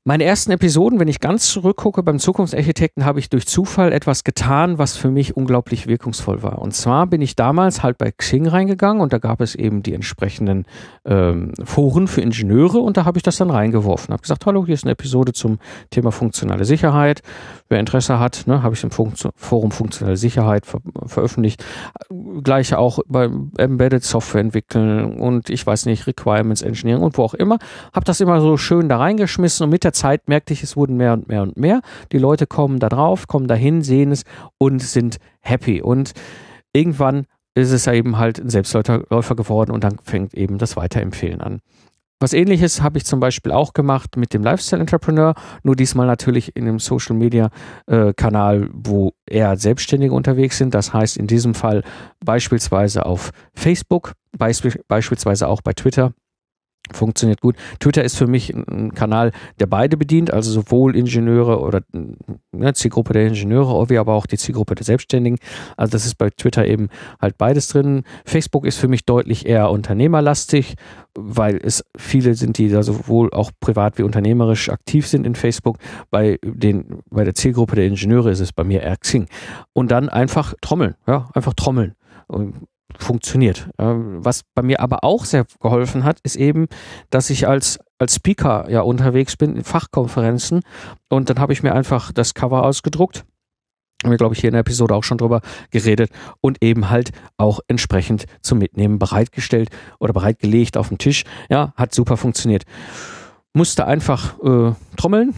Meine 0.07 0.25
ersten 0.25 0.53
Episoden, 0.53 1.01
wenn 1.01 1.09
ich 1.09 1.19
ganz 1.19 1.49
zurückgucke 1.49 2.03
beim 2.03 2.19
Zukunftsarchitekten, 2.19 3.07
habe 3.07 3.21
ich 3.21 3.31
durch 3.31 3.47
Zufall 3.47 3.91
etwas 3.91 4.23
getan, 4.23 4.77
was 4.77 4.99
für 4.99 5.11
mich 5.11 5.35
unglaublich 5.35 5.87
wirkungsvoll 5.87 6.43
war. 6.43 6.59
Und 6.59 6.75
zwar 6.75 7.07
bin 7.07 7.23
ich 7.23 7.37
damals 7.37 7.83
halt 7.83 7.97
bei 7.97 8.13
Xing 8.13 8.47
reingegangen 8.47 9.01
und 9.01 9.15
da 9.15 9.19
gab 9.19 9.41
es 9.41 9.55
eben 9.55 9.83
die 9.83 9.95
entsprechenden 9.95 10.67
ähm, 11.07 11.53
Foren 11.65 12.07
für 12.07 12.21
Ingenieure 12.21 12.81
und 12.81 12.99
da 12.99 13.07
habe 13.07 13.17
ich 13.17 13.23
das 13.23 13.39
dann 13.39 13.49
reingeworfen. 13.49 14.13
Habe 14.13 14.21
gesagt, 14.21 14.45
hallo, 14.45 14.67
hier 14.67 14.75
ist 14.75 14.85
eine 14.85 14.93
Episode 14.93 15.33
zum 15.33 15.59
Thema 15.89 16.13
funktionale 16.13 16.67
Sicherheit. 16.67 17.23
Wer 17.71 17.81
Interesse 17.81 18.19
hat, 18.19 18.43
ne, 18.47 18.63
habe 18.63 18.75
ich 18.75 18.85
im 18.85 18.91
Forum 18.91 19.71
funktionale 19.71 20.19
Sicherheit 20.19 20.67
ver 20.67 20.81
veröffentlicht. 21.07 21.65
Gleiche 22.43 22.79
auch 22.79 22.99
beim 23.07 23.53
Embedded 23.57 24.05
Software 24.05 24.43
entwickeln 24.43 25.19
und 25.19 25.49
ich 25.49 25.67
weiß 25.67 25.87
nicht, 25.87 26.07
Requirements 26.07 26.61
Engineering 26.61 27.03
und 27.03 27.17
wo 27.17 27.23
auch 27.23 27.33
immer. 27.33 27.59
Habe 27.95 28.05
das 28.05 28.21
immer 28.21 28.43
so 28.43 28.59
schön 28.59 28.91
da 28.91 28.99
reingeschmissen 28.99 29.65
und 29.65 29.71
mit 29.71 29.83
der 29.83 29.94
Zeit 29.95 30.29
merkte 30.29 30.53
ich, 30.53 30.63
es 30.63 30.77
wurden 30.77 30.97
mehr 30.97 31.15
und 31.15 31.29
mehr 31.29 31.43
und 31.43 31.57
mehr. 31.57 31.81
Die 32.13 32.19
Leute 32.19 32.47
kommen 32.47 32.79
da 32.79 32.89
drauf, 32.89 33.27
kommen 33.27 33.49
dahin, 33.49 33.83
sehen 33.83 34.13
es 34.13 34.25
und 34.59 34.83
sind 34.83 35.17
happy. 35.41 35.81
Und 35.81 36.13
irgendwann 36.73 37.27
ist 37.55 37.71
es 37.71 37.87
ja 37.87 37.93
eben 37.93 38.19
halt 38.19 38.39
ein 38.39 38.51
Selbstläufer 38.51 39.37
geworden 39.37 39.71
und 39.71 39.85
dann 39.85 39.99
fängt 40.03 40.35
eben 40.35 40.59
das 40.59 40.77
Weiterempfehlen 40.77 41.41
an. 41.41 41.61
Was 42.21 42.33
ähnliches 42.33 42.81
habe 42.81 42.97
ich 42.97 43.05
zum 43.05 43.21
Beispiel 43.21 43.53
auch 43.53 43.73
gemacht 43.73 44.17
mit 44.17 44.33
dem 44.33 44.43
Lifestyle 44.43 44.81
Entrepreneur, 44.81 45.35
nur 45.63 45.77
diesmal 45.77 46.07
natürlich 46.07 46.57
in 46.57 46.65
dem 46.65 46.79
Social 46.79 47.17
Media 47.17 47.51
äh, 47.87 48.15
Kanal, 48.15 48.71
wo 48.73 49.13
eher 49.27 49.57
Selbstständige 49.57 50.15
unterwegs 50.15 50.57
sind. 50.57 50.75
Das 50.75 50.93
heißt 50.93 51.17
in 51.17 51.27
diesem 51.27 51.55
Fall 51.55 51.83
beispielsweise 52.25 53.05
auf 53.05 53.31
Facebook, 53.53 54.13
beisp 54.39 54.69
beispielsweise 54.89 55.49
auch 55.49 55.61
bei 55.61 55.73
Twitter 55.73 56.13
Funktioniert 56.93 57.41
gut. 57.41 57.57
Twitter 57.81 58.05
ist 58.05 58.17
für 58.17 58.27
mich 58.27 58.55
ein 58.55 58.93
Kanal, 58.95 59.33
der 59.59 59.67
beide 59.67 59.97
bedient, 59.97 60.31
also 60.31 60.51
sowohl 60.51 60.95
Ingenieure 60.95 61.61
oder 61.61 61.81
ne, 62.53 62.75
Zielgruppe 62.75 63.15
der 63.15 63.27
Ingenieure, 63.27 63.89
wie 63.89 63.97
aber 63.97 64.13
auch 64.13 64.27
die 64.27 64.37
Zielgruppe 64.37 64.75
der 64.75 64.85
Selbstständigen. 64.85 65.39
Also 65.79 65.93
das 65.93 66.05
ist 66.05 66.17
bei 66.17 66.29
Twitter 66.29 66.67
eben 66.67 66.89
halt 67.23 67.39
beides 67.39 67.69
drin. 67.69 68.03
Facebook 68.27 68.67
ist 68.67 68.77
für 68.77 68.89
mich 68.89 69.07
deutlich 69.07 69.47
eher 69.47 69.71
unternehmerlastig, 69.71 70.75
weil 71.15 71.57
es 71.57 71.85
viele 71.97 72.35
sind, 72.35 72.59
die 72.59 72.69
da 72.69 72.83
sowohl 72.83 73.33
auch 73.33 73.51
privat 73.61 73.97
wie 73.97 74.03
unternehmerisch 74.03 74.69
aktiv 74.69 75.07
sind 75.07 75.27
in 75.27 75.37
Facebook. 75.37 75.79
Bei 76.11 76.39
den, 76.45 76.99
bei 77.11 77.25
der 77.25 77.35
Zielgruppe 77.35 77.77
der 77.77 77.87
Ingenieure 77.87 78.31
ist 78.31 78.41
es 78.41 78.53
bei 78.53 78.63
mir 78.63 78.83
eher 78.83 78.99
Xing. 78.99 79.27
Und 79.73 79.91
dann 79.91 80.11
einfach 80.11 80.53
trommeln, 80.61 80.97
ja, 81.07 81.31
einfach 81.33 81.55
trommeln. 81.55 81.95
Funktioniert. 82.97 83.69
Ähm, 83.79 84.25
was 84.25 84.43
bei 84.55 84.63
mir 84.63 84.81
aber 84.81 85.05
auch 85.05 85.25
sehr 85.25 85.47
geholfen 85.61 86.05
hat, 86.05 86.21
ist 86.23 86.37
eben, 86.37 86.69
dass 87.11 87.31
ich 87.31 87.49
als, 87.49 87.79
als 87.99 88.17
Speaker 88.17 88.71
ja 88.71 88.83
unterwegs 88.83 89.37
bin 89.37 89.57
in 89.57 89.65
Fachkonferenzen 89.65 90.63
und 91.09 91.29
dann 91.29 91.39
habe 91.39 91.53
ich 91.53 91.63
mir 91.63 91.75
einfach 91.75 92.13
das 92.13 92.35
Cover 92.35 92.65
ausgedruckt. 92.65 93.25
Haben 94.03 94.11
wir, 94.11 94.19
glaube 94.19 94.35
ich, 94.35 94.41
hier 94.41 94.49
in 94.49 94.53
der 94.53 94.61
Episode 94.61 94.95
auch 94.95 95.03
schon 95.03 95.19
drüber 95.19 95.41
geredet 95.71 96.11
und 96.41 96.63
eben 96.63 96.91
halt 96.91 97.11
auch 97.39 97.61
entsprechend 97.69 98.27
zum 98.43 98.59
Mitnehmen 98.59 98.99
bereitgestellt 98.99 99.71
oder 99.99 100.13
bereitgelegt 100.13 100.77
auf 100.77 100.89
dem 100.89 100.99
Tisch. 100.99 101.25
Ja, 101.49 101.73
hat 101.77 101.95
super 101.95 102.17
funktioniert. 102.17 102.65
Musste 103.55 103.87
einfach 103.87 104.39
äh, 104.43 104.73
trommeln, 104.97 105.35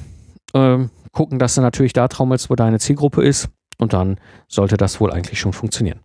äh, 0.53 0.79
gucken, 1.13 1.39
dass 1.39 1.55
du 1.55 1.61
natürlich 1.61 1.93
da 1.93 2.09
trommelst, 2.09 2.51
wo 2.51 2.57
deine 2.57 2.81
Zielgruppe 2.81 3.23
ist 3.23 3.49
und 3.79 3.93
dann 3.93 4.19
sollte 4.49 4.77
das 4.77 5.01
wohl 5.01 5.13
eigentlich 5.13 5.39
schon 5.39 5.53
funktionieren. 5.53 6.01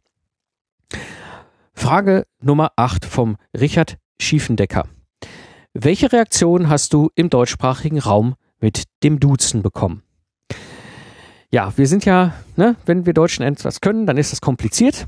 Frage 1.81 2.27
Nummer 2.39 2.73
8 2.75 3.05
vom 3.05 3.37
Richard 3.59 3.97
Schiefendecker. 4.21 4.87
Welche 5.73 6.11
Reaktion 6.13 6.69
hast 6.69 6.93
du 6.93 7.09
im 7.15 7.31
deutschsprachigen 7.31 7.97
Raum 7.97 8.35
mit 8.59 8.83
dem 9.01 9.19
Duzen 9.19 9.63
bekommen? 9.63 10.03
Ja, 11.49 11.75
wir 11.75 11.87
sind 11.87 12.05
ja, 12.05 12.35
ne, 12.55 12.75
wenn 12.85 13.07
wir 13.07 13.13
Deutschen 13.13 13.43
etwas 13.43 13.81
können, 13.81 14.05
dann 14.05 14.17
ist 14.17 14.31
das 14.31 14.41
kompliziert. 14.41 15.07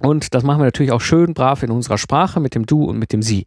Und 0.00 0.34
das 0.34 0.42
machen 0.42 0.60
wir 0.60 0.66
natürlich 0.66 0.92
auch 0.92 1.00
schön 1.00 1.32
brav 1.32 1.62
in 1.62 1.70
unserer 1.70 1.96
Sprache 1.96 2.40
mit 2.40 2.54
dem 2.54 2.66
Du 2.66 2.84
und 2.84 2.98
mit 2.98 3.14
dem 3.14 3.22
Sie. 3.22 3.46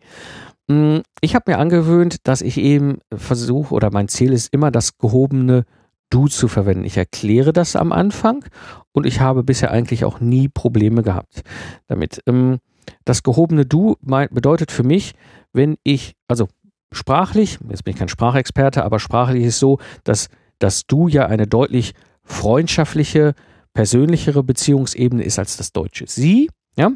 Hm, 0.67 1.03
ich 1.21 1.35
habe 1.35 1.51
mir 1.51 1.59
angewöhnt, 1.59 2.27
dass 2.27 2.41
ich 2.41 2.57
eben 2.57 2.97
versuche 3.15 3.75
oder 3.75 3.91
mein 3.91 4.07
Ziel 4.07 4.33
ist 4.33 4.51
immer 4.51 4.71
das 4.71 4.97
gehobene 4.97 5.65
Du 6.13 6.27
zu 6.27 6.47
verwenden. 6.47 6.85
Ich 6.85 6.97
erkläre 6.97 7.53
das 7.53 7.75
am 7.75 7.91
Anfang 7.91 8.45
und 8.91 9.07
ich 9.07 9.19
habe 9.19 9.43
bisher 9.43 9.71
eigentlich 9.71 10.05
auch 10.05 10.19
nie 10.19 10.47
Probleme 10.47 11.01
gehabt 11.01 11.41
damit. 11.87 12.21
Ähm, 12.27 12.59
das 13.03 13.23
gehobene 13.23 13.65
Du 13.65 13.97
bedeutet 14.01 14.71
für 14.71 14.83
mich, 14.83 15.15
wenn 15.53 15.77
ich, 15.83 16.13
also 16.27 16.49
sprachlich, 16.91 17.57
jetzt 17.67 17.83
bin 17.83 17.93
ich 17.93 17.99
kein 17.99 18.09
Sprachexperte, 18.09 18.83
aber 18.83 18.99
sprachlich 18.99 19.43
ist 19.43 19.57
so, 19.57 19.79
dass 20.03 20.29
das 20.59 20.85
Du 20.85 21.07
ja 21.07 21.25
eine 21.25 21.47
deutlich 21.47 21.93
freundschaftliche, 22.23 23.33
persönlichere 23.73 24.43
Beziehungsebene 24.43 25.23
ist 25.23 25.39
als 25.39 25.57
das 25.57 25.71
Deutsche. 25.71 26.05
Sie, 26.07 26.47
ja, 26.77 26.91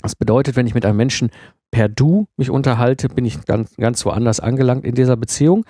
das 0.00 0.16
bedeutet, 0.16 0.56
wenn 0.56 0.66
ich 0.66 0.74
mit 0.74 0.86
einem 0.86 0.96
Menschen 0.96 1.30
per 1.70 1.90
Du 1.90 2.28
mich 2.38 2.48
unterhalte, 2.48 3.08
bin 3.08 3.26
ich 3.26 3.44
ganz, 3.44 3.76
ganz 3.76 4.04
woanders 4.06 4.40
angelangt 4.40 4.86
in 4.86 4.94
dieser 4.94 5.16
Beziehung. 5.16 5.66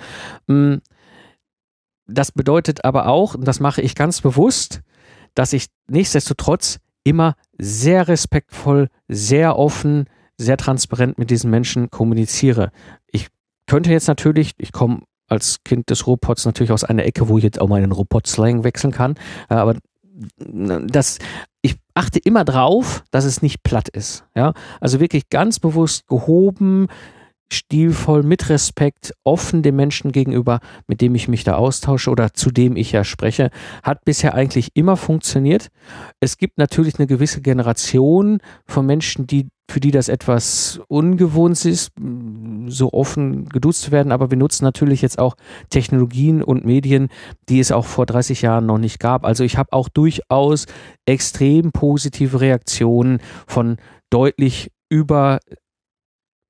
Hm, 0.47 0.81
das 2.07 2.33
bedeutet 2.33 2.85
aber 2.85 3.07
auch, 3.07 3.35
und 3.35 3.47
das 3.47 3.61
mache 3.61 3.81
ich 3.81 3.95
ganz 3.95 4.21
bewusst, 4.21 4.81
dass 5.35 5.53
ich 5.53 5.67
nichtsdestotrotz 5.89 6.79
immer 7.05 7.35
sehr 7.59 8.09
respektvoll, 8.09 8.89
sehr 9.09 9.59
offen, 9.59 10.07
sehr 10.37 10.57
transparent 10.57 11.19
mit 11.19 11.31
diesen 11.31 11.51
Menschen 11.51 11.91
kommuniziere. 11.91 12.71
Ich 13.07 13.29
könnte 13.67 13.91
jetzt 13.91 14.09
natürlich, 14.09 14.53
ich 14.59 14.73
komme 14.73 15.03
als 15.29 15.63
Kind 15.65 15.89
des 15.91 16.07
Robots 16.07 16.45
natürlich 16.45 16.73
aus 16.73 16.85
einer 16.85 17.05
Ecke, 17.05 17.29
wo 17.29 17.39
ich 17.39 17.45
jetzt 17.45 17.61
auch 17.61 17.69
mal 17.69 17.79
in 17.79 17.85
den 17.85 17.93
Robot-Slang 17.93 18.65
wechseln 18.65 18.93
kann, 18.93 19.15
aber 19.49 19.77
das, 20.39 21.19
ich 21.63 21.77
achte 21.95 22.19
immer 22.19 22.45
drauf, 22.45 23.03
dass 23.11 23.25
es 23.25 23.41
nicht 23.41 23.63
platt 23.63 23.89
ist. 23.89 24.25
Ja, 24.35 24.53
also 24.81 25.01
wirklich 25.01 25.31
ganz 25.31 25.59
bewusst 25.59 26.07
gehoben, 26.07 26.89
stilvoll, 27.53 28.23
mit 28.23 28.49
Respekt, 28.49 29.13
offen 29.25 29.63
dem 29.63 29.77
Menschen 29.77 30.13
gegenüber, 30.13 30.61
mit 30.87 31.01
dem 31.01 31.15
ich 31.15 31.29
mich 31.29 31.45
da 31.45 31.55
austausche 31.55 32.11
oder 32.11 32.35
zu 32.35 32.51
dem 32.51 32.77
ich 32.77 32.93
ja 32.93 33.05
spreche, 33.05 33.51
hat 33.83 34.05
bisher 34.05 34.35
eigentlich 34.35 34.71
immer 34.75 34.97
funktioniert. 34.97 35.69
Es 36.21 36.37
gibt 36.37 36.59
natürlich 36.59 36.99
eine 36.99 37.07
gewisse 37.07 37.41
Generation 37.41 38.39
von 38.67 38.87
Menschen, 38.87 39.27
die 39.27 39.49
für 39.71 39.81
die 39.81 39.91
das 39.91 40.11
etwas 40.11 40.81
ungewohnt 40.89 41.65
ist, 41.65 41.93
so 42.67 42.93
offen 42.93 43.49
geduzt 43.49 43.83
zu 43.83 43.91
werden, 43.91 44.13
aber 44.13 44.31
wir 44.31 44.37
nutzen 44.37 44.65
natürlich 44.65 45.01
jetzt 45.01 45.19
auch 45.19 45.35
Technologien 45.71 46.43
und 46.43 46.67
Medien, 46.67 47.09
die 47.49 47.59
es 47.59 47.73
auch 47.73 47.87
vor 47.87 48.05
30 48.05 48.43
Jahren 48.43 48.67
noch 48.67 48.77
nicht 48.77 49.01
gab. 49.01 49.25
Also 49.25 49.45
ich 49.45 49.57
habe 49.57 49.73
auch 49.73 49.89
durchaus 49.89 50.67
extrem 51.07 51.73
positive 51.73 52.41
Reaktionen 52.41 53.21
von 53.47 53.79
deutlich 54.11 54.71
über 54.91 55.39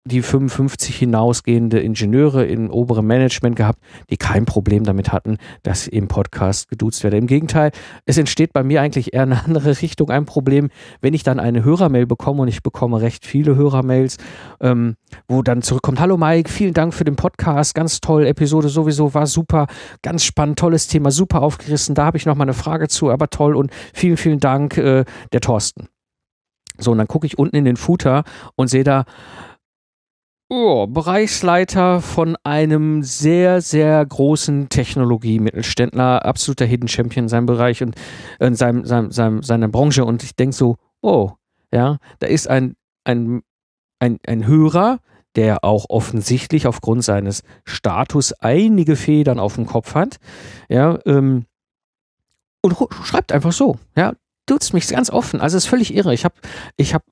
die 0.05 0.21
55 0.21 0.97
hinausgehende 0.97 1.79
Ingenieure 1.79 2.45
in 2.45 2.71
oberem 2.71 3.07
Management 3.07 3.55
gehabt, 3.55 3.79
die 4.11 4.17
kein 4.17 4.47
Problem 4.47 4.83
damit 4.83 5.13
hatten, 5.13 5.37
dass 5.63 5.87
im 5.87 6.09
Podcast 6.09 6.69
geduzt 6.69 7.05
werde. 7.05 7.19
Im 7.19 7.29
Gegenteil, 7.29 7.71
es 8.05 8.19
entsteht 8.19 8.53
bei 8.53 8.65
mir 8.65 8.83
eigentlich 8.83 9.15
eher 9.15 9.23
eine 9.23 9.45
andere 9.45 9.81
Richtung 9.81 10.11
ein 10.11 10.25
Problem, 10.25 10.71
wenn 11.01 11.15
ich 11.15 11.23
dann 11.23 11.39
eine 11.39 11.65
Hörermail 11.65 12.07
bekomme 12.07 12.43
und 12.43 12.49
ich 12.49 12.63
bekomme 12.63 13.01
recht 13.01 13.25
viele 13.25 13.55
Hörermails, 13.55 14.17
ähm, 14.61 14.97
wo 15.29 15.43
dann 15.43 15.63
zurückkommt, 15.63 16.01
hallo 16.01 16.17
Mike, 16.17 16.51
vielen 16.51 16.75
Dank 16.75 16.95
für 16.95 17.05
den 17.05 17.15
Podcast, 17.15 17.75
ganz 17.75 18.01
toll, 18.01 18.27
Episode 18.27 18.69
sowieso 18.69 19.15
war 19.15 19.29
super, 19.29 19.69
ganz 20.03 20.25
spannend, 20.25 20.59
tolles 20.59 20.89
Thema, 20.89 21.13
super 21.13 21.43
aufgerissen, 21.43 21.95
da 21.95 22.07
habe 22.07 22.17
ich 22.17 22.27
noch 22.27 22.35
mal 22.35 22.45
eine 22.45 22.55
Frage 22.55 22.89
zu, 22.89 23.11
aber 23.11 23.31
toll 23.31 23.55
und 23.55 23.71
vielen, 23.95 24.17
vielen 24.17 24.41
Dank, 24.41 24.77
äh, 24.79 25.05
der 25.33 25.41
Thorsten. 25.41 25.89
So, 26.79 26.93
und 26.93 26.99
dann 26.99 27.07
gucke 27.07 27.27
ich 27.27 27.39
unten 27.39 27.57
in 27.57 27.65
den 27.65 27.77
Footer 27.77 28.25
und 28.57 28.69
sehe 28.69 28.83
da, 28.83 29.05
oh, 30.53 30.87
Bereichsleiter 30.87 32.03
von 32.03 32.37
einem 32.45 33.03
sehr, 33.03 33.63
sehr 33.63 34.05
großen 34.05 34.69
Technologie-Mittelständler, 34.69 36.27
absoluter 36.27 36.67
Hidden 36.67 36.89
Champion 36.89 37.25
in 37.25 37.29
seinem 37.31 37.47
Bereich 37.47 37.83
und 37.83 37.97
in 38.39 38.55
seinem, 38.55 38.85
seinem, 38.85 39.11
seinem, 39.11 39.43
seiner 39.43 39.69
Branche. 39.69 40.05
Und 40.05 40.23
ich 40.23 40.37
denke 40.37 40.55
so, 40.55 40.77
oh, 41.01 41.33
ja, 41.73 41.97
da 42.19 42.27
ist 42.27 42.49
ein, 42.49 42.77
ein, 43.05 43.41
ein, 43.99 44.19
ein 44.27 44.47
Hörer, 44.47 44.99
der 45.37 45.65
auch 45.65 45.87
offensichtlich 45.89 46.67
aufgrund 46.67 47.03
seines 47.03 47.45
Status 47.65 48.35
einige 48.35 48.97
Federn 48.97 49.39
auf 49.39 49.55
dem 49.55 49.65
Kopf 49.65 49.95
hat, 49.95 50.19
ja, 50.69 50.99
ähm, 51.07 51.47
und 52.61 52.77
schreibt 53.05 53.33
einfach 53.33 53.53
so, 53.53 53.79
ja, 53.97 54.13
duzt 54.45 54.75
mich 54.75 54.87
ganz 54.87 55.09
offen. 55.09 55.41
Also 55.41 55.57
es 55.57 55.65
ist 55.65 55.71
völlig 55.71 55.95
irre. 55.95 56.13
Ich 56.13 56.27
habe 56.27 56.35
ich 56.77 56.93
hab 56.93 57.03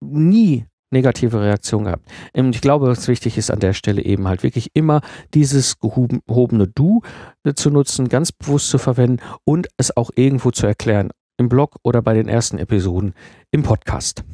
nie 0.00 0.64
negative 0.90 1.40
Reaktion 1.40 1.84
gehabt. 1.84 2.06
Und 2.32 2.46
ähm, 2.46 2.50
ich 2.50 2.60
glaube, 2.60 2.86
was 2.86 3.08
wichtig 3.08 3.38
ist 3.38 3.50
an 3.50 3.60
der 3.60 3.72
Stelle 3.72 4.02
eben 4.02 4.28
halt 4.28 4.42
wirklich 4.42 4.70
immer 4.74 5.00
dieses 5.34 5.78
gehobene 5.78 6.68
Du 6.68 7.02
äh, 7.44 7.54
zu 7.54 7.70
nutzen, 7.70 8.08
ganz 8.08 8.32
bewusst 8.32 8.70
zu 8.70 8.78
verwenden 8.78 9.22
und 9.44 9.68
es 9.76 9.96
auch 9.96 10.10
irgendwo 10.14 10.50
zu 10.50 10.66
erklären. 10.66 11.10
Im 11.38 11.48
Blog 11.48 11.76
oder 11.82 12.02
bei 12.02 12.12
den 12.12 12.28
ersten 12.28 12.58
Episoden 12.58 13.14
im 13.50 13.62
Podcast. 13.62 14.24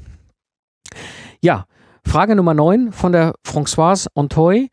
Ja, 1.41 1.67
Frage 2.05 2.35
Nummer 2.35 2.55
9 2.55 2.93
von 2.93 3.13
der 3.13 3.35
Françoise 3.47 4.09
Ontoy. 4.15 4.71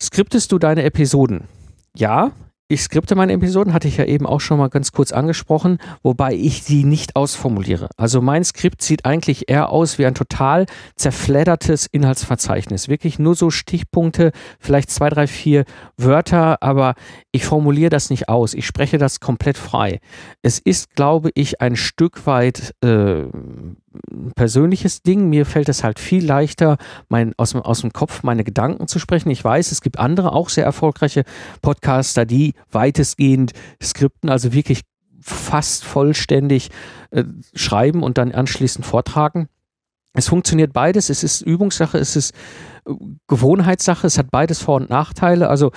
Skriptest 0.00 0.52
du 0.52 0.58
deine 0.58 0.84
Episoden? 0.84 1.48
Ja, 1.96 2.30
ich 2.68 2.82
skripte 2.82 3.14
meine 3.14 3.32
Episoden, 3.32 3.72
hatte 3.72 3.88
ich 3.88 3.96
ja 3.96 4.04
eben 4.04 4.26
auch 4.26 4.40
schon 4.40 4.58
mal 4.58 4.68
ganz 4.68 4.92
kurz 4.92 5.10
angesprochen, 5.12 5.78
wobei 6.02 6.34
ich 6.34 6.62
sie 6.62 6.84
nicht 6.84 7.16
ausformuliere. 7.16 7.88
Also 7.96 8.20
mein 8.20 8.44
Skript 8.44 8.82
sieht 8.82 9.06
eigentlich 9.06 9.48
eher 9.48 9.70
aus 9.70 9.98
wie 9.98 10.04
ein 10.04 10.14
total 10.14 10.66
zerfleddertes 10.94 11.86
Inhaltsverzeichnis. 11.86 12.88
Wirklich 12.88 13.18
nur 13.18 13.34
so 13.34 13.50
Stichpunkte, 13.50 14.32
vielleicht 14.60 14.90
zwei, 14.90 15.08
drei, 15.08 15.26
vier 15.26 15.64
Wörter, 15.96 16.62
aber 16.62 16.94
ich 17.32 17.46
formuliere 17.46 17.90
das 17.90 18.10
nicht 18.10 18.28
aus. 18.28 18.52
Ich 18.52 18.66
spreche 18.66 18.98
das 18.98 19.18
komplett 19.18 19.56
frei. 19.56 20.00
Es 20.42 20.58
ist, 20.58 20.94
glaube 20.94 21.30
ich, 21.34 21.62
ein 21.62 21.74
Stück 21.74 22.26
weit 22.26 22.74
äh, 22.84 23.24
persönliches 24.38 25.02
Ding. 25.02 25.28
Mir 25.28 25.44
fällt 25.44 25.68
es 25.68 25.82
halt 25.84 25.98
viel 25.98 26.24
leichter, 26.24 26.78
mein, 27.08 27.34
aus, 27.36 27.54
aus 27.54 27.80
dem 27.82 27.92
Kopf 27.92 28.22
meine 28.22 28.44
Gedanken 28.44 28.86
zu 28.86 28.98
sprechen. 29.00 29.30
Ich 29.30 29.44
weiß, 29.44 29.72
es 29.72 29.82
gibt 29.82 29.98
andere 29.98 30.32
auch 30.32 30.48
sehr 30.48 30.64
erfolgreiche 30.64 31.24
Podcaster, 31.60 32.24
die 32.24 32.54
weitestgehend 32.70 33.52
Skripten, 33.82 34.30
also 34.30 34.52
wirklich 34.52 34.82
fast 35.20 35.84
vollständig 35.84 36.70
äh, 37.10 37.24
schreiben 37.52 38.02
und 38.04 38.16
dann 38.16 38.32
anschließend 38.32 38.86
vortragen. 38.86 39.48
Es 40.14 40.28
funktioniert 40.28 40.72
beides. 40.72 41.10
Es 41.10 41.24
ist 41.24 41.42
Übungssache, 41.42 41.98
es 41.98 42.14
ist 42.14 42.32
äh, 42.86 42.92
Gewohnheitssache. 43.26 44.06
Es 44.06 44.18
hat 44.18 44.30
beides 44.30 44.60
Vor- 44.60 44.76
und 44.76 44.88
Nachteile. 44.88 45.48
Also 45.48 45.72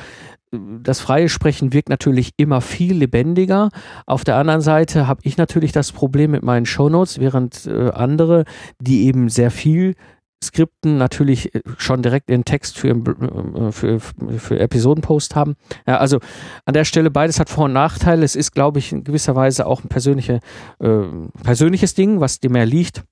das 0.52 1.00
freie 1.00 1.30
Sprechen 1.30 1.74
wirkt 1.74 1.90
natürlich 1.90 2.34
immer 2.38 2.62
viel 2.62 2.96
lebendiger. 2.96 3.70
Auf 4.06 4.24
der 4.24 4.36
anderen 4.36 4.62
Seite 4.62 5.08
habe 5.08 5.22
ich 5.24 5.38
natürlich 5.38 5.72
das 5.72 5.92
Problem 5.92 6.32
mit 6.32 6.44
meinen 6.44 6.66
Shownotes, 6.66 7.20
während 7.20 7.66
äh, 7.68 7.90
andere, 7.92 8.46
die 8.80 9.06
eben 9.06 9.30
sehr 9.30 9.52
viel 9.52 9.96
Skripten 10.44 10.98
natürlich 10.98 11.56
äh, 11.56 11.62
schon 11.78 12.02
direkt 12.02 12.30
den 12.30 12.44
Text 12.44 12.78
für, 12.78 12.90
äh, 12.90 13.72
für, 13.72 14.00
für 14.00 14.60
Episodenpost 14.60 15.36
haben. 15.36 15.56
Ja, 15.88 15.98
also 15.98 16.20
an 16.66 16.74
der 16.74 16.86
Stelle 16.86 17.12
beides 17.12 17.40
hat 17.40 17.50
Vor- 17.50 17.66
und 17.66 17.74
Nachteile. 17.74 18.26
Es 18.26 18.36
ist, 18.36 18.52
glaube 18.52 18.80
ich, 18.80 18.92
in 18.92 19.04
gewisser 19.04 19.36
Weise 19.36 19.66
auch 19.66 19.84
ein 19.84 19.90
persönliche, 19.90 20.40
äh, 20.80 21.04
persönliches 21.44 21.94
Ding, 21.94 22.20
was 22.20 22.40
dir 22.40 22.50
mehr 22.50 22.66
liegt 22.66 23.04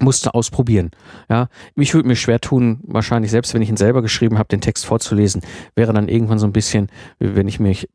musste 0.00 0.34
ausprobieren. 0.34 0.90
Ja, 1.28 1.48
mich 1.74 1.94
würde 1.94 2.08
mir 2.08 2.16
schwer 2.16 2.40
tun, 2.40 2.80
wahrscheinlich 2.84 3.30
selbst 3.30 3.54
wenn 3.54 3.62
ich 3.62 3.68
ihn 3.68 3.76
selber 3.76 4.02
geschrieben 4.02 4.38
habe, 4.38 4.48
den 4.48 4.60
Text 4.60 4.86
vorzulesen, 4.86 5.42
wäre 5.74 5.92
dann 5.92 6.08
irgendwann 6.08 6.38
so 6.38 6.46
ein 6.46 6.52
bisschen, 6.52 6.88
wenn 7.18 7.48
ich 7.48 7.60
mich 7.60 7.88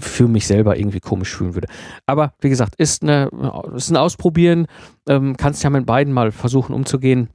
für 0.00 0.28
mich 0.28 0.46
selber 0.46 0.78
irgendwie 0.78 1.00
komisch 1.00 1.34
fühlen 1.34 1.54
würde. 1.54 1.68
Aber 2.06 2.32
wie 2.40 2.48
gesagt, 2.48 2.76
ist 2.76 3.02
eine, 3.02 3.30
ist 3.74 3.90
ein 3.90 3.96
Ausprobieren. 3.96 4.66
Ähm, 5.08 5.36
kannst 5.36 5.64
ja 5.64 5.70
mit 5.70 5.86
beiden 5.86 6.12
mal 6.12 6.30
versuchen 6.32 6.74
umzugehen. 6.74 7.28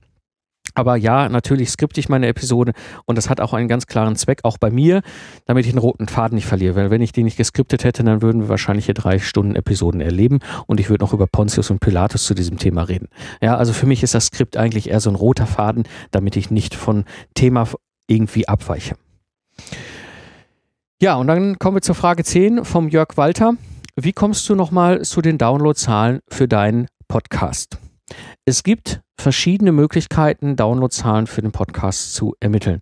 Aber 0.73 0.95
ja, 0.95 1.29
natürlich 1.29 1.69
skripte 1.69 1.99
ich 1.99 2.09
meine 2.09 2.27
Episode 2.27 2.73
und 3.05 3.17
das 3.17 3.29
hat 3.29 3.41
auch 3.41 3.53
einen 3.53 3.67
ganz 3.67 3.87
klaren 3.87 4.15
Zweck, 4.15 4.39
auch 4.43 4.57
bei 4.57 4.71
mir, 4.71 5.01
damit 5.45 5.65
ich 5.65 5.71
den 5.71 5.79
roten 5.79 6.07
Faden 6.07 6.35
nicht 6.35 6.47
verliere. 6.47 6.75
Weil 6.75 6.91
wenn 6.91 7.01
ich 7.01 7.11
den 7.11 7.25
nicht 7.25 7.37
geskriptet 7.37 7.83
hätte, 7.83 8.03
dann 8.03 8.21
würden 8.21 8.41
wir 8.41 8.49
wahrscheinlich 8.49 8.85
hier 8.85 8.93
drei 8.93 9.19
Stunden 9.19 9.55
Episoden 9.55 10.01
erleben 10.01 10.39
und 10.67 10.79
ich 10.79 10.89
würde 10.89 11.03
noch 11.03 11.13
über 11.13 11.27
Pontius 11.27 11.69
und 11.69 11.79
Pilatus 11.79 12.25
zu 12.25 12.33
diesem 12.33 12.57
Thema 12.57 12.83
reden. 12.83 13.09
Ja, 13.41 13.57
also 13.57 13.73
für 13.73 13.85
mich 13.85 14.03
ist 14.03 14.15
das 14.15 14.27
Skript 14.27 14.57
eigentlich 14.57 14.89
eher 14.89 14.99
so 14.99 15.09
ein 15.09 15.15
roter 15.15 15.45
Faden, 15.45 15.83
damit 16.11 16.35
ich 16.35 16.49
nicht 16.51 16.75
von 16.75 17.05
Thema 17.35 17.67
irgendwie 18.07 18.47
abweiche. 18.47 18.95
Ja, 21.01 21.15
und 21.15 21.27
dann 21.27 21.59
kommen 21.59 21.77
wir 21.77 21.81
zur 21.81 21.95
Frage 21.95 22.23
10 22.23 22.65
vom 22.65 22.87
Jörg 22.87 23.09
Walter. 23.15 23.55
Wie 23.95 24.13
kommst 24.13 24.47
du 24.49 24.55
nochmal 24.55 25.01
zu 25.01 25.21
den 25.21 25.37
Downloadzahlen 25.37 26.19
für 26.29 26.47
deinen 26.47 26.87
Podcast? 27.07 27.77
Es 28.45 28.63
gibt 28.63 29.01
verschiedene 29.17 29.71
Möglichkeiten, 29.71 30.57
Downloadzahlen 30.57 31.27
für 31.27 31.41
den 31.41 31.53
Podcast 31.53 32.13
zu 32.13 32.35
ermitteln. 32.41 32.81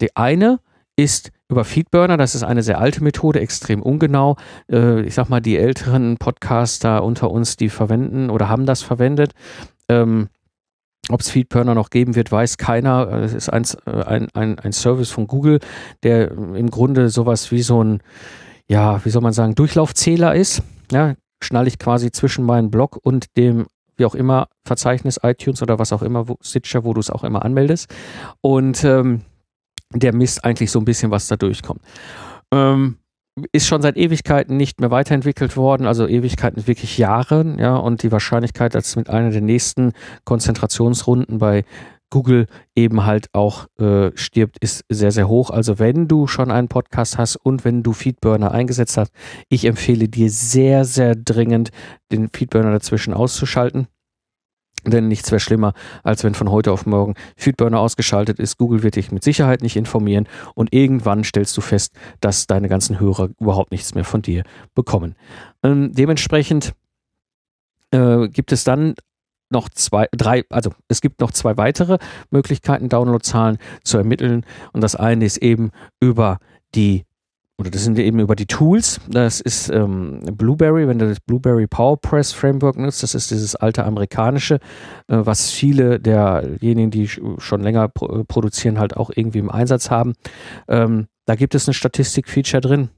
Die 0.00 0.16
eine 0.16 0.58
ist 0.96 1.32
über 1.50 1.64
Feedburner, 1.64 2.16
das 2.16 2.34
ist 2.34 2.44
eine 2.44 2.62
sehr 2.62 2.80
alte 2.80 3.04
Methode, 3.04 3.40
extrem 3.40 3.82
ungenau. 3.82 4.36
Äh, 4.70 5.02
ich 5.02 5.14
sag 5.14 5.28
mal, 5.28 5.40
die 5.40 5.58
älteren 5.58 6.16
Podcaster 6.16 7.04
unter 7.04 7.30
uns, 7.30 7.56
die 7.56 7.68
verwenden 7.68 8.30
oder 8.30 8.48
haben 8.48 8.64
das 8.64 8.80
verwendet. 8.80 9.32
Ähm, 9.90 10.28
ob 11.10 11.20
es 11.20 11.28
Feedburner 11.28 11.74
noch 11.74 11.90
geben 11.90 12.14
wird, 12.14 12.32
weiß 12.32 12.56
keiner. 12.56 13.08
Es 13.12 13.34
ist 13.34 13.50
ein, 13.50 13.64
äh, 13.84 14.02
ein, 14.04 14.28
ein, 14.32 14.58
ein 14.58 14.72
Service 14.72 15.10
von 15.10 15.26
Google, 15.26 15.60
der 16.04 16.30
im 16.30 16.70
Grunde 16.70 17.10
sowas 17.10 17.50
wie 17.50 17.62
so 17.62 17.84
ein, 17.84 18.02
ja, 18.66 19.04
wie 19.04 19.10
soll 19.10 19.20
man 19.20 19.34
sagen, 19.34 19.54
Durchlaufzähler 19.54 20.34
ist. 20.34 20.62
Ja, 20.90 21.16
schnalle 21.42 21.68
ich 21.68 21.78
quasi 21.78 22.12
zwischen 22.12 22.46
meinem 22.46 22.70
Blog 22.70 22.98
und 23.02 23.36
dem 23.36 23.66
wie 23.96 24.04
auch 24.04 24.14
immer, 24.14 24.48
Verzeichnis, 24.64 25.20
iTunes 25.22 25.62
oder 25.62 25.78
was 25.78 25.92
auch 25.92 26.02
immer, 26.02 26.28
wo, 26.28 26.36
Stitcher, 26.40 26.84
wo 26.84 26.94
du 26.94 27.00
es 27.00 27.10
auch 27.10 27.24
immer 27.24 27.44
anmeldest. 27.44 27.92
Und 28.40 28.84
ähm, 28.84 29.22
der 29.94 30.14
misst 30.14 30.44
eigentlich 30.44 30.70
so 30.70 30.78
ein 30.78 30.84
bisschen, 30.84 31.10
was 31.10 31.28
da 31.28 31.36
durchkommt. 31.36 31.80
Ähm, 32.52 32.98
ist 33.52 33.66
schon 33.66 33.80
seit 33.80 33.96
Ewigkeiten 33.96 34.56
nicht 34.56 34.80
mehr 34.80 34.90
weiterentwickelt 34.90 35.56
worden, 35.56 35.86
also 35.86 36.06
Ewigkeiten 36.06 36.66
wirklich 36.66 36.98
Jahre, 36.98 37.56
ja, 37.58 37.76
und 37.76 38.02
die 38.02 38.12
Wahrscheinlichkeit, 38.12 38.74
dass 38.74 38.96
mit 38.96 39.08
einer 39.08 39.30
der 39.30 39.40
nächsten 39.40 39.92
Konzentrationsrunden 40.24 41.38
bei 41.38 41.64
Google 42.12 42.46
eben 42.76 43.06
halt 43.06 43.28
auch 43.32 43.66
äh, 43.78 44.10
stirbt, 44.14 44.58
ist 44.58 44.84
sehr, 44.90 45.10
sehr 45.10 45.28
hoch. 45.28 45.50
Also 45.50 45.78
wenn 45.78 46.06
du 46.06 46.26
schon 46.26 46.50
einen 46.50 46.68
Podcast 46.68 47.16
hast 47.16 47.36
und 47.36 47.64
wenn 47.64 47.82
du 47.82 47.94
Feedburner 47.94 48.52
eingesetzt 48.52 48.98
hast, 48.98 49.12
ich 49.48 49.64
empfehle 49.64 50.08
dir 50.08 50.30
sehr, 50.30 50.84
sehr 50.84 51.16
dringend, 51.16 51.70
den 52.12 52.28
Feedburner 52.28 52.70
dazwischen 52.70 53.14
auszuschalten. 53.14 53.88
Denn 54.84 55.08
nichts 55.08 55.30
wäre 55.30 55.40
schlimmer, 55.40 55.72
als 56.02 56.22
wenn 56.22 56.34
von 56.34 56.50
heute 56.50 56.70
auf 56.70 56.86
morgen 56.86 57.14
Feedburner 57.36 57.80
ausgeschaltet 57.80 58.38
ist. 58.38 58.58
Google 58.58 58.82
wird 58.82 58.96
dich 58.96 59.10
mit 59.10 59.24
Sicherheit 59.24 59.62
nicht 59.62 59.76
informieren 59.76 60.28
und 60.54 60.74
irgendwann 60.74 61.24
stellst 61.24 61.56
du 61.56 61.62
fest, 61.62 61.94
dass 62.20 62.46
deine 62.46 62.68
ganzen 62.68 63.00
Hörer 63.00 63.30
überhaupt 63.40 63.70
nichts 63.70 63.94
mehr 63.94 64.04
von 64.04 64.20
dir 64.20 64.42
bekommen. 64.74 65.14
Ähm, 65.62 65.92
dementsprechend 65.94 66.74
äh, 67.90 68.28
gibt 68.28 68.52
es 68.52 68.64
dann 68.64 68.94
noch 69.52 69.68
zwei, 69.68 70.08
drei, 70.12 70.44
also 70.50 70.70
es 70.88 71.00
gibt 71.00 71.20
noch 71.20 71.30
zwei 71.30 71.56
weitere 71.56 71.98
Möglichkeiten, 72.30 72.88
Downloadzahlen 72.88 73.58
zu 73.84 73.98
ermitteln. 73.98 74.44
Und 74.72 74.82
das 74.82 74.96
eine 74.96 75.24
ist 75.24 75.38
eben 75.38 75.70
über 76.00 76.38
die 76.74 77.04
oder 77.58 77.70
das 77.70 77.84
sind 77.84 77.96
eben 77.98 78.18
über 78.18 78.34
die 78.34 78.46
Tools. 78.46 79.00
Das 79.08 79.40
ist 79.40 79.68
ähm, 79.68 80.20
Blueberry, 80.32 80.88
wenn 80.88 80.98
du 80.98 81.08
das 81.08 81.20
Blueberry 81.20 81.68
PowerPress 81.68 82.32
Framework 82.32 82.76
nutzt, 82.76 83.04
das 83.04 83.14
ist 83.14 83.30
dieses 83.30 83.54
alte 83.54 83.84
amerikanische, 83.84 84.54
äh, 85.06 85.18
was 85.18 85.50
viele 85.50 86.00
derjenigen, 86.00 86.90
die 86.90 87.06
schon 87.06 87.60
länger 87.60 87.88
pro 87.88 88.24
produzieren, 88.24 88.80
halt 88.80 88.96
auch 88.96 89.10
irgendwie 89.14 89.38
im 89.38 89.50
Einsatz 89.50 89.90
haben. 89.90 90.14
Ähm, 90.66 91.06
da 91.26 91.36
gibt 91.36 91.54
es 91.54 91.68
ein 91.68 91.74
Statistik-Feature 91.74 92.62
drin 92.62 92.88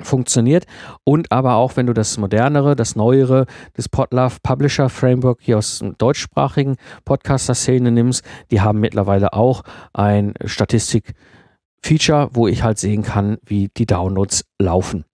funktioniert 0.00 0.64
und 1.04 1.30
aber 1.30 1.56
auch 1.56 1.76
wenn 1.76 1.86
du 1.86 1.92
das 1.92 2.16
modernere, 2.18 2.74
das 2.76 2.96
neuere, 2.96 3.46
das 3.74 3.88
Podlove 3.88 4.38
Publisher 4.42 4.88
Framework 4.88 5.40
hier 5.42 5.58
aus 5.58 5.78
dem 5.78 5.96
deutschsprachigen 5.98 6.76
Podcaster-Szene 7.04 7.90
nimmst, 7.90 8.24
die 8.50 8.60
haben 8.60 8.80
mittlerweile 8.80 9.32
auch 9.32 9.62
ein 9.92 10.34
Statistik-Feature, 10.44 12.30
wo 12.32 12.48
ich 12.48 12.62
halt 12.62 12.78
sehen 12.78 13.02
kann, 13.02 13.38
wie 13.44 13.68
die 13.76 13.86
Downloads 13.86 14.44
laufen. 14.58 15.04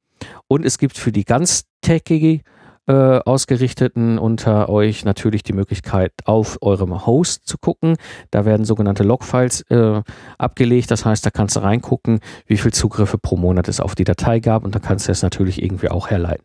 Und 0.46 0.64
es 0.64 0.78
gibt 0.78 0.96
für 0.96 1.12
die 1.12 1.24
ganz 1.24 1.64
techige 1.80 2.40
äh, 2.88 2.92
Ausgerichteten 2.92 4.18
unter 4.18 4.68
euch 4.68 5.04
natürlich 5.04 5.42
die 5.42 5.52
Möglichkeit, 5.52 6.12
auf 6.24 6.58
eurem 6.62 7.06
Host 7.06 7.46
zu 7.46 7.58
gucken. 7.58 7.96
Da 8.30 8.44
werden 8.44 8.64
sogenannte 8.64 9.04
Logfiles 9.04 9.62
äh, 9.70 10.02
abgelegt. 10.38 10.90
Das 10.90 11.04
heißt, 11.04 11.24
da 11.24 11.30
kannst 11.30 11.56
du 11.56 11.60
reingucken, 11.60 12.20
wie 12.46 12.56
viel 12.56 12.72
Zugriffe 12.72 13.18
pro 13.18 13.36
Monat 13.36 13.68
es 13.68 13.80
auf 13.80 13.94
die 13.94 14.04
Datei 14.04 14.40
gab 14.40 14.64
und 14.64 14.74
dann 14.74 14.82
kannst 14.82 15.06
du 15.06 15.12
es 15.12 15.22
natürlich 15.22 15.62
irgendwie 15.62 15.90
auch 15.90 16.08
herleiten. 16.08 16.44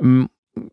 Ähm, 0.00 0.28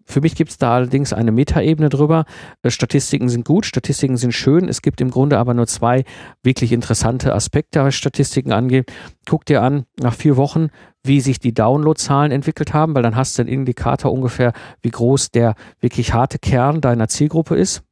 für 0.05 0.21
mich 0.21 0.35
gibt 0.35 0.51
es 0.51 0.57
da 0.57 0.75
allerdings 0.75 1.13
eine 1.13 1.31
Metaebene 1.31 1.89
drüber. 1.89 2.25
Äh, 2.63 2.69
Statistiken 2.69 3.29
sind 3.29 3.45
gut, 3.45 3.65
Statistiken 3.65 4.17
sind 4.17 4.33
schön. 4.33 4.67
Es 4.67 4.81
gibt 4.81 5.01
im 5.01 5.11
Grunde 5.11 5.37
aber 5.37 5.53
nur 5.53 5.67
zwei 5.67 6.03
wirklich 6.43 6.71
interessante 6.71 7.33
Aspekte, 7.33 7.83
was 7.83 7.95
Statistiken 7.95 8.51
angeht. 8.51 8.91
Guck 9.27 9.45
dir 9.45 9.61
an, 9.61 9.85
nach 9.99 10.13
vier 10.13 10.37
Wochen, 10.37 10.69
wie 11.03 11.21
sich 11.21 11.39
die 11.39 11.53
Downloadzahlen 11.53 12.31
entwickelt 12.31 12.73
haben, 12.73 12.95
weil 12.95 13.03
dann 13.03 13.15
hast 13.15 13.37
du 13.37 13.43
einen 13.43 13.49
Indikator 13.49 14.11
ungefähr, 14.11 14.53
wie 14.81 14.91
groß 14.91 15.31
der 15.31 15.55
wirklich 15.79 16.13
harte 16.13 16.39
Kern 16.39 16.81
deiner 16.81 17.07
Zielgruppe 17.07 17.55
ist 17.55 17.83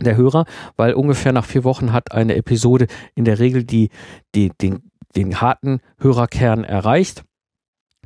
der 0.00 0.16
Hörer, 0.16 0.44
weil 0.76 0.94
ungefähr 0.94 1.32
nach 1.32 1.44
vier 1.44 1.64
Wochen 1.64 1.92
hat 1.92 2.12
eine 2.12 2.34
Episode 2.36 2.86
in 3.14 3.24
der 3.24 3.38
Regel 3.38 3.64
die, 3.64 3.90
die, 4.34 4.50
den, 4.60 4.90
den 5.16 5.40
harten 5.40 5.80
Hörerkern 5.98 6.64
erreicht. 6.64 7.24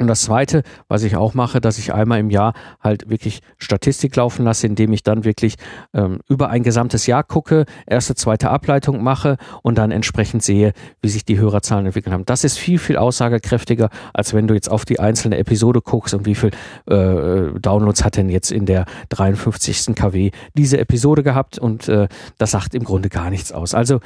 Und 0.00 0.08
das 0.08 0.22
Zweite, 0.22 0.64
was 0.88 1.04
ich 1.04 1.14
auch 1.14 1.34
mache, 1.34 1.60
dass 1.60 1.78
ich 1.78 1.94
einmal 1.94 2.18
im 2.18 2.28
Jahr 2.28 2.52
halt 2.80 3.08
wirklich 3.08 3.42
Statistik 3.58 4.16
laufen 4.16 4.44
lasse, 4.44 4.66
indem 4.66 4.92
ich 4.92 5.04
dann 5.04 5.24
wirklich 5.24 5.54
ähm, 5.92 6.18
über 6.28 6.50
ein 6.50 6.64
gesamtes 6.64 7.06
Jahr 7.06 7.22
gucke, 7.22 7.64
erste, 7.86 8.16
zweite 8.16 8.50
Ableitung 8.50 9.04
mache 9.04 9.36
und 9.62 9.78
dann 9.78 9.92
entsprechend 9.92 10.42
sehe, 10.42 10.72
wie 11.00 11.08
sich 11.08 11.24
die 11.24 11.38
Hörerzahlen 11.38 11.86
entwickelt 11.86 12.12
haben. 12.12 12.24
Das 12.24 12.42
ist 12.42 12.58
viel, 12.58 12.80
viel 12.80 12.96
aussagekräftiger, 12.96 13.88
als 14.12 14.34
wenn 14.34 14.48
du 14.48 14.54
jetzt 14.54 14.68
auf 14.68 14.84
die 14.84 14.98
einzelne 14.98 15.38
Episode 15.38 15.80
guckst 15.80 16.12
und 16.12 16.26
wie 16.26 16.34
viel 16.34 16.50
äh, 16.86 17.60
Downloads 17.60 18.04
hat 18.04 18.16
denn 18.16 18.30
jetzt 18.30 18.50
in 18.50 18.66
der 18.66 18.86
53. 19.10 19.94
KW 19.94 20.32
diese 20.54 20.78
Episode 20.78 21.22
gehabt 21.22 21.56
und 21.56 21.88
äh, 21.88 22.08
das 22.38 22.50
sagt 22.50 22.74
im 22.74 22.82
Grunde 22.82 23.10
gar 23.10 23.30
nichts 23.30 23.52
aus. 23.52 23.74
Also 23.74 24.00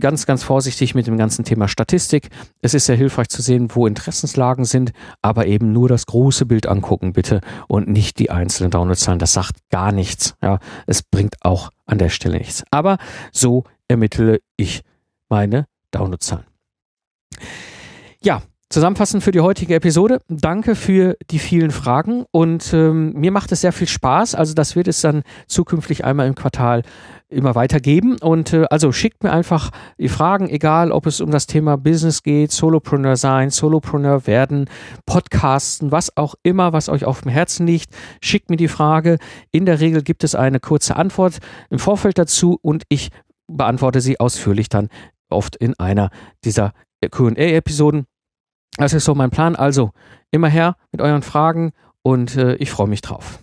ganz, 0.00 0.26
ganz 0.26 0.42
vorsichtig 0.42 0.96
mit 0.96 1.06
dem 1.06 1.16
ganzen 1.16 1.44
Thema 1.44 1.68
Statistik. 1.68 2.30
Es 2.62 2.74
ist 2.74 2.86
sehr 2.86 2.96
hilfreich 2.96 3.28
zu 3.28 3.42
sehen, 3.42 3.68
wo 3.72 3.86
Interessenslagen 3.86 4.64
sind 4.64 4.92
aber 5.22 5.46
eben 5.46 5.72
nur 5.72 5.88
das 5.88 6.06
große 6.06 6.46
Bild 6.46 6.66
angucken, 6.66 7.12
bitte, 7.12 7.40
und 7.68 7.88
nicht 7.88 8.18
die 8.18 8.30
einzelnen 8.30 8.70
Downloadzahlen. 8.70 9.18
Das 9.18 9.32
sagt 9.32 9.56
gar 9.70 9.92
nichts. 9.92 10.34
Ja, 10.42 10.58
es 10.86 11.02
bringt 11.02 11.36
auch 11.42 11.70
an 11.86 11.98
der 11.98 12.08
Stelle 12.08 12.38
nichts. 12.38 12.64
Aber 12.70 12.98
so 13.32 13.64
ermittle 13.88 14.40
ich 14.56 14.82
meine 15.28 15.66
Downloadzahlen. 15.90 16.46
Ja, 18.22 18.42
Zusammenfassend 18.72 19.24
für 19.24 19.32
die 19.32 19.40
heutige 19.40 19.74
Episode. 19.74 20.20
Danke 20.28 20.76
für 20.76 21.16
die 21.32 21.40
vielen 21.40 21.72
Fragen 21.72 22.24
und 22.30 22.72
ähm, 22.72 23.12
mir 23.14 23.32
macht 23.32 23.50
es 23.50 23.62
sehr 23.62 23.72
viel 23.72 23.88
Spaß. 23.88 24.36
Also 24.36 24.54
das 24.54 24.76
wird 24.76 24.86
es 24.86 25.00
dann 25.00 25.24
zukünftig 25.48 26.04
einmal 26.04 26.28
im 26.28 26.36
Quartal 26.36 26.82
immer 27.30 27.54
weitergeben. 27.54 28.18
Und 28.20 28.52
äh, 28.52 28.66
also 28.70 28.92
schickt 28.92 29.22
mir 29.22 29.32
einfach 29.32 29.70
die 29.98 30.08
Fragen, 30.08 30.48
egal 30.48 30.92
ob 30.92 31.06
es 31.06 31.20
um 31.20 31.30
das 31.30 31.46
Thema 31.46 31.76
Business 31.76 32.22
geht, 32.22 32.52
Solopreneur 32.52 33.16
sein, 33.16 33.50
Solopreneur 33.50 34.26
werden, 34.26 34.68
Podcasten, 35.06 35.92
was 35.92 36.16
auch 36.16 36.34
immer, 36.42 36.72
was 36.72 36.88
euch 36.88 37.04
auf 37.04 37.22
dem 37.22 37.30
Herzen 37.30 37.66
liegt. 37.66 37.90
Schickt 38.20 38.50
mir 38.50 38.56
die 38.56 38.68
Frage. 38.68 39.18
In 39.50 39.66
der 39.66 39.80
Regel 39.80 40.02
gibt 40.02 40.24
es 40.24 40.34
eine 40.34 40.60
kurze 40.60 40.96
Antwort 40.96 41.38
im 41.70 41.78
Vorfeld 41.78 42.18
dazu 42.18 42.58
und 42.60 42.84
ich 42.88 43.10
beantworte 43.46 44.00
sie 44.00 44.20
ausführlich 44.20 44.68
dann 44.68 44.88
oft 45.28 45.56
in 45.56 45.78
einer 45.78 46.10
dieser 46.44 46.72
QA-Episoden. 47.10 48.06
Das 48.76 48.92
ist 48.92 49.04
so 49.04 49.14
mein 49.14 49.30
Plan. 49.30 49.56
Also 49.56 49.90
immer 50.30 50.48
her 50.48 50.76
mit 50.92 51.00
euren 51.00 51.22
Fragen 51.22 51.72
und 52.02 52.36
äh, 52.36 52.54
ich 52.56 52.70
freue 52.70 52.88
mich 52.88 53.00
drauf. 53.00 53.40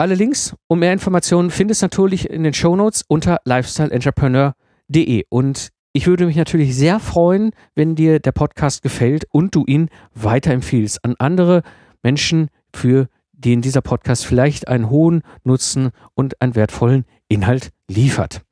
Alle 0.00 0.14
Links 0.14 0.54
und 0.68 0.78
mehr 0.78 0.92
Informationen 0.92 1.50
findest 1.50 1.82
du 1.82 1.86
natürlich 1.86 2.30
in 2.30 2.44
den 2.44 2.54
Shownotes 2.54 3.04
unter 3.08 3.40
lifestyleentrepreneur.de. 3.44 5.24
Und 5.28 5.70
ich 5.92 6.06
würde 6.06 6.26
mich 6.26 6.36
natürlich 6.36 6.76
sehr 6.76 7.00
freuen, 7.00 7.50
wenn 7.74 7.96
dir 7.96 8.20
der 8.20 8.30
Podcast 8.30 8.82
gefällt 8.82 9.26
und 9.32 9.56
du 9.56 9.64
ihn 9.66 9.88
weiterempfiehlst 10.14 11.04
an 11.04 11.16
andere 11.18 11.62
Menschen, 12.04 12.46
für 12.72 13.08
den 13.32 13.60
dieser 13.60 13.80
Podcast 13.80 14.24
vielleicht 14.24 14.68
einen 14.68 14.88
hohen 14.88 15.22
Nutzen 15.42 15.90
und 16.14 16.40
einen 16.40 16.54
wertvollen 16.54 17.04
Inhalt 17.26 17.70
liefert. 17.88 18.42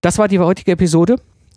Das 0.00 0.18
war 0.18 0.26
die 0.26 0.40
heutige 0.40 0.72
Episode 0.72 1.14